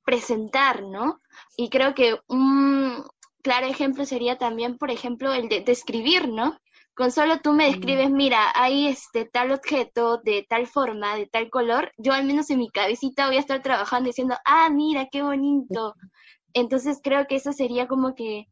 [0.05, 1.19] presentar, ¿no?
[1.57, 3.03] Y creo que un
[3.41, 6.57] claro ejemplo sería también, por ejemplo, el de describir, ¿no?
[6.95, 11.49] Con solo tú me describes, mira, hay este tal objeto de tal forma, de tal
[11.49, 15.21] color, yo al menos en mi cabecita voy a estar trabajando diciendo, ah, mira, qué
[15.21, 15.93] bonito.
[16.53, 18.47] Entonces creo que eso sería como que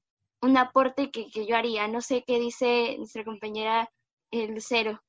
[0.45, 1.87] un aporte que, que yo haría.
[1.87, 3.89] No sé qué dice nuestra compañera
[4.31, 5.01] eh, Lucero.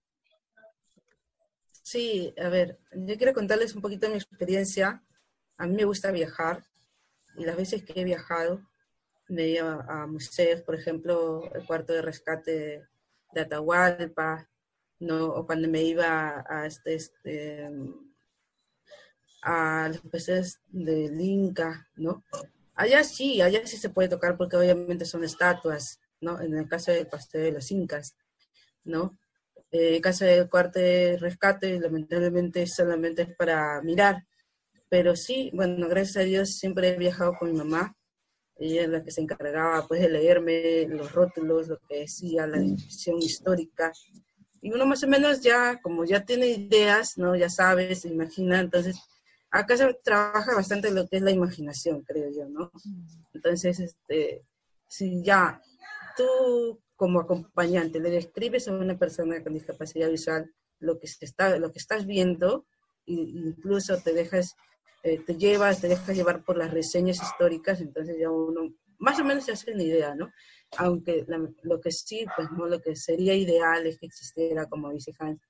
[1.82, 5.04] Sí, a ver, yo quiero contarles un poquito de mi experiencia.
[5.56, 6.64] A mí me gusta viajar
[7.36, 8.60] y las veces que he viajado
[9.28, 12.86] me iba a museos, por ejemplo, el cuarto de rescate
[13.32, 14.48] de Atahualpa,
[15.00, 15.26] ¿no?
[15.26, 17.70] o cuando me iba a, este, este,
[19.42, 22.24] a los peces del Inca, ¿no?
[22.76, 26.40] Allá sí, allá sí se puede tocar porque obviamente son estatuas, ¿no?
[26.40, 28.16] En el caso del pastel de los incas,
[28.84, 29.18] ¿no?
[29.70, 34.26] Eh, en caso del cuarto de rescate, lamentablemente solamente es para mirar.
[34.90, 37.96] Pero sí, bueno, gracias a Dios siempre he viajado con mi mamá.
[38.56, 42.58] Ella es la que se encargaba pues de leerme los rótulos, lo que decía, la
[42.58, 43.90] descripción histórica.
[44.60, 47.36] Y uno más o menos ya, como ya tiene ideas, ¿no?
[47.36, 48.96] Ya sabe, se imagina, entonces
[49.50, 52.70] acá se trabaja bastante lo que es la imaginación, creo yo, ¿no?
[53.32, 54.44] Entonces, este,
[54.88, 55.60] si ya
[56.16, 61.58] tú como acompañante le describes a una persona con discapacidad visual lo que, se está,
[61.58, 62.66] lo que estás viendo,
[63.06, 64.56] e incluso te dejas,
[65.02, 69.24] eh, te llevas, te dejas llevar por las reseñas históricas, entonces ya uno más o
[69.24, 70.32] menos se hace una idea, ¿no?
[70.78, 71.24] Aunque
[71.62, 75.40] lo que sí, pues no, lo que sería ideal es que existiera, como dice Hans,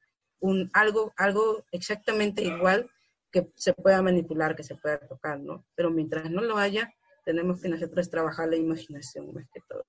[0.40, 2.90] un, algo, algo exactamente igual
[3.30, 5.64] que se pueda manipular, que se pueda tocar, ¿no?
[5.74, 6.92] Pero mientras no lo haya,
[7.24, 9.84] tenemos que nosotros trabajar la imaginación más que todo.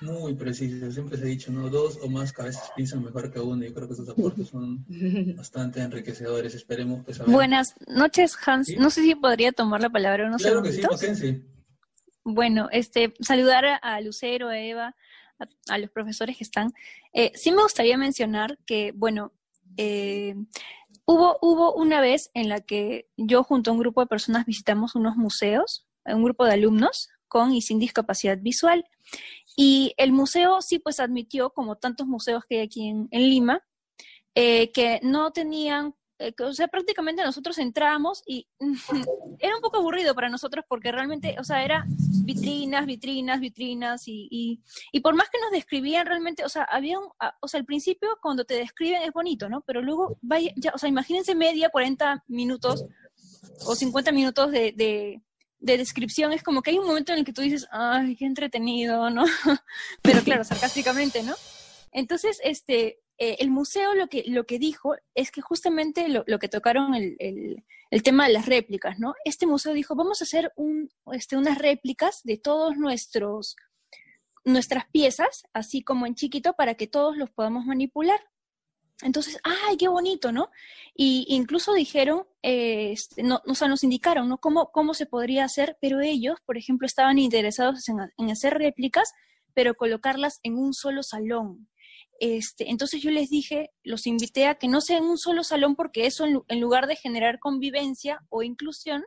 [0.00, 1.68] Muy preciso, siempre se ha dicho, ¿no?
[1.68, 3.64] Dos o más cabezas piensan mejor que uno.
[3.64, 4.84] Yo creo que esos aportes son
[5.36, 6.54] bastante enriquecedores.
[6.54, 8.76] Esperemos que Buenas noches, Hans.
[8.78, 11.42] No sé si podría tomar la palabra unos Claro que sí,
[12.22, 14.94] Bueno, este, saludar a Lucero, a Eva,
[15.68, 16.72] a, los profesores que están.
[17.12, 19.32] Eh, sí me gustaría mencionar que, bueno,
[19.76, 20.36] eh,
[21.10, 24.94] Hubo, hubo una vez en la que yo junto a un grupo de personas visitamos
[24.94, 28.84] unos museos, un grupo de alumnos con y sin discapacidad visual.
[29.56, 33.64] Y el museo sí pues admitió, como tantos museos que hay aquí en, Lima,
[34.34, 38.48] eh, que no tenían eh, o sea, prácticamente nosotros entramos y
[39.38, 41.84] era un poco aburrido para nosotros porque realmente, o sea, era
[42.24, 44.60] vitrinas, vitrinas, vitrinas y,
[44.92, 47.08] y, por más que nos describían realmente, o sea, había un,
[47.40, 49.62] o sea, al principio cuando te describen es bonito, ¿no?
[49.62, 52.84] Pero luego, vaya, ya, o sea, imagínense media, 40 minutos
[53.66, 55.22] o 50 minutos de, de,
[55.60, 58.26] de descripción, es como que hay un momento en el que tú dices, ay, qué
[58.26, 59.24] entretenido, ¿no?
[60.02, 61.34] Pero claro, sarcásticamente, ¿no?
[61.92, 66.48] Entonces, este, eh, el museo lo que, lo que dijo es que justamente lo, que
[66.48, 69.14] tocaron el, el, tema de las réplicas, ¿no?
[69.24, 73.56] Este museo dijo, vamos a hacer un, este, unas réplicas de todos nuestros
[74.44, 78.20] nuestras piezas, así como en chiquito, para que todos los podamos manipular.
[79.02, 80.50] Entonces, ¡ay, qué bonito, ¿no?
[80.94, 84.38] Y incluso dijeron, eh, este, no, o sea, nos indicaron, ¿no?
[84.38, 89.12] Cómo, cómo se podría hacer, pero ellos, por ejemplo, estaban interesados en, en hacer réplicas,
[89.54, 91.68] pero colocarlas en un solo salón.
[92.18, 96.06] Este, entonces yo les dije, los invité a que no sea un solo salón porque
[96.06, 99.04] eso en, lugar de generar convivencia o inclusión,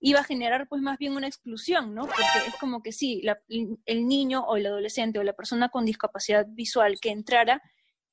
[0.00, 2.06] iba a generar pues más bien una exclusión, ¿no?
[2.06, 6.46] Porque es como que sí, el niño o el adolescente o la persona con discapacidad
[6.48, 7.62] visual que entrara,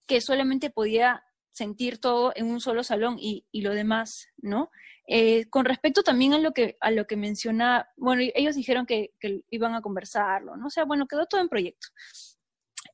[0.05, 4.69] que solamente podía sentir todo en un solo salón y, lo demás, ¿no?
[5.07, 9.13] Eh, con respecto también a lo que a lo que menciona, bueno, ellos dijeron que,
[9.21, 10.67] que, iban a conversarlo, ¿no?
[10.67, 11.87] O sea, bueno, quedó todo en proyecto.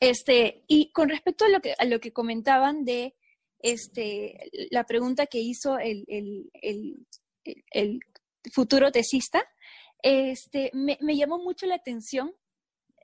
[0.03, 3.15] Este, y con respecto a lo que, a lo que comentaban de
[3.59, 6.49] este, la pregunta que hizo el,
[8.51, 9.45] futuro tesista,
[10.01, 12.35] este, me, llamó mucho la atención.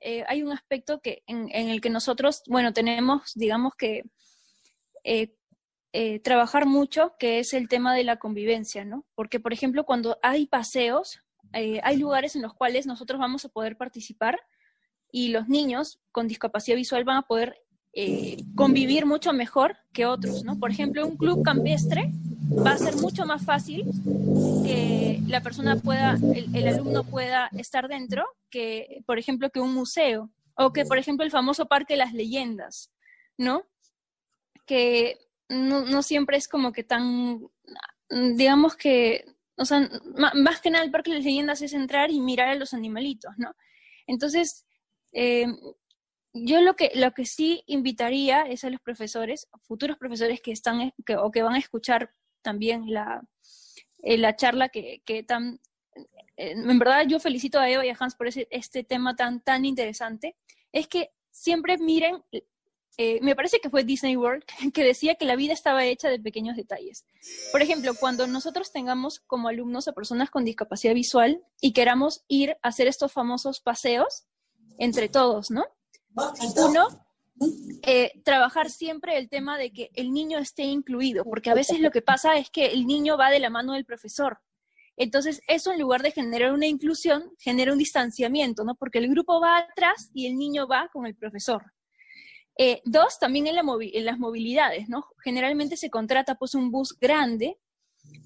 [0.02, 4.02] Eh, hay un aspecto que, en, el que nosotros, bueno, tenemos, digamos que,
[5.02, 5.34] eh,
[5.94, 9.06] eh, trabajar mucho, que es el tema de la convivencia, ¿no?
[9.14, 11.18] Porque, por ejemplo, cuando hay paseos,
[11.52, 14.38] hay lugares en los cuales nosotros vamos a poder participar,
[15.12, 17.62] y los niños con discapacidad visual van a poder
[17.92, 20.58] eh, convivir mucho mejor que otros, ¿no?
[20.58, 22.12] Por ejemplo, un club campestre
[22.64, 23.84] va a ser mucho más fácil
[24.64, 30.30] que la persona pueda, el, alumno pueda estar dentro que, por ejemplo, que un museo
[30.54, 32.92] o que, por ejemplo, el famoso Parque de las Leyendas,
[33.36, 33.64] ¿no?
[34.66, 35.18] Que
[35.48, 37.40] no, no siempre es como que tan,
[38.08, 39.24] digamos que,
[39.56, 39.88] o sea,
[40.34, 43.32] más que nada el Parque de las Leyendas es entrar y mirar a los animalitos,
[43.36, 43.54] ¿no?
[44.06, 44.64] Entonces,
[45.12, 45.46] eh,
[46.32, 50.92] yo lo que, lo que sí invitaría es a los profesores, futuros profesores que están
[51.18, 53.22] o que van a escuchar también la,
[54.02, 55.60] eh, la charla que, que tan...
[56.36, 59.40] Eh, en verdad yo felicito a Eva y a Hans por ese, este tema tan,
[59.40, 60.36] tan interesante,
[60.72, 62.22] es que siempre miren,
[63.22, 66.56] me parece que fue Disney World, que decía que la vida estaba hecha de pequeños
[66.56, 67.06] detalles.
[67.50, 72.56] Por ejemplo, cuando nosotros tengamos como alumnos a personas con discapacidad visual y queramos ir
[72.62, 74.26] a hacer estos famosos paseos
[74.78, 75.64] entre todos, ¿no?
[76.56, 76.88] Uno,
[77.82, 81.90] eh, trabajar siempre el tema de que el niño esté incluido, porque a veces lo
[81.90, 84.40] que pasa es que el niño va de la mano del profesor.
[84.96, 88.74] Entonces, eso en lugar de generar una inclusión, genera un distanciamiento, ¿no?
[88.74, 91.72] Porque el grupo va atrás y el niño va con el profesor.
[92.58, 95.06] Eh, dos, también en, en, las movilidades, ¿no?
[95.24, 97.58] Generalmente se contrata pues un bus grande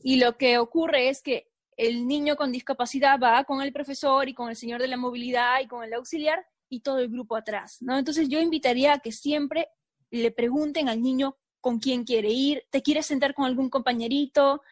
[0.03, 4.35] y lo que ocurre es que el niño con discapacidad va con el profesor y
[4.35, 7.79] con el señor de la movilidad y con el auxiliar y todo el grupo atrás,
[7.81, 7.99] ¿no?
[7.99, 9.69] Entonces yo invitaría a que siempre
[10.11, 14.63] le pregunten al niño con quién quiere ir, te quieres sentar con algún compañerito,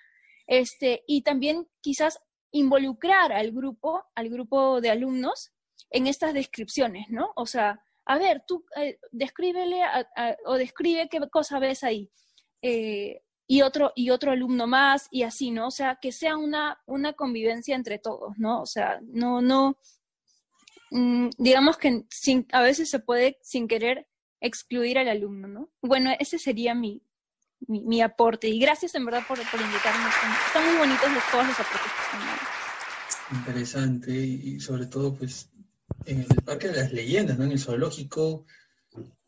[0.47, 2.21] este, y también quizás
[2.51, 5.53] involucrar al grupo, al grupo de alumnos
[5.91, 7.33] en estas descripciones, ¿no?
[7.37, 8.99] O sea, a ver, tú eh,
[10.45, 12.11] o describe qué cosa ves ahí.
[12.61, 13.23] Eh,
[13.53, 15.67] y otro, y otro alumno más, y así, ¿no?
[15.67, 18.63] O sea, que sea una, una convivencia entre todos, ¿no?
[18.63, 19.77] O sea, no, no,
[20.93, 22.05] Mm, digamos que
[22.53, 24.07] a veces se puede sin querer
[24.43, 25.73] excluir al alumno, ¿no?
[25.81, 27.03] Bueno, ese sería mi,
[27.67, 28.49] mi, aporte.
[28.49, 30.05] Y gracias en verdad por, por invitarme.
[30.47, 35.49] Están, muy bonitos los, todos los aportes que Interesante y sobre todo pues
[36.05, 37.45] en el Parque de las Leyendas, ¿no?
[37.45, 38.45] En el zoológico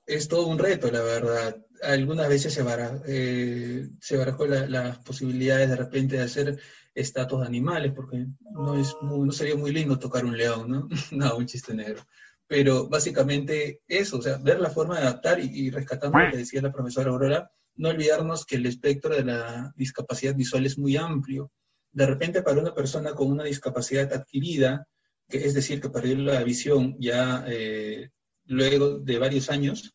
[0.07, 1.57] es todo un reto, la verdad.
[1.83, 2.65] Algunas veces se,
[3.07, 6.59] eh, se barajó las posibilidades de repente de hacer
[6.95, 10.89] estatuas de animales, porque no, es no sería muy lindo tocar un león, ¿no?
[11.13, 12.07] no, un chiste negro.
[12.47, 16.63] Pero básicamente eso, o sea, ver la forma de adaptar y, rescatando lo que decía
[16.63, 21.51] la profesora Aurora, no olvidarnos que el espectro de la discapacidad visual es muy amplio.
[21.91, 24.87] De repente para una persona con una discapacidad adquirida,
[25.29, 28.11] que es decir, que perdió la visión ya eh,
[28.47, 29.95] luego de varios años,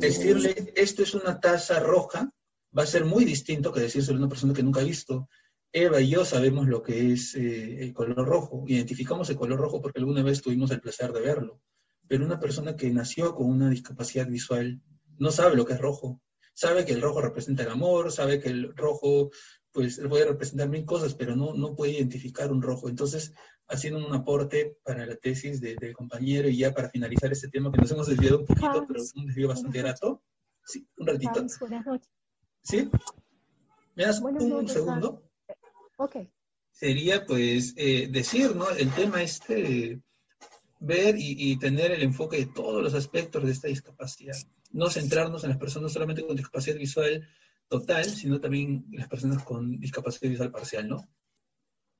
[0.00, 2.30] decirle esto es una taza roja
[2.76, 5.28] va a ser muy distinto que decírselo a una persona que nunca ha visto.
[5.72, 9.80] Eva y yo sabemos lo que es eh, el color rojo, identificamos el color rojo
[9.80, 11.60] porque alguna vez tuvimos el placer de verlo,
[12.06, 14.80] pero una persona que nació con una discapacidad visual
[15.18, 16.20] no sabe lo que es rojo,
[16.54, 19.30] sabe que el rojo representa el amor, sabe que el rojo
[19.72, 22.88] pues puede representar mil cosas, pero no, no puede identificar un rojo.
[22.88, 23.34] Entonces,
[23.68, 27.78] haciendo un aporte para la tesis del compañero y ya para finalizar este tema que
[27.78, 30.22] nos hemos desviado un poquito, pero es un desvío bastante grato.
[30.64, 31.46] Sí, un ratito.
[32.62, 32.90] ¿Sí?
[33.94, 35.22] ¿Me das un segundo?
[35.96, 36.16] Ok.
[36.70, 38.68] Sería pues eh, decir, ¿no?
[38.70, 40.00] El tema este,
[40.78, 44.36] ver y, tener el enfoque de todos los aspectos de esta discapacidad.
[44.72, 47.26] No centrarnos en las personas solamente con discapacidad visual
[47.68, 51.08] total, sino también en las personas con discapacidad visual parcial, ¿no?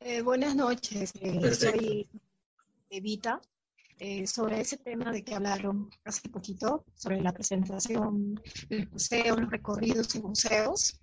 [0.01, 2.09] Eh, buenas noches, eh, soy
[2.91, 3.41] Evita.
[4.27, 10.15] sobre ese tema de que hablaron hace poquito, sobre la presentación del museo, los recorridos
[10.15, 11.01] en museos,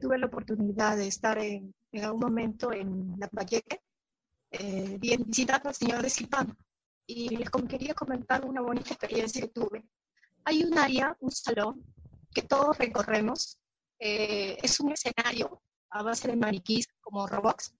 [0.00, 3.82] tuve la oportunidad de estar en en algún momento en La Valleque,
[4.50, 6.56] eh, visitando al señor de Zipán.
[7.06, 9.84] Y les quería comentar una bonita experiencia que tuve.
[10.44, 11.84] Hay un área, un salón,
[12.34, 13.58] que todos recorremos.
[13.98, 17.74] Eh, es un escenario a base de maniquís como robots.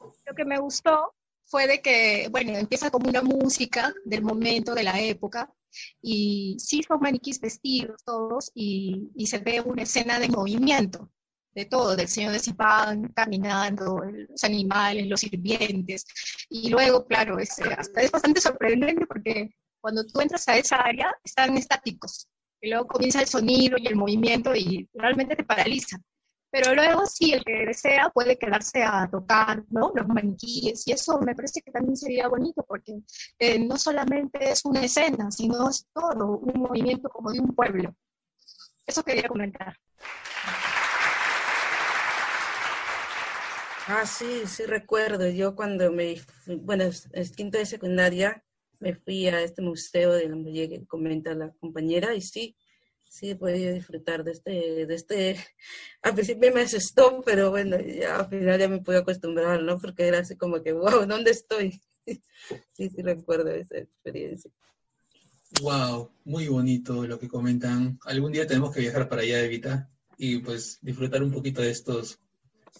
[0.00, 1.14] Lo que me gustó
[1.44, 5.52] fue de que, bueno, empieza como una música del momento, de la época,
[6.00, 11.10] y sí son maniquís vestidos todos, y, se ve una escena de movimiento
[11.52, 16.04] de todo, del señor de Zipán caminando, los animales, los sirvientes.
[16.48, 19.50] Y luego, claro, es, eh, es bastante sorprendente porque
[19.80, 22.28] cuando tú entras a esa área están estáticos.
[22.60, 25.98] Y luego comienza el sonido y el movimiento y realmente te paraliza.
[26.50, 29.92] Pero luego sí, el que desea puede quedarse a tocar ¿no?
[29.94, 33.00] los maniquíes y eso me parece que también sería bonito porque
[33.38, 37.94] eh, no solamente es una escena, sino es todo un movimiento como de un pueblo.
[38.84, 39.76] Eso quería comentar.
[43.86, 45.28] Ah, sí, sí recuerdo.
[45.28, 46.16] Yo cuando me,
[46.46, 48.42] bueno, es quinto de secundaria,
[48.80, 52.56] me fui a este museo de donde que comenta la compañera, y sí,
[53.10, 55.36] sí he podido disfrutar de este, de este,
[56.02, 59.78] al principio me asustó, pero bueno, ya al final ya me pude acostumbrar, ¿no?
[59.78, 61.82] Porque era así como que, wow, ¿dónde estoy?
[62.06, 64.50] sí, sí recuerdo esa experiencia.
[65.60, 67.98] Wow, muy bonito lo que comentan.
[68.04, 72.20] Algún día tenemos que viajar para allá, Evita, y pues disfrutar un poquito de estos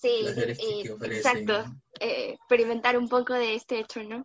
[0.01, 1.65] sí, Exacto,
[1.99, 4.23] eh, experimentar un poco de este hecho, ¿no?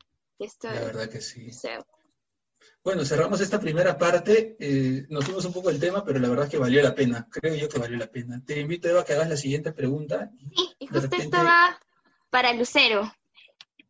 [0.64, 1.50] La verdad que sí.
[2.84, 4.56] Bueno, cerramos esta primera parte.
[4.60, 7.28] Eh, nos fuimos un poco del tema, pero la verdad es que valió la pena.
[7.32, 8.42] Creo yo que valió la pena.
[8.46, 10.30] Te invito, Eva, a que hagas la siguiente pregunta.
[10.56, 11.80] Sí, y justo esto va
[12.30, 13.12] para Lucero.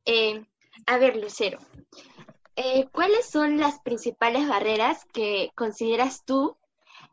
[0.06, 0.46] Eh,
[0.86, 1.60] a ver, Lucero.
[2.56, 6.56] Eh, ¿Cuáles son las principales barreras que consideras tú?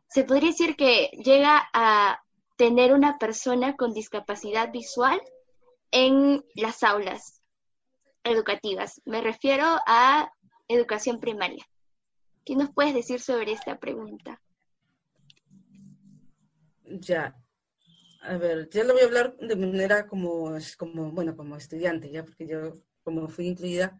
[0.07, 2.23] Se podría decir que llega a
[2.55, 5.21] tener una persona con discapacidad visual
[5.91, 7.41] en las aulas
[8.23, 9.01] educativas.
[9.05, 10.31] Me refiero a
[10.67, 11.65] educación primaria.
[12.45, 14.41] ¿Qué nos puedes decir sobre esta pregunta?
[16.85, 17.35] Ya.
[18.21, 22.23] A ver, ya lo voy a hablar de manera como, como, bueno, como estudiante, ya,
[22.23, 22.73] porque yo,
[23.03, 23.99] como fui incluida,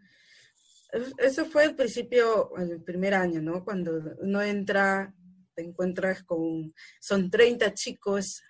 [1.18, 3.64] eso fue el principio, el primer año, ¿no?
[3.64, 5.14] Cuando uno entra,
[5.56, 8.44] te encuentras con, son 30 chicos,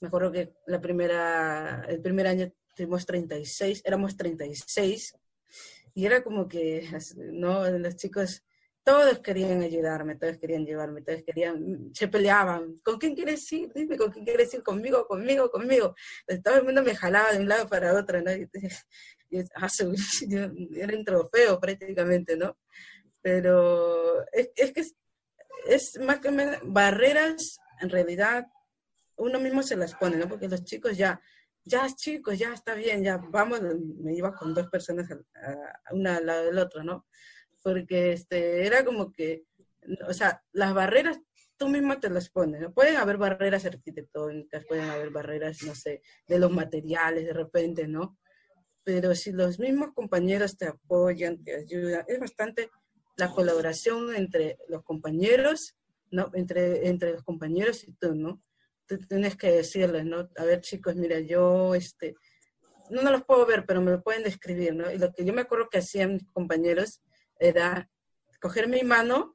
[0.00, 5.16] me acuerdo que la primera, el primer año tuvimos 36, éramos 36,
[5.96, 6.86] y era como que,
[7.16, 7.66] ¿no?
[7.70, 8.44] Los chicos,
[8.84, 13.72] todos querían ayudarme, todos querían llevarme, todos querían, se peleaban, ¿con quién quieres ir?
[13.72, 14.62] Dime, ¿con quién quieres ir?
[14.62, 15.94] Conmigo, conmigo, conmigo.
[16.44, 18.30] todo el mundo me jalaba de un lado para otro, ¿no?
[19.54, 19.68] Ah,
[20.76, 22.56] era un trofeo prácticamente, ¿no?
[23.20, 24.84] Pero es, que
[25.68, 26.30] es, más que
[26.62, 28.46] barreras, en realidad,
[29.16, 30.28] uno mismo se las pone, ¿no?
[30.28, 31.20] Porque los chicos ya,
[31.66, 33.60] ya chicos, ya está bien, ya vamos,
[34.00, 35.08] me iba con dos personas,
[35.90, 37.06] una al lado del otro, ¿no?
[37.62, 39.44] Porque este, era como que,
[40.08, 41.18] o sea, las barreras
[41.56, 42.72] tú misma te las pones, ¿no?
[42.72, 48.16] Pueden haber barreras arquitectónicas, pueden haber barreras, no sé, de los materiales de repente, ¿no?
[48.84, 52.70] Pero si los mismos compañeros te apoyan, te ayudan, es bastante
[53.16, 55.74] la colaboración entre los compañeros,
[56.12, 56.30] ¿no?
[56.34, 58.40] Entre, entre los compañeros y tú, ¿no?
[59.08, 60.28] Tienes que decirles, ¿no?
[60.36, 62.14] A ver, chicos, mira, yo, este,
[62.90, 64.90] no, no los puedo ver, pero me lo pueden describir, ¿no?
[64.90, 67.02] Y lo que yo me acuerdo que hacían mis compañeros
[67.38, 67.90] era
[68.40, 69.34] coger mi mano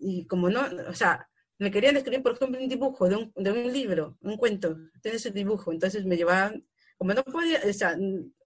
[0.00, 1.28] y como no, o sea,
[1.58, 5.16] me querían describir, por ejemplo, un dibujo de un, de un libro, un cuento, tiene
[5.16, 6.64] ese dibujo, entonces me llevaban,
[6.96, 7.96] como no podía, o sea,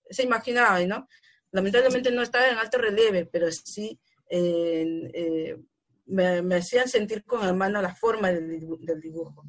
[0.08, 1.06] se imaginaba, ¿no?
[1.50, 4.00] Lamentablemente no estaba en alto relieve, pero sí
[4.30, 5.58] eh,
[6.06, 8.48] me, me, hacían sentir con la mano la forma del,
[8.80, 9.44] del dibujo.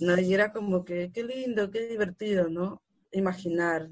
[0.00, 0.18] ¿No?
[0.18, 2.82] Y era como que, qué lindo, qué divertido, ¿no?
[3.12, 3.88] Imaginar.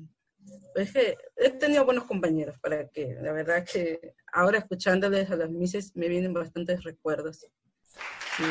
[0.74, 5.50] Es que he tenido buenos compañeros para que, la verdad que ahora escuchándoles a las
[5.50, 7.46] mises me vienen bastantes recuerdos.
[8.36, 8.44] Sí.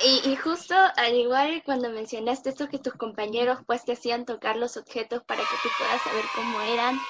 [0.00, 4.56] Y, y, justo al igual cuando mencionaste esto que tus compañeros pues te hacían tocar
[4.56, 7.00] los objetos para que tú puedas saber cómo eran,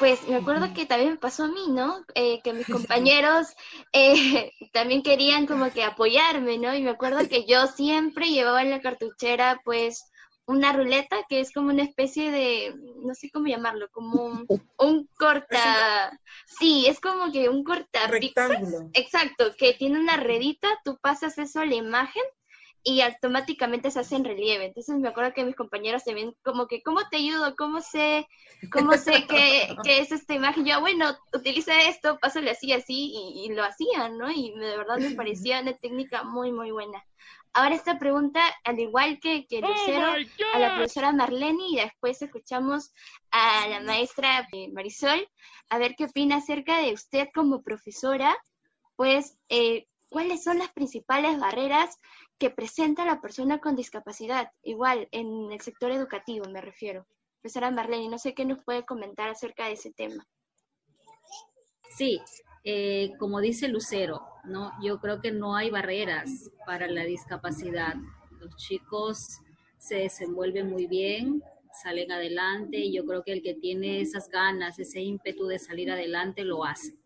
[0.00, 2.04] pues me acuerdo que también me pasó a mí, ¿no?
[2.14, 3.48] Eh, que mis compañeros
[3.92, 6.74] eh, también querían como que apoyarme, ¿no?
[6.74, 10.10] Y me acuerdo que yo siempre llevaba en la cartuchera, pues,
[10.46, 12.74] una ruleta que es como una especie de,
[13.04, 14.24] no sé cómo llamarlo, como
[14.78, 18.88] un, corta, sí, es como que un corta rectángulo.
[18.94, 22.24] Exacto, que tiene una redita, tú pasas eso a la imagen
[22.82, 24.66] y automáticamente se hace en relieve.
[24.66, 27.54] Entonces me acuerdo que mis compañeros se ven como que, ¿cómo te ayudo?
[27.56, 28.26] ¿Cómo sé,
[28.72, 30.64] cómo sé qué, es esta imagen?
[30.64, 34.30] Yo, bueno, utiliza esto, pásale así, así, y, lo hacían, ¿no?
[34.30, 37.04] Y de verdad me parecía una técnica muy, muy buena.
[37.52, 40.12] Ahora esta pregunta, al igual que, que oh Lucero,
[40.54, 42.92] a la profesora Marlene y después escuchamos
[43.32, 45.28] a la maestra Marisol,
[45.68, 48.36] a ver qué opina acerca de usted como profesora,
[48.94, 51.98] pues, eh, ¿cuáles son las principales barreras
[52.40, 57.06] que presenta la persona con discapacidad, igual en el sector educativo me refiero.
[57.40, 60.26] Profesora Marlene, no sé qué nos puede comentar acerca de ese tema.
[61.90, 62.18] Sí,
[62.64, 64.72] eh, como dice Lucero, ¿no?
[64.82, 67.94] yo creo que no hay barreras para la discapacidad.
[68.38, 69.40] Los chicos
[69.76, 71.42] se desenvuelven muy bien,
[71.82, 75.90] salen adelante y yo creo que el que tiene esas ganas, ese ímpetu de salir
[75.90, 76.96] adelante lo hace.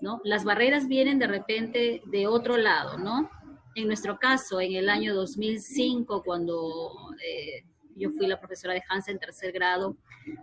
[0.00, 0.20] ¿no?
[0.24, 3.30] Las barreras vienen de repente de otro lado, ¿no?
[3.78, 7.64] En nuestro caso, en el año 2005, cuando eh,
[7.94, 9.96] yo fui la profesora de Hansen en tercer grado,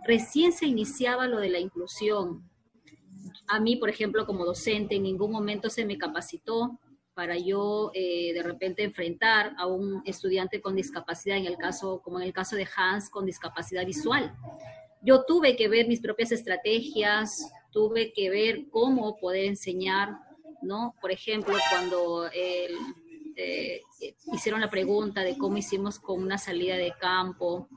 [0.06, 2.48] recién se iniciaba lo de la inclusión.
[3.46, 6.80] A mí, por ejemplo, como docente, en ningún momento se me capacitó
[7.12, 12.18] para yo eh, de repente enfrentar a un estudiante con discapacidad, en el caso, como
[12.18, 14.34] en el caso de Hans, con discapacidad visual.
[15.02, 20.16] yo tuve que ver mis propias estrategias, tuve que ver cómo poder enseñar,
[20.62, 20.94] ¿no?
[21.02, 22.30] Por ejemplo, cuando
[23.36, 23.82] eh,
[24.32, 27.68] hicieron la pregunta de cómo hicimos con una salida de campo,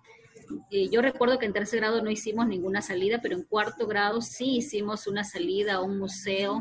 [0.71, 4.21] eh, yo recuerdo que en tercer grado no hicimos ninguna salida, pero en cuarto grado
[4.21, 6.59] sí hicimos una salida a un museo.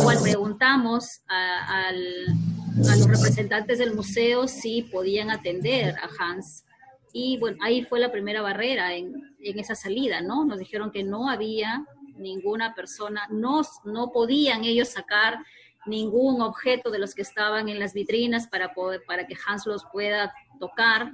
[0.00, 6.64] Igual preguntamos a, los representantes del museo si podían atender a Hans.
[7.12, 10.46] Y bueno, ahí fue la primera barrera en, en esa salida, ¿no?
[10.46, 11.84] Nos dijeron que no había
[12.16, 15.38] ninguna persona, no, no podían ellos sacar
[15.86, 19.84] ningún objeto de los que estaban en las vitrinas para, poder, para que Hans los
[19.92, 21.12] pueda tocar.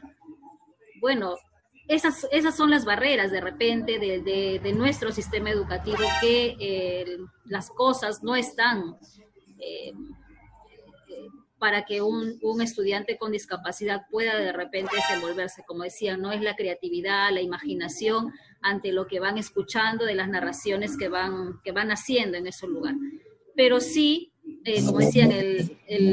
[1.01, 1.37] Bueno,
[1.89, 7.17] esas, esas son las barreras de repente de, nuestro sistema educativo, que eh,
[7.47, 8.97] las cosas no están
[9.59, 9.93] eh,
[11.59, 15.65] para que un, un, estudiante con discapacidad pueda de repente desenvolverse.
[15.67, 20.29] Como decía, no es la creatividad, la imaginación ante lo que van escuchando de las
[20.29, 22.95] narraciones que van, que van haciendo en ese lugar.
[23.57, 24.33] Pero sí
[24.65, 26.13] eh, como decían, el, el,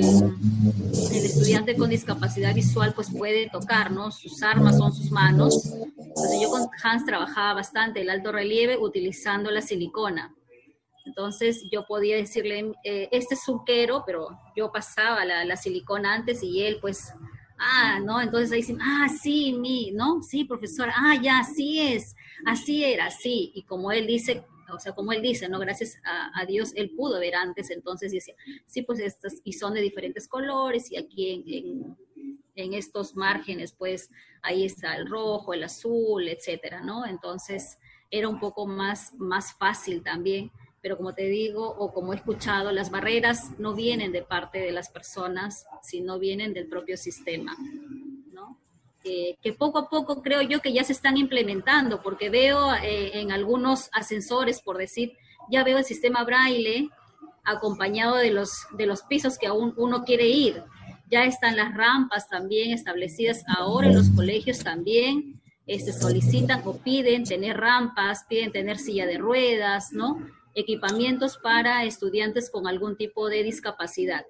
[1.12, 4.12] estudiante con discapacidad visual pues puede tocar, ¿no?
[4.12, 5.74] Sus armas son sus manos.
[5.98, 10.34] Entonces yo con Hans trabajaba bastante el alto relieve utilizando la silicona.
[11.06, 16.14] Entonces yo podía decirle, eh, este es un quero, pero yo pasaba la, la, silicona
[16.14, 17.14] antes y él pues,
[17.60, 18.22] ah, ¿no?
[18.22, 20.24] Entonces ahí dicen, ah, sí, mi, ¿no?
[20.24, 22.16] Sí, profesor, ah, ya, así es,
[22.46, 23.52] así era, sí.
[23.54, 24.44] Y como él dice,
[24.74, 25.60] o sea, como él dice, ¿no?
[25.60, 28.36] Gracias a, Dios, él pudo ver antes, entonces decía,
[28.66, 31.98] sí, pues estas, y son de diferentes colores, y aquí en,
[32.56, 34.10] en, estos márgenes, pues
[34.42, 37.06] ahí está el rojo, el azul, etcétera, ¿no?
[37.06, 37.78] Entonces
[38.10, 40.52] era un poco más, más fácil también,
[40.82, 44.72] pero como te digo, o como he escuchado, las barreras no vienen de parte de
[44.72, 47.56] las personas, sino vienen del propio sistema
[49.42, 53.32] que poco a poco creo yo que ya se están implementando, porque veo eh, en
[53.32, 55.14] algunos ascensores, por decir,
[55.50, 56.90] ya veo el sistema braille
[57.44, 60.64] acompañado de los, de los pisos que aún uno quiere ir.
[61.10, 65.40] Ya están las rampas también establecidas ahora en los colegios también.
[65.68, 70.20] este, solicitan o piden tener rampas, piden tener silla de ruedas, ¿no?
[70.56, 74.26] Equipamientos para estudiantes con algún tipo de discapacidad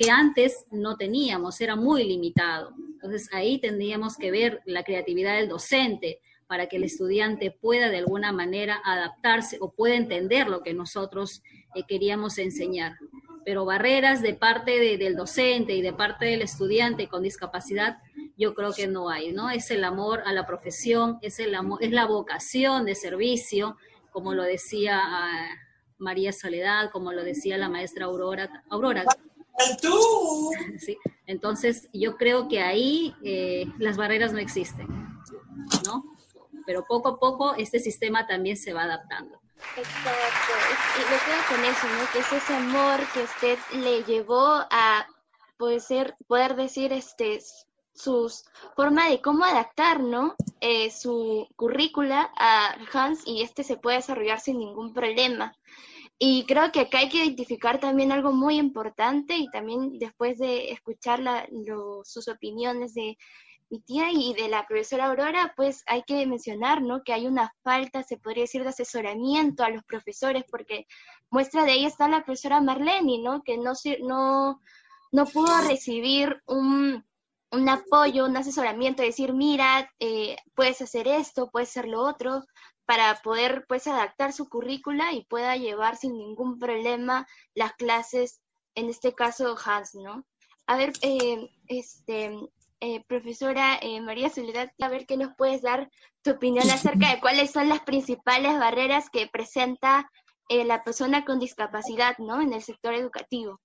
[0.00, 2.72] que antes no teníamos, era muy limitado.
[3.02, 7.96] Entonces ahí tendríamos que ver la creatividad del docente para que el estudiante pueda de
[7.96, 11.42] alguna manera adaptarse o pueda entender lo que nosotros
[11.74, 12.98] eh, queríamos enseñar.
[13.46, 17.98] Pero barreras de parte del docente y de parte del estudiante con discapacidad,
[18.36, 19.48] yo creo que no hay, ¿no?
[19.48, 23.78] Es el amor a la profesión, es, el amor, es la vocación de servicio,
[24.10, 25.48] como lo decía ah,
[25.96, 29.04] María Soledad, como lo decía la maestra Aurora, Aurora
[30.78, 30.96] Sí,
[31.26, 34.86] entonces yo creo que ahí eh, las barreras no existen,
[35.84, 36.04] ¿no?
[36.66, 39.40] Pero poco a poco este sistema también se va adaptando.
[39.76, 40.52] Exacto,
[40.96, 42.10] y me quedo con eso, ¿no?
[42.12, 45.06] Que es ese amor que usted le llevó a
[45.58, 47.40] poder, ser, poder decir este
[47.94, 48.44] sus
[48.76, 50.34] forma de cómo adaptar, ¿no?
[50.60, 55.54] Eh, su currícula a Hans y este se puede desarrollar sin ningún problema.
[56.22, 60.70] Y creo que acá hay que identificar también algo muy importante y también después de
[60.70, 61.22] escuchar
[62.04, 63.16] sus opiniones de
[63.70, 67.04] mi tía y de la profesora Aurora, pues hay que mencionar, ¿no?
[67.04, 70.86] Que hay una falta, se podría decir, de asesoramiento a los profesores, porque
[71.30, 73.42] muestra de ahí está la profesora Marlene, ¿no?
[73.42, 73.72] Que no,
[74.02, 74.60] no,
[75.12, 77.02] no pudo recibir un,
[77.50, 82.44] un apoyo, un asesoramiento, decir, mira, eh, puedes hacer esto, puedes hacer lo otro,
[82.90, 88.40] para poder pues adaptar su currícula y pueda llevar sin ningún problema las clases,
[88.74, 90.26] en este caso Hans, ¿no?
[90.66, 92.36] A ver, eh, este,
[92.80, 95.88] eh, profesora eh, María Soledad, a ver qué nos puedes dar
[96.22, 100.10] tu opinión acerca de cuáles son las principales barreras que presenta
[100.48, 102.40] la persona con discapacidad, ¿no?
[102.40, 103.60] En el sector educativo.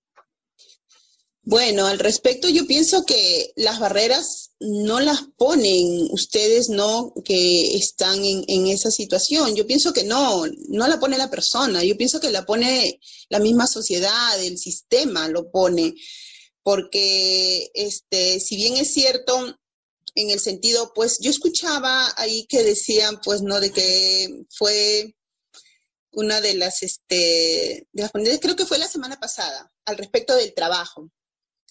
[1.47, 7.13] Bueno, al respecto yo pienso que las barreras no las ponen ustedes, ¿no?
[7.23, 9.55] Que están en, esa situación.
[9.55, 12.99] Yo pienso que no, no la pone la persona, yo pienso que la pone
[13.29, 15.93] la misma sociedad, el sistema lo pone,
[16.63, 19.55] porque este, si bien es cierto,
[20.15, 23.59] en el sentido, pues yo escuchaba ahí que decían, pues, ¿no?
[23.59, 25.15] De que fue
[26.11, 28.11] una de las, este, de las
[28.41, 31.11] creo que fue la semana pasada, al respecto del trabajo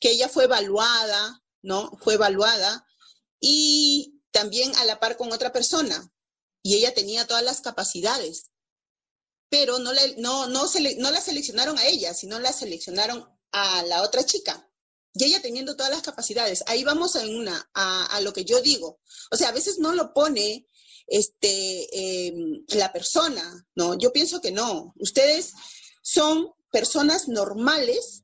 [0.04, 1.90] que ella fue evaluada, ¿no?
[2.02, 2.86] Fue evaluada
[3.40, 6.12] y también a la par con otra persona.
[6.62, 8.50] Y ella tenía todas las capacidades,
[9.48, 10.66] pero no, le, no, no,
[10.98, 14.70] no la seleccionaron a ella, sino la seleccionaron a la otra chica.
[15.14, 16.64] Y ella teniendo todas las capacidades.
[16.66, 19.00] Ahí vamos a una, a, a lo que yo digo.
[19.30, 20.68] O sea, a veces no lo pone
[21.06, 23.98] este, em, la persona, ¿no?
[23.98, 24.92] Yo pienso que no.
[24.98, 25.54] Ustedes
[26.02, 28.23] son personas normales,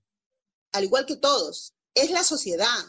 [0.73, 1.75] al igual que todos.
[1.95, 2.85] Es la sociedad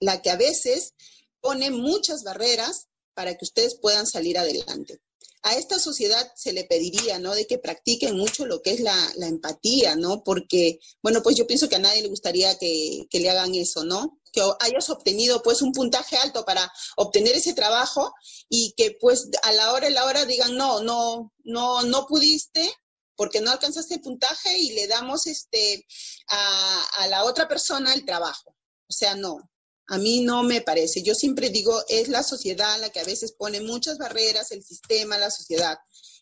[0.00, 0.94] la que a veces
[1.40, 5.00] pone muchas barreras para que ustedes puedan salir adelante
[5.44, 7.34] a esta sociedad se le pediría, ¿no?
[7.34, 10.24] De que practiquen mucho lo que es la, empatía, ¿no?
[10.24, 14.18] Porque, bueno, pues yo pienso que a nadie le gustaría que, le hagan eso, ¿no?
[14.32, 18.14] Que hayas obtenido, pues, un puntaje alto para obtener ese trabajo
[18.48, 22.72] y que, pues, a la hora y la hora digan, no, no, no, no pudiste
[23.16, 25.86] porque no alcanzaste el puntaje y le damos, este,
[26.28, 28.56] a, a la otra persona el trabajo.
[28.88, 29.50] O sea, no,
[29.86, 31.02] a mí no me parece.
[31.02, 35.18] Yo siempre digo, es la sociedad la que a veces pone muchas barreras, el sistema,
[35.18, 35.78] la sociedad.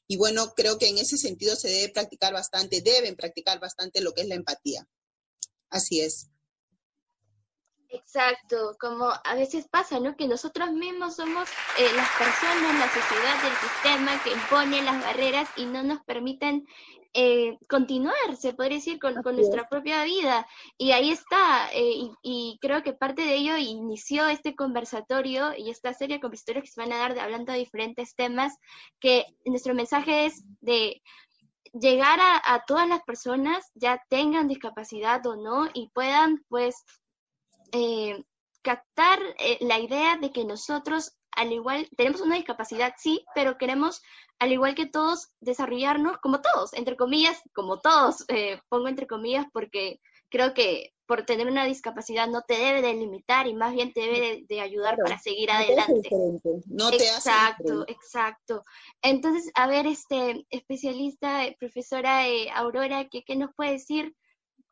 [0.09, 4.13] Y bueno, creo que en ese sentido se debe practicar bastante, deben practicar bastante lo
[4.13, 4.87] que es la empatía.
[5.71, 6.32] Así es.
[7.93, 10.17] Exacto, como a veces pasa, ¿no?
[10.17, 11.47] Que nosotros mismos somos
[11.79, 16.67] eh, las personas, la sociedad, el sistema que impone las barreras y no nos permiten
[17.13, 20.47] eh, continuar, se podría decir, con, nuestra propia vida.
[20.79, 25.93] Y ahí está, eh, y, creo que parte de ello inició este conversatorio y esta
[25.93, 28.57] serie de conversatorios que se van a dar de, hablando de diferentes temas,
[29.01, 31.03] que nuestro mensaje es de
[31.75, 36.85] llegar a, todas las personas, ya tengan discapacidad o no, y puedan pues
[37.73, 38.25] eh,
[38.63, 39.19] captar
[39.61, 44.03] la idea de que nosotros al igual, tenemos una discapacidad, sí, pero queremos
[44.39, 49.47] al igual que todos, desarrollarnos como todos, entre comillas, como todos, eh, pongo entre comillas
[49.53, 53.93] porque creo que por tener una discapacidad no te debe de limitar y más bien
[53.93, 56.09] te debe de, ayudar para seguir adelante.
[56.67, 58.65] No te exacto, exacto.
[59.03, 64.15] Entonces, a ver, este especialista, eh, profesora eh, Aurora, ¿qué, ¿qué, nos puede decir?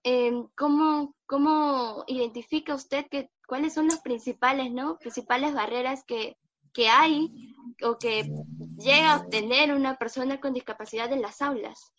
[0.03, 4.99] Em, ¿cómo, ¿Cómo identifica usted que, cuáles son las principales, ¿no?
[4.99, 6.37] principales barreras que,
[6.73, 8.31] que hay o que
[8.79, 11.93] llega a obtener una persona con discapacidad en las aulas?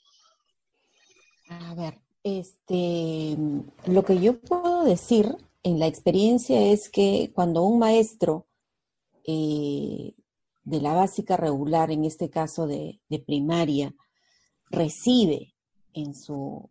[1.49, 3.38] A ver, este,
[3.86, 8.48] lo que yo puedo decir en la experiencia es que cuando un maestro
[9.26, 10.14] eh,
[10.64, 13.94] de la básica regular, en este caso de, primaria,
[14.69, 15.53] recibe
[15.94, 16.68] en su,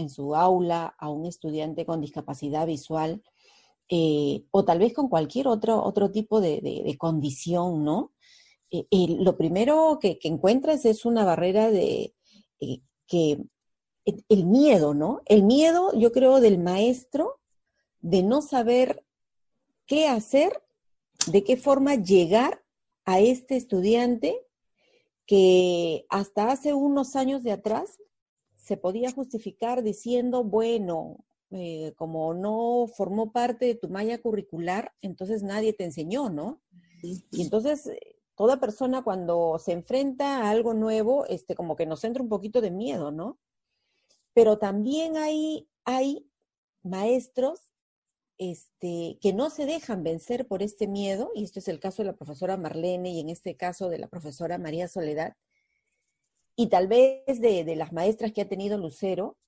[0.00, 3.22] en su aula a un estudiante con discapacidad visual,
[3.88, 8.12] eh, o tal vez con cualquier otro, otro tipo de, condición, ¿no?
[8.70, 8.86] Eh,
[9.18, 12.14] lo primero que, encuentras es una barrera de
[12.60, 13.38] eh, que
[14.28, 15.22] el miedo, ¿no?
[15.26, 17.40] El miedo, yo creo, del maestro
[18.00, 19.04] de no saber
[19.86, 20.62] qué hacer,
[21.26, 22.62] de qué forma llegar
[23.04, 24.46] a este estudiante
[25.26, 27.98] que hasta hace unos años de atrás
[28.70, 35.42] se podía justificar diciendo, bueno, eh, como no formó parte de tu malla curricular, entonces
[35.42, 36.62] nadie te enseñó, ¿no?
[37.02, 37.98] Y entonces eh,
[38.36, 42.60] toda persona cuando se enfrenta a algo nuevo, este, como que nos entra un poquito
[42.60, 43.40] de miedo, ¿no?
[44.34, 46.30] Pero también hay, hay
[46.84, 47.72] maestros
[48.38, 52.06] este, que no se dejan vencer por este miedo, y esto es el caso de
[52.06, 55.34] la profesora Marlene y en este caso de la profesora María Soledad,
[56.60, 59.38] y tal vez de, las maestras que ha tenido Lucero,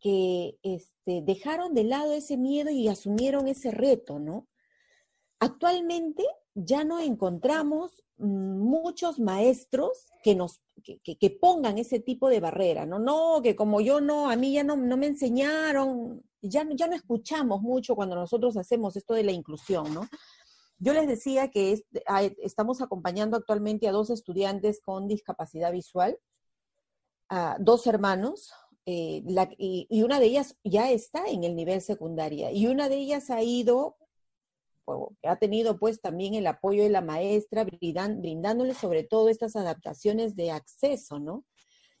[0.00, 4.48] que este, dejaron de lado ese miedo y asumieron ese reto, ¿no?
[5.38, 6.24] Actualmente
[6.54, 12.98] ya no encontramos muchos maestros que nos que, pongan ese tipo de barrera, ¿no?
[12.98, 17.60] No, que como yo no, a mí ya no, me enseñaron, ya, ya no escuchamos
[17.60, 20.08] mucho cuando nosotros hacemos esto de la inclusión, ¿no?
[20.78, 21.84] Yo les decía que
[22.38, 26.18] estamos acompañando actualmente a dos estudiantes con discapacidad visual,
[27.58, 28.52] dos hermanos,
[28.84, 29.22] eh,
[29.58, 33.40] y, una de ellas ya está en el nivel secundaria y una de ellas ha
[33.40, 33.96] ido,
[35.22, 40.50] ha tenido pues también el apoyo de la maestra, brindándole sobre todo estas adaptaciones de
[40.50, 41.44] acceso, ¿no?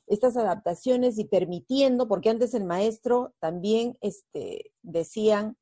[0.08, 5.56] Estas adaptaciones y permitiendo, porque antes el maestro también este, decían,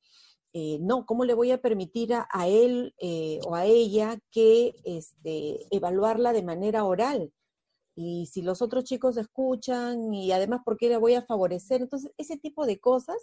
[0.54, 5.66] eh, no, ¿cómo le voy a permitir a, él eh, o a ella que este,
[5.70, 7.30] evaluarla de manera oral?
[7.94, 11.82] Y si los otros chicos escuchan y además por qué le voy a favorecer.
[11.82, 13.16] Entonces, ese tipo de cosas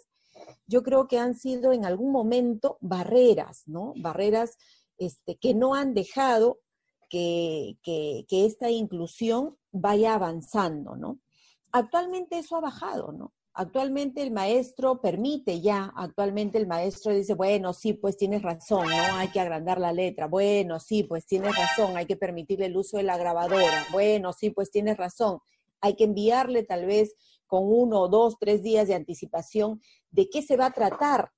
[0.66, 3.94] yo creo que han sido en algún momento barreras, ¿no?
[3.96, 4.56] Barreras
[4.98, 6.60] este, que no han dejado
[7.08, 11.20] que, que, que esta inclusión vaya avanzando, ¿no?
[11.72, 13.32] Actualmente eso ha bajado, ¿no?
[13.60, 19.16] Actualmente el maestro permite ya, actualmente el maestro dice, bueno, sí, pues tienes razón, ¿no?
[19.16, 20.28] Hay que agrandar la letra.
[20.28, 23.84] Bueno, sí, pues tienes razón, hay que permitirle el uso de la grabadora.
[23.90, 25.40] Bueno, sí, pues tienes razón.
[25.80, 27.16] Hay que enviarle tal vez
[27.48, 29.82] con uno, dos, tres días de anticipación
[30.12, 31.32] de qué se va a tratar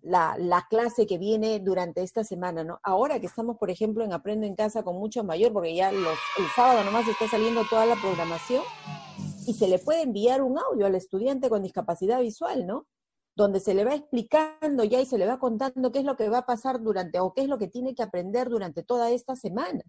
[0.00, 2.78] la, la, clase que viene durante esta semana, ¿no?
[2.84, 6.18] Ahora que estamos, por ejemplo, en Aprendo en Casa con mucho mayor, porque ya los,
[6.38, 8.62] el sábado nomás está saliendo toda la programación,
[9.46, 12.86] y se le puede enviar un audio al estudiante con discapacidad visual, ¿no?
[13.34, 16.28] Donde se le va explicando ya y se le va contando qué es lo que
[16.28, 19.36] va a pasar durante, o qué es lo que tiene que aprender durante toda esta
[19.36, 19.82] semana.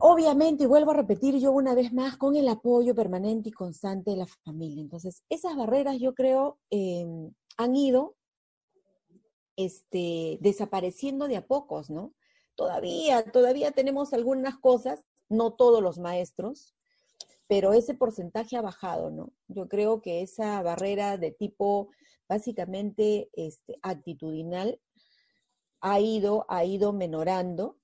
[0.00, 4.12] Obviamente, y vuelvo a repetir yo una vez más, con el apoyo permanente y constante
[4.12, 4.82] de la familia.
[4.82, 8.14] Entonces, esas barreras yo creo em, han ido
[9.56, 12.14] este, desapareciendo de a pocos, ¿no?
[12.54, 16.74] Todavía, todavía tenemos algunas cosas, no todos los maestros,
[17.50, 19.32] pero ese porcentaje ha bajado, ¿no?
[19.48, 21.90] Yo creo que esa barrera de tipo
[22.28, 24.80] básicamente este, actitudinal
[25.80, 27.76] ha ido, ha ido menorando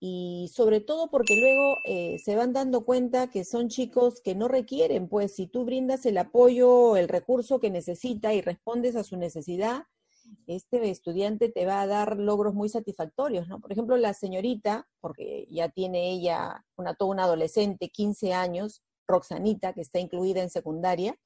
[0.00, 4.48] y sobre todo porque luego eh, se van dando cuenta que son chicos que no
[4.48, 9.16] requieren, pues si tú brindas el apoyo, el recurso que necesita y respondes a su
[9.16, 9.84] necesidad,
[10.46, 13.60] este estudiante te va a dar logros muy satisfactorios, ¿no?
[13.60, 19.72] Por ejemplo, la señorita, porque ya tiene ella una, toda una adolescente, 15 años, Roxanita,
[19.72, 21.18] que está incluida en secundaria,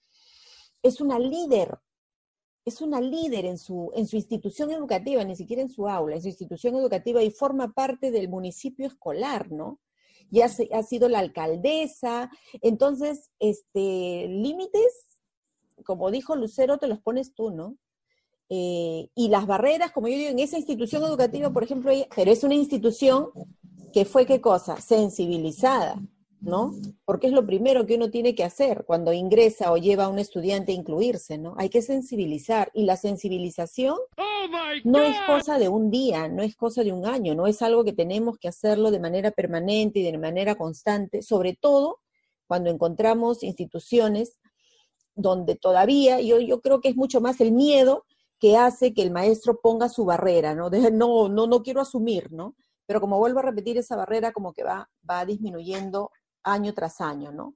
[0.82, 1.78] es una líder
[2.66, 6.22] es una líder en su, en su institución educativa, ni siquiera en su aula, en
[6.22, 9.80] su institución educativa y forma parte del municipio escolar, ¿no?
[10.30, 12.28] Ya ha sido la alcaldesa.
[12.60, 15.22] Entonces, este, límites,
[15.84, 17.76] como dijo Lucero, te los pones tú, ¿no?
[18.48, 22.44] Eh, y las barreras, como yo digo, en esa institución educativa, por ejemplo, pero es
[22.44, 23.30] una institución
[23.92, 24.80] que fue, ¿qué cosa?
[24.80, 26.00] Sensibilizada.
[26.40, 26.74] ¿no?
[27.04, 30.18] Porque es lo primero que uno tiene que hacer cuando ingresa o lleva a un
[30.18, 31.54] estudiante a incluirse, ¿no?
[31.58, 32.70] Hay que sensibilizar.
[32.72, 34.46] Y la sensibilización oh
[34.84, 37.84] no es cosa de un día, no es cosa de un año, no es algo
[37.84, 42.00] que tenemos que hacerlo de manera permanente y de manera constante, sobre todo
[42.46, 44.38] cuando encontramos instituciones
[45.14, 48.04] donde todavía, yo, yo creo que es mucho más el miedo
[48.38, 50.70] que hace que el maestro ponga su barrera, ¿no?
[50.70, 52.54] De, no, no, no quiero asumir, ¿no?
[52.86, 56.10] Pero como vuelvo a repetir, esa barrera como que va, va disminuyendo
[56.42, 57.54] año tras año, ¿no?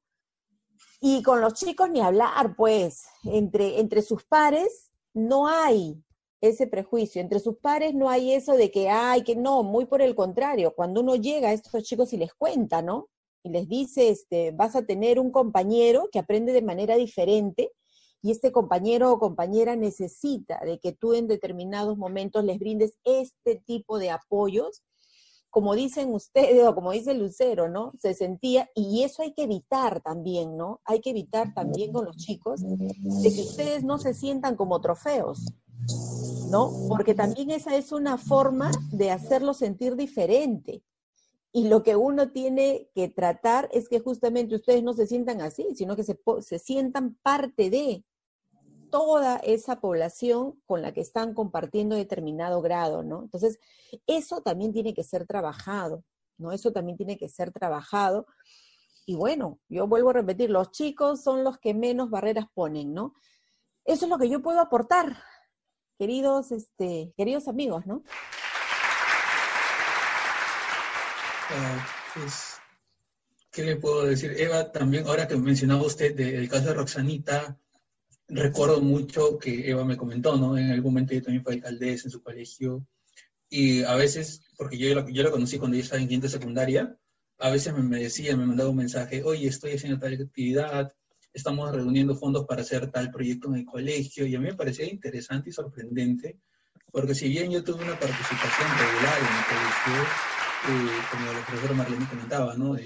[1.01, 6.03] Y con los chicos ni hablar, pues, entre, entre sus pares no hay
[6.41, 10.01] ese prejuicio, entre sus pares no hay eso de que, ay, que no, muy por
[10.01, 13.09] el contrario, cuando uno llega a estos chicos y les cuenta, ¿no?
[13.43, 17.73] Y les dice, este, vas a tener un compañero que aprende de manera diferente
[18.23, 23.57] y este compañero o compañera necesita de que tú en determinados momentos les brindes este
[23.57, 24.83] tipo de apoyos
[25.51, 27.93] como dicen ustedes o como dice Lucero, ¿no?
[27.99, 30.81] Se sentía, y eso hay que evitar también, ¿no?
[30.85, 35.53] Hay que evitar también con los chicos de que ustedes no se sientan como trofeos,
[36.51, 36.73] ¿no?
[36.89, 40.85] Porque también esa es una forma de hacerlo sentir diferente.
[41.53, 45.67] Y lo que uno tiene que tratar es que justamente ustedes no se sientan así,
[45.75, 48.05] sino que se, se sientan parte de,
[48.91, 53.23] toda esa población con la que están compartiendo determinado grado, ¿no?
[53.23, 53.59] Entonces,
[54.07, 56.05] eso también tiene que ser trabajado,
[56.39, 56.53] ¿no?
[56.53, 58.27] Eso también tiene que ser trabajado.
[59.07, 63.15] Y bueno, yo vuelvo a repetir, los chicos son los que menos barreras ponen, ¿no?
[63.85, 65.17] Eso es lo que yo puedo aportar,
[65.99, 68.03] queridos, este, queridos amigos, ¿no?
[71.53, 71.87] Ah,
[73.51, 74.35] ¿qué le puedo decir?
[74.39, 77.59] Eva, también, ahora que mencionaba usted del caso de Roxanita,
[78.31, 80.57] recuerdo mucho que Eva me comentó, ¿no?
[80.57, 82.87] En algún momento yo también fui alcaldesa en su colegio
[83.49, 86.97] y a veces, porque yo la, yo la conocí cuando ella estaba en quinta secundaria,
[87.39, 90.93] a veces me, decía, me mandaba un mensaje, oye, estoy haciendo tal actividad,
[91.33, 94.87] estamos reuniendo fondos para hacer tal proyecto en el colegio, y a mí me parecía
[94.87, 96.39] interesante y sorprendente,
[96.93, 100.03] porque si bien yo tuve una participación regular en el colegio,
[100.69, 102.77] eh, como el profesor Marlene comentaba, ¿no?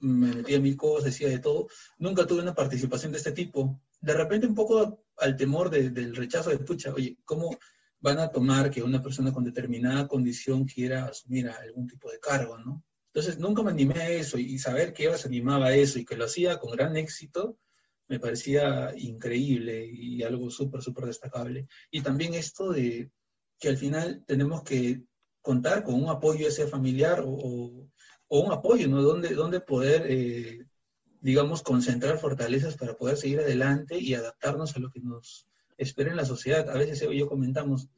[0.00, 3.80] me metía en mil cosas, decía de todo, nunca tuve una participación de este tipo.
[4.04, 7.56] De repente un poco al temor del rechazo de pucha, oye, ¿cómo
[8.00, 12.58] van a tomar que una persona con determinada condición quiera asumir algún tipo de cargo,
[12.58, 12.84] no?
[13.12, 16.04] Entonces nunca me animé a eso y saber que Eva se animaba a eso y
[16.04, 17.58] que lo hacía con gran éxito,
[18.08, 21.66] me parecía increíble y algo súper, súper destacable.
[21.90, 23.10] Y también esto de
[23.58, 25.02] que al final tenemos que
[25.40, 27.88] contar con un apoyo ese familiar o
[28.28, 29.02] o un apoyo, ¿no?
[29.02, 30.66] Donde, donde poder, eh,
[31.24, 36.18] digamos, concentrar fortalezas para poder seguir adelante y adaptarnos a lo que nos espera en
[36.18, 36.68] la sociedad.
[36.68, 37.88] A veces yo comentamos,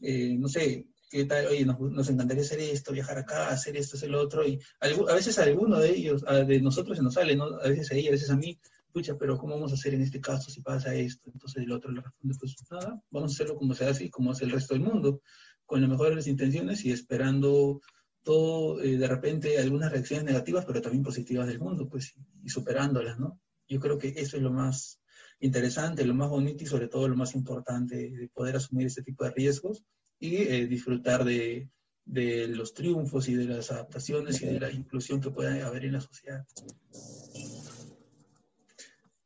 [0.00, 1.48] eh, no sé, ¿qué tal?
[1.48, 5.38] Oye, nos, encantaría hacer esto, viajar acá, hacer esto, hacer lo otro, y a veces
[5.38, 7.44] a alguno de ellos, de nosotros se nos sale, ¿no?
[7.62, 8.58] A veces a ella, a veces a mí,
[8.94, 11.30] pucha, pero ¿cómo vamos a hacer en este caso si pasa esto?
[11.34, 14.30] Entonces el otro le responde, pues nada, vamos a hacerlo como se hace y como
[14.30, 15.20] hace el resto del mundo,
[15.66, 17.82] con las mejores intenciones y esperando
[18.22, 23.18] todo, eh, de repente, algunas reacciones negativas, pero también positivas del mundo, pues, y superándolas,
[23.18, 23.40] ¿no?
[23.68, 25.00] Yo creo que eso es lo más
[25.40, 29.24] interesante, lo más bonito y sobre todo lo más importante de poder asumir este tipo
[29.24, 29.84] de riesgos
[30.18, 31.70] y eh, disfrutar de,
[32.04, 35.92] de, los triunfos y de las adaptaciones y de la inclusión que puede haber en
[35.92, 36.44] la sociedad.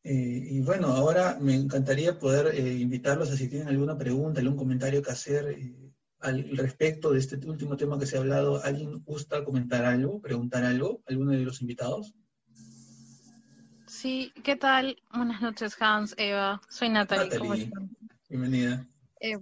[0.05, 5.03] Eh, y bueno, ahora me encantaría poder invitarlos a si tienen alguna pregunta, algún comentario
[5.03, 5.57] que hacer
[6.25, 8.63] al respecto de este último tema que se ha hablado.
[8.65, 11.03] ¿Alguien gusta comentar algo, preguntar algo?
[11.07, 12.15] ¿Alguno de los invitados?
[13.87, 14.97] Sí, ¿qué tal?
[15.13, 16.61] Buenas noches, Hans, Eva.
[16.69, 17.39] Soy Natalie.
[17.39, 17.95] ¿Cómo están?
[18.29, 18.89] Bienvenida.
[19.21, 19.39] Eh,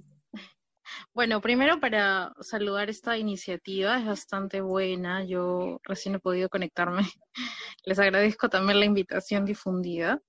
[1.15, 5.25] bueno, primero para saludar esta iniciativa, es bastante buena.
[5.25, 7.03] Yo recién he podido conectarme.
[7.85, 10.21] Les agradezco también la invitación difundida.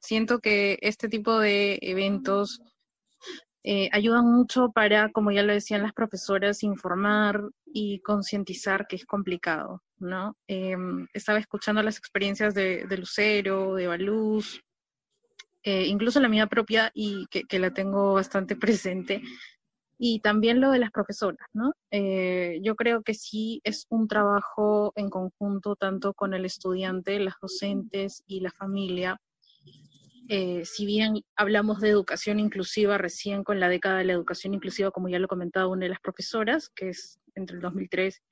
[0.00, 2.60] Siento que este tipo de eventos
[3.62, 9.04] eh, ayudan mucho para, como ya lo decían las profesoras, informar y concientizar que es
[9.04, 10.36] complicado, ¿no?
[10.46, 14.62] Em, estaba escuchando las experiencias de, Lucero, de Baluz,
[15.62, 19.22] eh, incluso la mía propia y que, la tengo bastante presente,
[19.98, 21.74] y también lo de las profesoras, ¿no?
[21.90, 27.34] Eh, yo creo que sí es un trabajo en conjunto tanto con el estudiante, las
[27.42, 29.20] docentes y la familia,
[30.32, 34.92] eh, si bien hablamos de educación inclusiva recién con la década de la educación inclusiva,
[34.92, 38.22] como ya lo comentaba una de las profesoras, que es entre el 2003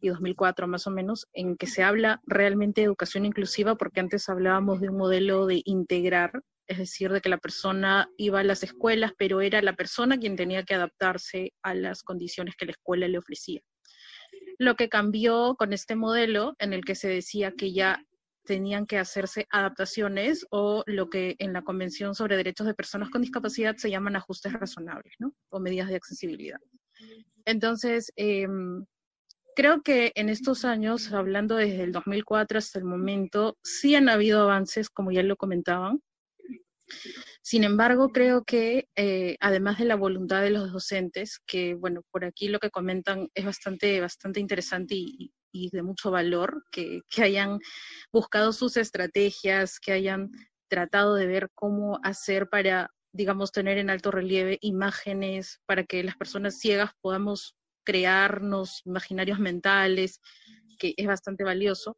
[0.00, 4.28] y 2004 más o menos, en que se habla realmente de educación inclusiva, porque antes
[4.28, 8.62] hablábamos de un modelo de integrar, es decir, de que la persona iba a las
[8.62, 13.08] escuelas, pero era la persona quien tenía que adaptarse a las condiciones que la escuela
[13.08, 13.60] le ofrecía.
[14.56, 18.04] Lo que cambió con este modelo en el que se decía que ya
[18.50, 23.22] tenían que hacerse adaptaciones o lo que en la Convención sobre Derechos de Personas con
[23.22, 25.32] Discapacidad se llaman ajustes razonables, ¿no?
[25.50, 26.58] O medidas de accesibilidad.
[27.44, 28.84] Entonces, em,
[29.54, 34.40] creo que en estos años, hablando desde el 2004 hasta el momento, sí han habido
[34.42, 36.02] avances, como ya lo comentaban.
[37.40, 42.24] Sin embargo, creo que eh, además de la voluntad de los docentes, que bueno, por
[42.24, 47.22] aquí lo que comentan es bastante, bastante interesante y, y de mucho valor, que, que
[47.22, 47.58] hayan
[48.12, 50.30] buscado sus estrategias, que hayan
[50.68, 56.16] tratado de ver cómo hacer para, digamos, tener en alto relieve imágenes para que las
[56.16, 60.20] personas ciegas podamos crearnos imaginarios mentales,
[60.78, 61.96] que es bastante valioso.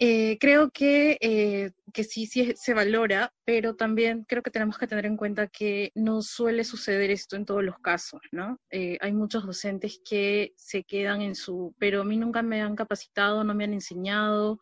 [0.00, 4.86] Eh, creo que, eh, que sí, sí se valora, pero también creo que tenemos que
[4.86, 8.60] tener en cuenta que no suele suceder esto en todos los casos, ¿no?
[8.70, 12.76] Eh, hay muchos docentes que se quedan en su, pero a mí nunca me han
[12.76, 14.60] capacitado, no me han enseñado,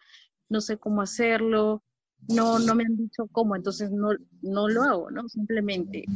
[0.49, 1.83] no sé cómo hacerlo,
[2.29, 5.29] no, no me han dicho cómo, entonces no, no lo hago, ¿no?
[5.29, 6.07] Simplemente.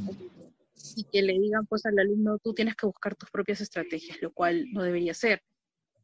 [0.97, 4.33] Y que le digan pues al alumno, tú tienes que buscar tus propias estrategias, lo
[4.33, 5.43] cual no debería ser.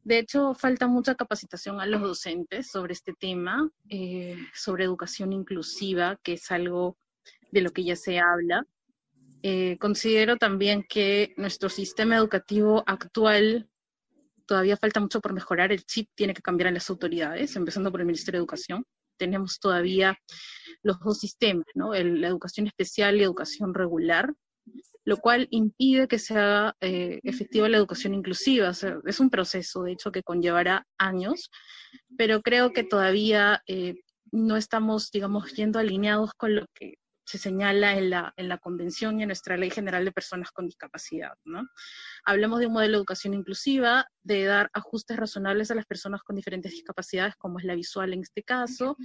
[0.07, 6.17] De hecho, falta mucha capacitación a los docentes sobre este tema, eh, sobre educación inclusiva,
[6.23, 6.97] que es algo
[7.51, 8.65] de lo que ya se habla.
[9.43, 13.69] Eh, considero también que nuestro sistema educativo actual
[14.45, 15.73] todavía falta mucho por mejorar.
[15.73, 18.85] El chip tiene que cambiar en las autoridades, empezando por el Ministerio de Educación.
[19.17, 20.17] Tenemos todavía
[20.83, 21.91] los dos sistemas, ¿no?
[21.91, 24.33] la educación especial y educación regular
[25.07, 28.71] lo cual impide que sea eh, efectiva la educación inclusiva.
[29.05, 31.49] es un proceso, de hecho, que conllevará años,
[32.17, 34.01] pero creo que todavía eh,
[34.33, 36.95] no estamos, digamos, yendo alineados con lo que
[37.25, 40.65] se señala en la, en la Convención y en nuestra Ley General de Personas con
[40.65, 41.35] Discapacidad.
[41.45, 41.65] ¿no?
[42.25, 46.35] Hablamos de un modelo de educación inclusiva, de dar ajustes razonables a las personas con
[46.35, 48.97] diferentes discapacidades, como es la visual en este caso,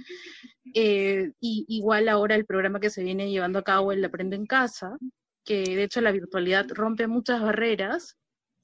[0.73, 4.45] eh, y igual ahora el programa que se viene llevando a cabo, el Aprende en
[4.45, 4.97] Casa,
[5.43, 8.17] que de hecho la virtualidad rompe muchas barreras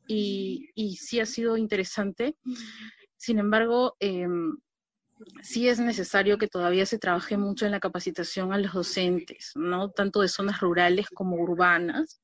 [0.07, 2.35] y, y sí ha sido interesante.
[3.17, 4.57] Sin embargo, em,
[5.41, 9.91] sí es necesario que todavía se trabaje mucho en la capacitación a los docentes, ¿no?
[9.91, 12.21] Tanto de zonas rurales como urbanas,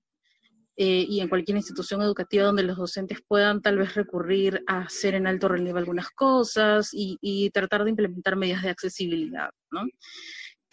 [0.78, 5.16] eh, y en cualquier institución educativa donde los docentes puedan tal vez recurrir a hacer
[5.16, 9.84] en alto relieve algunas cosas y, y tratar de implementar medidas de accesibilidad, ¿no?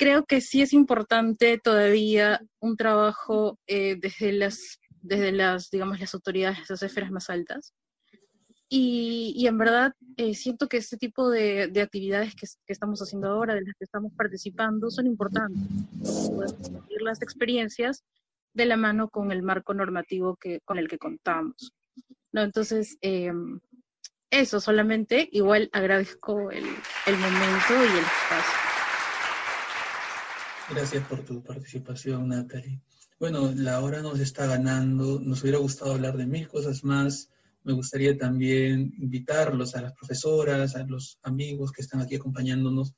[0.02, 6.12] Creo que sí es importante todavía un trabajo eh, desde las, desde las, digamos, las
[6.12, 7.72] autoridades, esas esferas más altas.
[8.68, 13.00] Y, y en verdad eh, siento que este tipo de, de actividades que, que, estamos
[13.00, 15.62] haciendo ahora, de las que estamos participando, son importantes.
[16.02, 18.02] Compartir las experiencias
[18.55, 21.74] de la mano con el marco normativo que, con el que contamos.
[22.32, 22.42] ¿no?
[22.42, 23.31] Entonces, eh,
[24.31, 26.64] eso solamente, igual agradezco el,
[27.06, 28.72] el momento y el espacio.
[30.70, 32.81] Gracias por tu participación, Natalie.
[33.18, 35.20] Bueno, la hora nos está ganando.
[35.20, 37.28] Nos hubiera gustado hablar de mil cosas más.
[37.65, 42.94] Me gustaría también invitarlos a las profesoras, a los amigos que están aquí acompañándonos,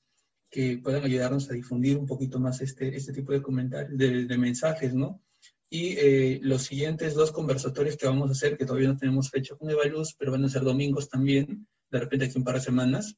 [0.50, 4.94] que puedan ayudarnos a difundir un poquito más este, este tipo de comentarios, de, mensajes,
[4.94, 5.20] ¿no?
[5.68, 9.56] Y eh, los siguientes dos conversatorios que vamos a hacer, que todavía no tenemos fecha
[9.56, 13.16] con Evaluz, pero van a ser domingos también, de repente aquí un par de semanas,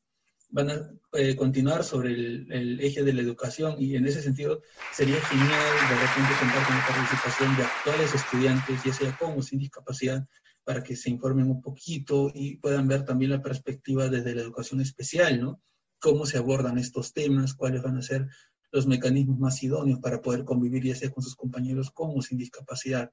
[0.57, 5.21] van a eh, continuar sobre el, eje de la educación y en ese sentido sería
[5.21, 9.59] genial de repente contar con la participación de actuales estudiantes, ya sea con o sin
[9.59, 10.27] discapacidad,
[10.65, 14.81] para que se informen un poquito y puedan ver también la perspectiva desde la educación
[14.81, 15.61] especial, ¿no?
[16.01, 18.27] Cómo se abordan estos temas, cuáles van a ser
[18.73, 22.39] los mecanismos más idóneos para poder convivir ya sea con sus compañeros con o sin
[22.39, 23.13] discapacidad.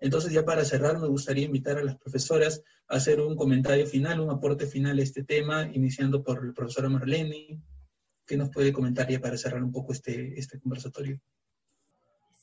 [0.00, 4.20] Entonces, ya para cerrar, me gustaría invitar a las profesoras a hacer un comentario final,
[4.20, 7.60] un aporte final a este tema, iniciando por la profesora Marlene.
[8.26, 11.20] ¿Qué nos puede comentar ya para cerrar un poco este, este conversatorio?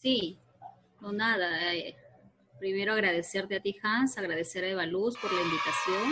[0.02, 0.40] Sí,
[1.02, 1.74] no nada.
[1.74, 1.96] Eh,
[2.60, 6.04] primero agradecerte a ti, Hans, agradecer a Eva Luz por la invitación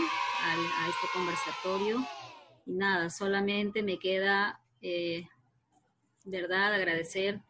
[0.44, 2.06] a, este conversatorio.
[2.66, 5.26] Y nada, solamente me queda, eh,
[6.26, 7.42] verdad, agradecer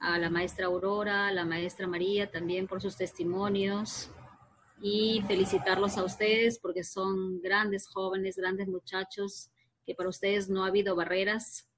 [0.00, 4.10] a la maestra Aurora, a la maestra María también por sus testimonios
[4.80, 9.50] y felicitarlos a ustedes porque son grandes jóvenes, grandes muchachos,
[9.86, 11.68] que para ustedes no ha habido barreras,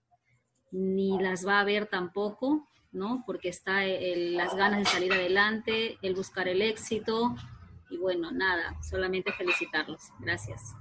[0.70, 3.24] ni las va a haber tampoco, ¿no?
[3.26, 7.34] Porque está las ganas de salir adelante, el buscar el éxito
[7.90, 10.00] y bueno, nada, solamente felicitarlos.
[10.20, 10.74] Gracias.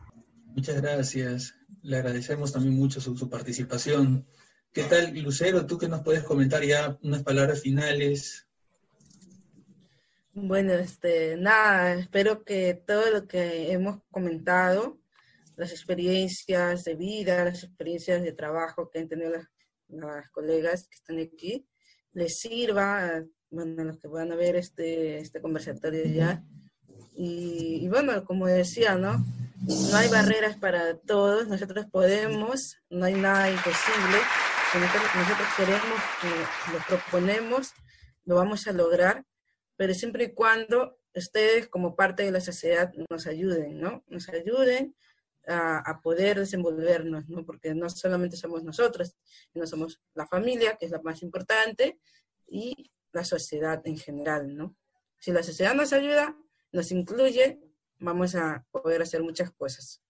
[0.55, 1.55] Muchas gracias.
[1.81, 4.25] Le agradecemos también mucho su participación.
[4.73, 5.65] ¿Qué tal, Lucero?
[5.65, 8.47] ¿Tú qué nos puedes comentar ya unas palabras finales?
[10.33, 14.97] Bueno, este, nada, espero que todo lo que hemos comentado,
[15.57, 19.31] las experiencias de vida, las experiencias de trabajo que han tenido
[19.89, 21.67] las, colegas que están aquí,
[22.13, 26.45] les sirva, bueno, a los que van a ver este, este conversatorio ya.
[27.13, 29.17] Y, y bueno, como decía, ¿no?
[29.67, 34.17] No hay barreras para todos, nosotros podemos, no hay nada imposible
[34.79, 36.01] nosotros, queremos,
[36.71, 37.73] lo proponemos,
[38.23, 39.25] lo vamos a lograr,
[39.75, 44.03] pero siempre y cuando ustedes como parte de la sociedad nos ayuden, ¿no?
[44.07, 44.95] Nos ayuden
[45.47, 47.45] a, poder desenvolvernos, ¿no?
[47.45, 49.15] Porque no solamente somos nosotros,
[49.51, 51.99] sino somos la familia, que es la más importante,
[52.47, 54.77] y la sociedad en general, ¿no?
[55.19, 56.37] Si la sociedad nos ayuda,
[56.71, 57.59] nos incluye,
[57.99, 60.01] vamos a poder hacer muchas cosas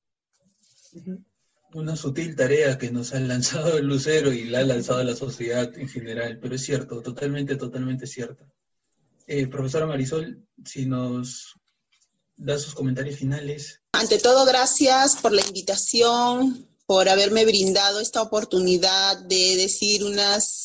[1.73, 5.71] una sutil tarea que nos han lanzado el Lucero y la ha lanzado la sociedad
[5.77, 8.45] en general, pero es cierto, totalmente, totalmente cierto.
[9.27, 11.55] Eh, profesora Marisol, si nos
[12.35, 13.81] da sus comentarios finales.
[13.93, 20.63] Ante todo, gracias por la invitación, por haberme brindado esta oportunidad de decir unas,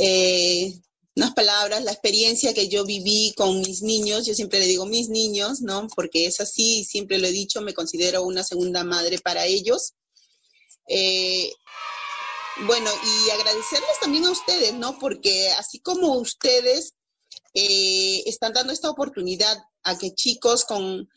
[0.00, 0.78] eh,
[1.16, 5.08] unas palabras, la experiencia que yo viví con mis niños, yo siempre le digo mis
[5.08, 5.88] niños, ¿no?
[5.96, 9.94] Porque es así, siempre lo he dicho, me considero una segunda madre para ellos.
[10.88, 11.52] Eh,
[12.66, 14.98] bueno, y agradecerles también a ustedes, ¿no?
[14.98, 16.94] Porque así como ustedes
[17.54, 21.08] eh, están dando esta oportunidad a que chicos con,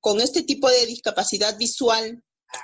[0.00, 2.22] con este tipo de discapacidad visual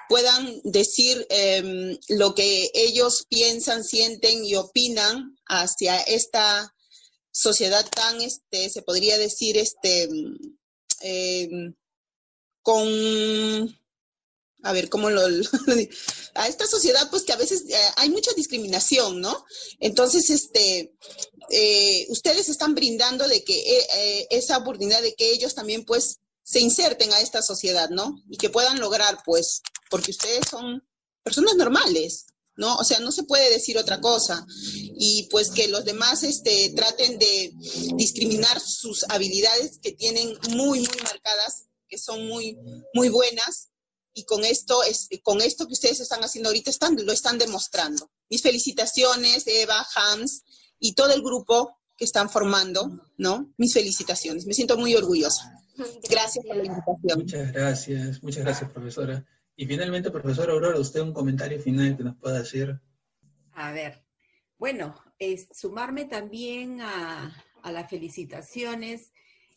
[0.08, 6.74] puedan decir em, lo que ellos piensan, sienten y opinan hacia esta
[7.32, 10.08] sociedad tan, este, se podría decir, este,
[11.00, 11.74] em,
[12.62, 13.79] con
[14.62, 15.22] a ver, ¿cómo lo,
[16.34, 19.44] a esta sociedad, pues que a veces eh, hay mucha discriminación, ¿no?
[19.78, 20.94] Entonces, este,
[21.50, 26.60] eh, ustedes están brindando de que eh, esa oportunidad de que ellos también, pues, se
[26.60, 28.22] inserten a esta sociedad, ¿no?
[28.28, 30.82] Y que puedan lograr, pues, porque ustedes son
[31.22, 32.76] personas normales, ¿no?
[32.76, 34.46] O sea, no se puede decir otra cosa.
[34.98, 37.52] Y pues que los demás este, traten de
[37.94, 42.58] discriminar sus habilidades que tienen muy, muy marcadas, que son muy,
[42.94, 43.69] muy buenas,
[44.14, 48.10] y con esto, es, con esto que ustedes están haciendo ahorita, están, lo están demostrando.
[48.28, 50.44] Mis felicitaciones, Eva, Hans
[50.78, 53.52] y todo el grupo que están formando, ¿no?
[53.56, 54.46] Mis felicitaciones.
[54.46, 55.54] Me siento muy orgullosa.
[56.08, 57.18] Gracias por la invitación.
[57.18, 59.26] Muchas gracias, muchas gracias, profesora.
[59.56, 62.80] Y finalmente, profesora Aurora, usted un comentario final que nos pueda hacer.
[63.52, 64.02] A ver,
[64.58, 69.12] bueno, es sumarme también a, a las felicitaciones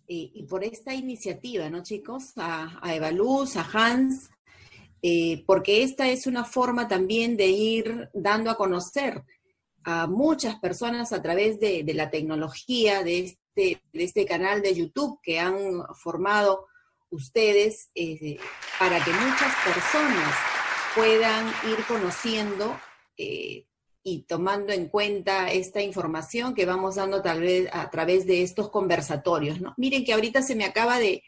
[0.07, 2.33] eh, y por esta iniciativa, ¿no, chicos?
[2.35, 4.29] A, a Eva Luz, a Hans,
[5.05, 9.21] eh, porque esta es una forma también de ir dando a conocer
[9.83, 15.19] a muchas personas a través de, la tecnología, de este, de este canal de YouTube
[15.21, 16.67] que han formado
[17.09, 18.37] ustedes, eh,
[18.79, 20.35] para que muchas personas
[20.95, 22.79] puedan ir conociendo
[23.17, 23.65] eh,
[24.03, 28.69] y tomando en cuenta esta información que vamos dando tal vez a través de estos
[28.69, 29.59] conversatorios.
[29.59, 29.73] ¿no?
[29.75, 31.23] Miren que ahorita se me acaba de,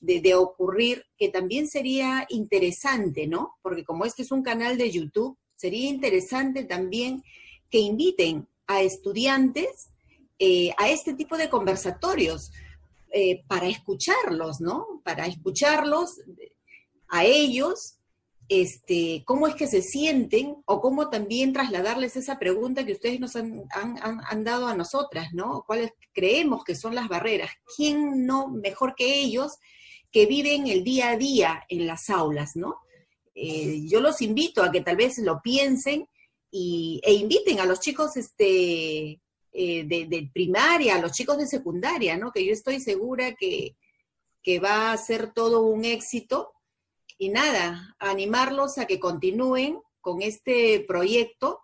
[0.00, 3.56] de, ocurrir, que también sería interesante, ¿no?
[3.62, 7.22] Porque como este es un canal de YouTube, sería interesante también
[7.70, 9.90] que inviten a estudiantes
[10.38, 12.50] eh, a este tipo de conversatorios
[13.12, 15.02] eh, para escucharlos, ¿no?
[15.04, 16.20] Para escucharlos
[17.08, 17.98] a ellos,
[18.48, 23.36] este, cómo es que se sienten o cómo también trasladarles esa pregunta que ustedes nos
[23.36, 25.62] han, dado a nosotras, ¿no?
[25.66, 27.50] ¿Cuáles creemos que son las barreras?
[27.76, 29.58] ¿Quién no mejor que ellos
[30.10, 32.78] que viven el día a día en las aulas, ¿no?
[33.34, 36.08] Eh, yo los invito a que tal vez lo piensen
[36.50, 39.20] y, e inviten a los chicos este,
[39.52, 42.32] eh, de, primaria, a los chicos de secundaria, ¿no?
[42.32, 43.76] Que yo estoy segura que,
[44.42, 46.52] que va a ser todo un éxito.
[47.18, 51.60] Y nada, animarlos a que continúen con este proyecto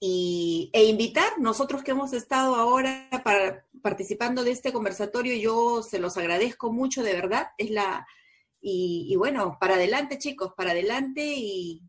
[0.00, 5.98] y, e invitar, nosotros que hemos estado ahora para, participando de este conversatorio, yo se
[5.98, 8.06] los agradezco mucho, de verdad, es la,
[8.62, 11.82] y, bueno, para adelante chicos, para adelante y,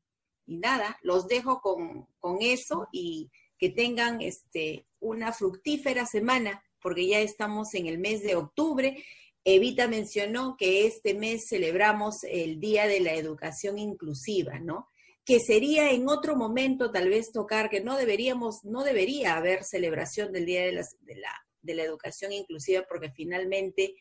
[0.45, 2.07] nada, los dejo con,
[2.41, 8.35] eso y que tengan este, una fructífera semana, porque ya estamos en el mes de
[8.35, 9.03] octubre.
[9.43, 14.87] Evita mencionó que este mes celebramos el Día de la Educación Inclusiva, ¿no?
[15.31, 20.33] Que sería en otro momento tal vez tocar, que no deberíamos, no debería haber celebración
[20.33, 20.85] del Día de la,
[21.61, 23.95] de la, Educación Inclusiva, porque finalmente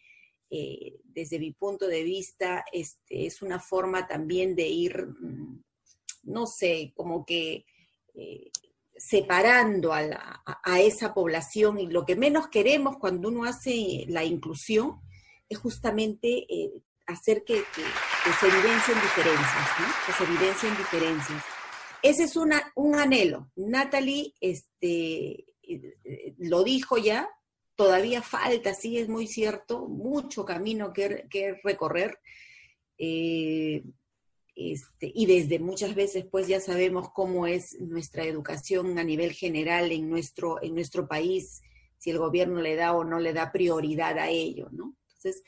[0.50, 5.62] eh, desde mi punto de vista, este, es una forma también de ir, mm,
[6.24, 7.64] no sé, como que
[8.14, 8.50] eh,
[8.96, 11.78] separando a, esa población.
[11.78, 15.00] Y lo que menos queremos cuando uno hace la inclusión
[15.48, 19.86] es justamente eh, hacer que, se evidencien diferencias, ¿no?
[20.06, 21.44] que se evidencien diferencias.
[22.02, 23.50] Ese es una, un anhelo.
[23.56, 25.44] Natalie este,
[26.38, 27.28] lo dijo ya,
[27.74, 31.26] todavía falta, sí es muy cierto, mucho camino que,
[31.62, 32.18] recorrer.
[32.98, 33.82] Eh,
[34.54, 39.90] este, y desde muchas veces pues ya sabemos cómo es nuestra educación a nivel general
[39.92, 41.62] en nuestro, en nuestro país,
[41.96, 44.94] si el gobierno le da o no le da prioridad a ello, ¿no?
[45.06, 45.42] Entonces,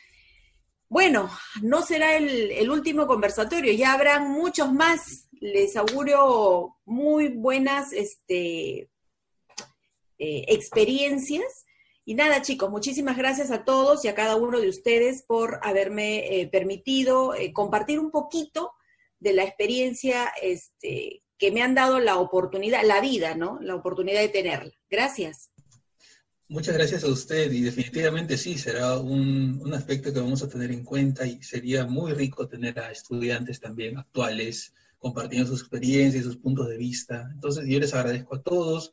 [0.93, 1.31] bueno,
[1.63, 5.27] no será el, último conversatorio, ya habrán muchos más.
[5.41, 8.91] Les auguro muy buenas este,
[10.19, 11.65] eh, experiencias
[12.05, 16.41] y nada, chicos, muchísimas gracias a todos y a cada uno de ustedes por haberme
[16.41, 18.73] eh, permitido eh, compartir un poquito
[19.19, 23.59] de la experiencia este, que me han dado la oportunidad, la vida, ¿no?
[23.63, 24.75] La oportunidad de tenerla.
[24.91, 25.52] Gracias.
[26.53, 30.71] Muchas gracias a usted y definitivamente sí, será un, un, aspecto que vamos a tener
[30.71, 36.27] en cuenta y sería muy rico tener a estudiantes también actuales compartiendo sus experiencias y
[36.27, 37.27] sus puntos de vista.
[37.33, 38.93] Entonces yo les agradezco a todos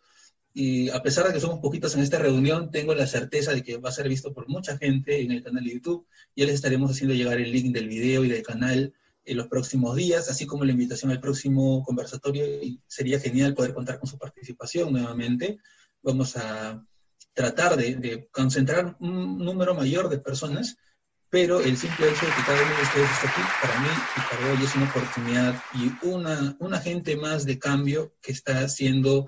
[0.53, 3.75] y a pesar de que somos poquitos en esta reunión, tengo la certeza de que
[3.75, 6.07] va a ser visto por mucha gente en el canal de YouTube.
[6.37, 8.93] Ya les estaremos haciendo llegar el link del video y del canal
[9.25, 12.45] en los próximos días, así como la invitación al próximo conversatorio.
[12.63, 15.57] Y sería genial poder contar con su participación nuevamente.
[16.01, 16.85] Vamos a
[17.33, 20.77] tratar de, concentrar un número mayor de personas,
[21.29, 24.19] pero el simple hecho de que cada uno de ustedes esté aquí, para mí y
[24.19, 29.27] para hoy es una oportunidad y una, un agente más de cambio que está siendo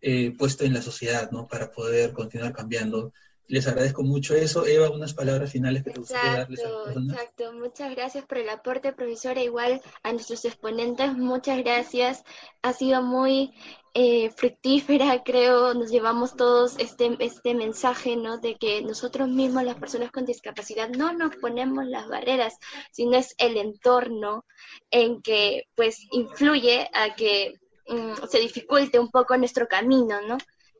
[0.00, 1.46] eh, puesto en la sociedad, ¿no?
[1.46, 3.12] Para poder continuar cambiando.
[3.50, 4.66] Les agradezco mucho eso.
[4.66, 8.48] Eva, unas palabras finales que te gustaría darles a las Exacto, muchas gracias por el
[8.48, 9.42] aporte, profesora.
[9.42, 12.24] Igual a nuestros exponentes, muchas gracias.
[12.62, 13.52] Ha sido muy
[13.94, 15.74] eh, fructífera, creo.
[15.74, 18.38] Nos llevamos todos este, este mensaje, ¿no?
[18.38, 22.54] De que nosotros mismos, las personas con discapacidad, no nos ponemos las barreras,
[22.92, 24.44] sino es el entorno
[24.90, 30.38] en que, pues, influye a que Mm, se dificulte un poco nuestro camino, ¿no?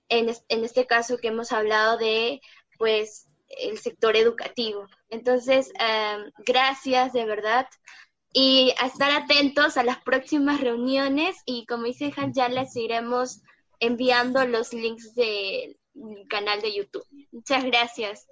[0.08, 2.40] En, en este caso que hemos hablado de,
[2.80, 3.28] pues,
[3.60, 4.86] el sector educativo.
[5.10, 7.66] Entonces, em, gracias de verdad
[8.32, 13.42] y a estar atentos a las próximas reuniones y como dice Hans, ya les iremos
[13.80, 15.76] enviando los links del
[16.30, 17.04] canal de YouTube.
[17.32, 18.26] Muchas gracias.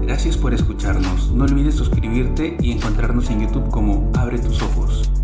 [0.00, 1.30] Gracias por escucharnos.
[1.32, 5.17] No olvides suscribirte y encontrarnos en YouTube como Abre tus ojos.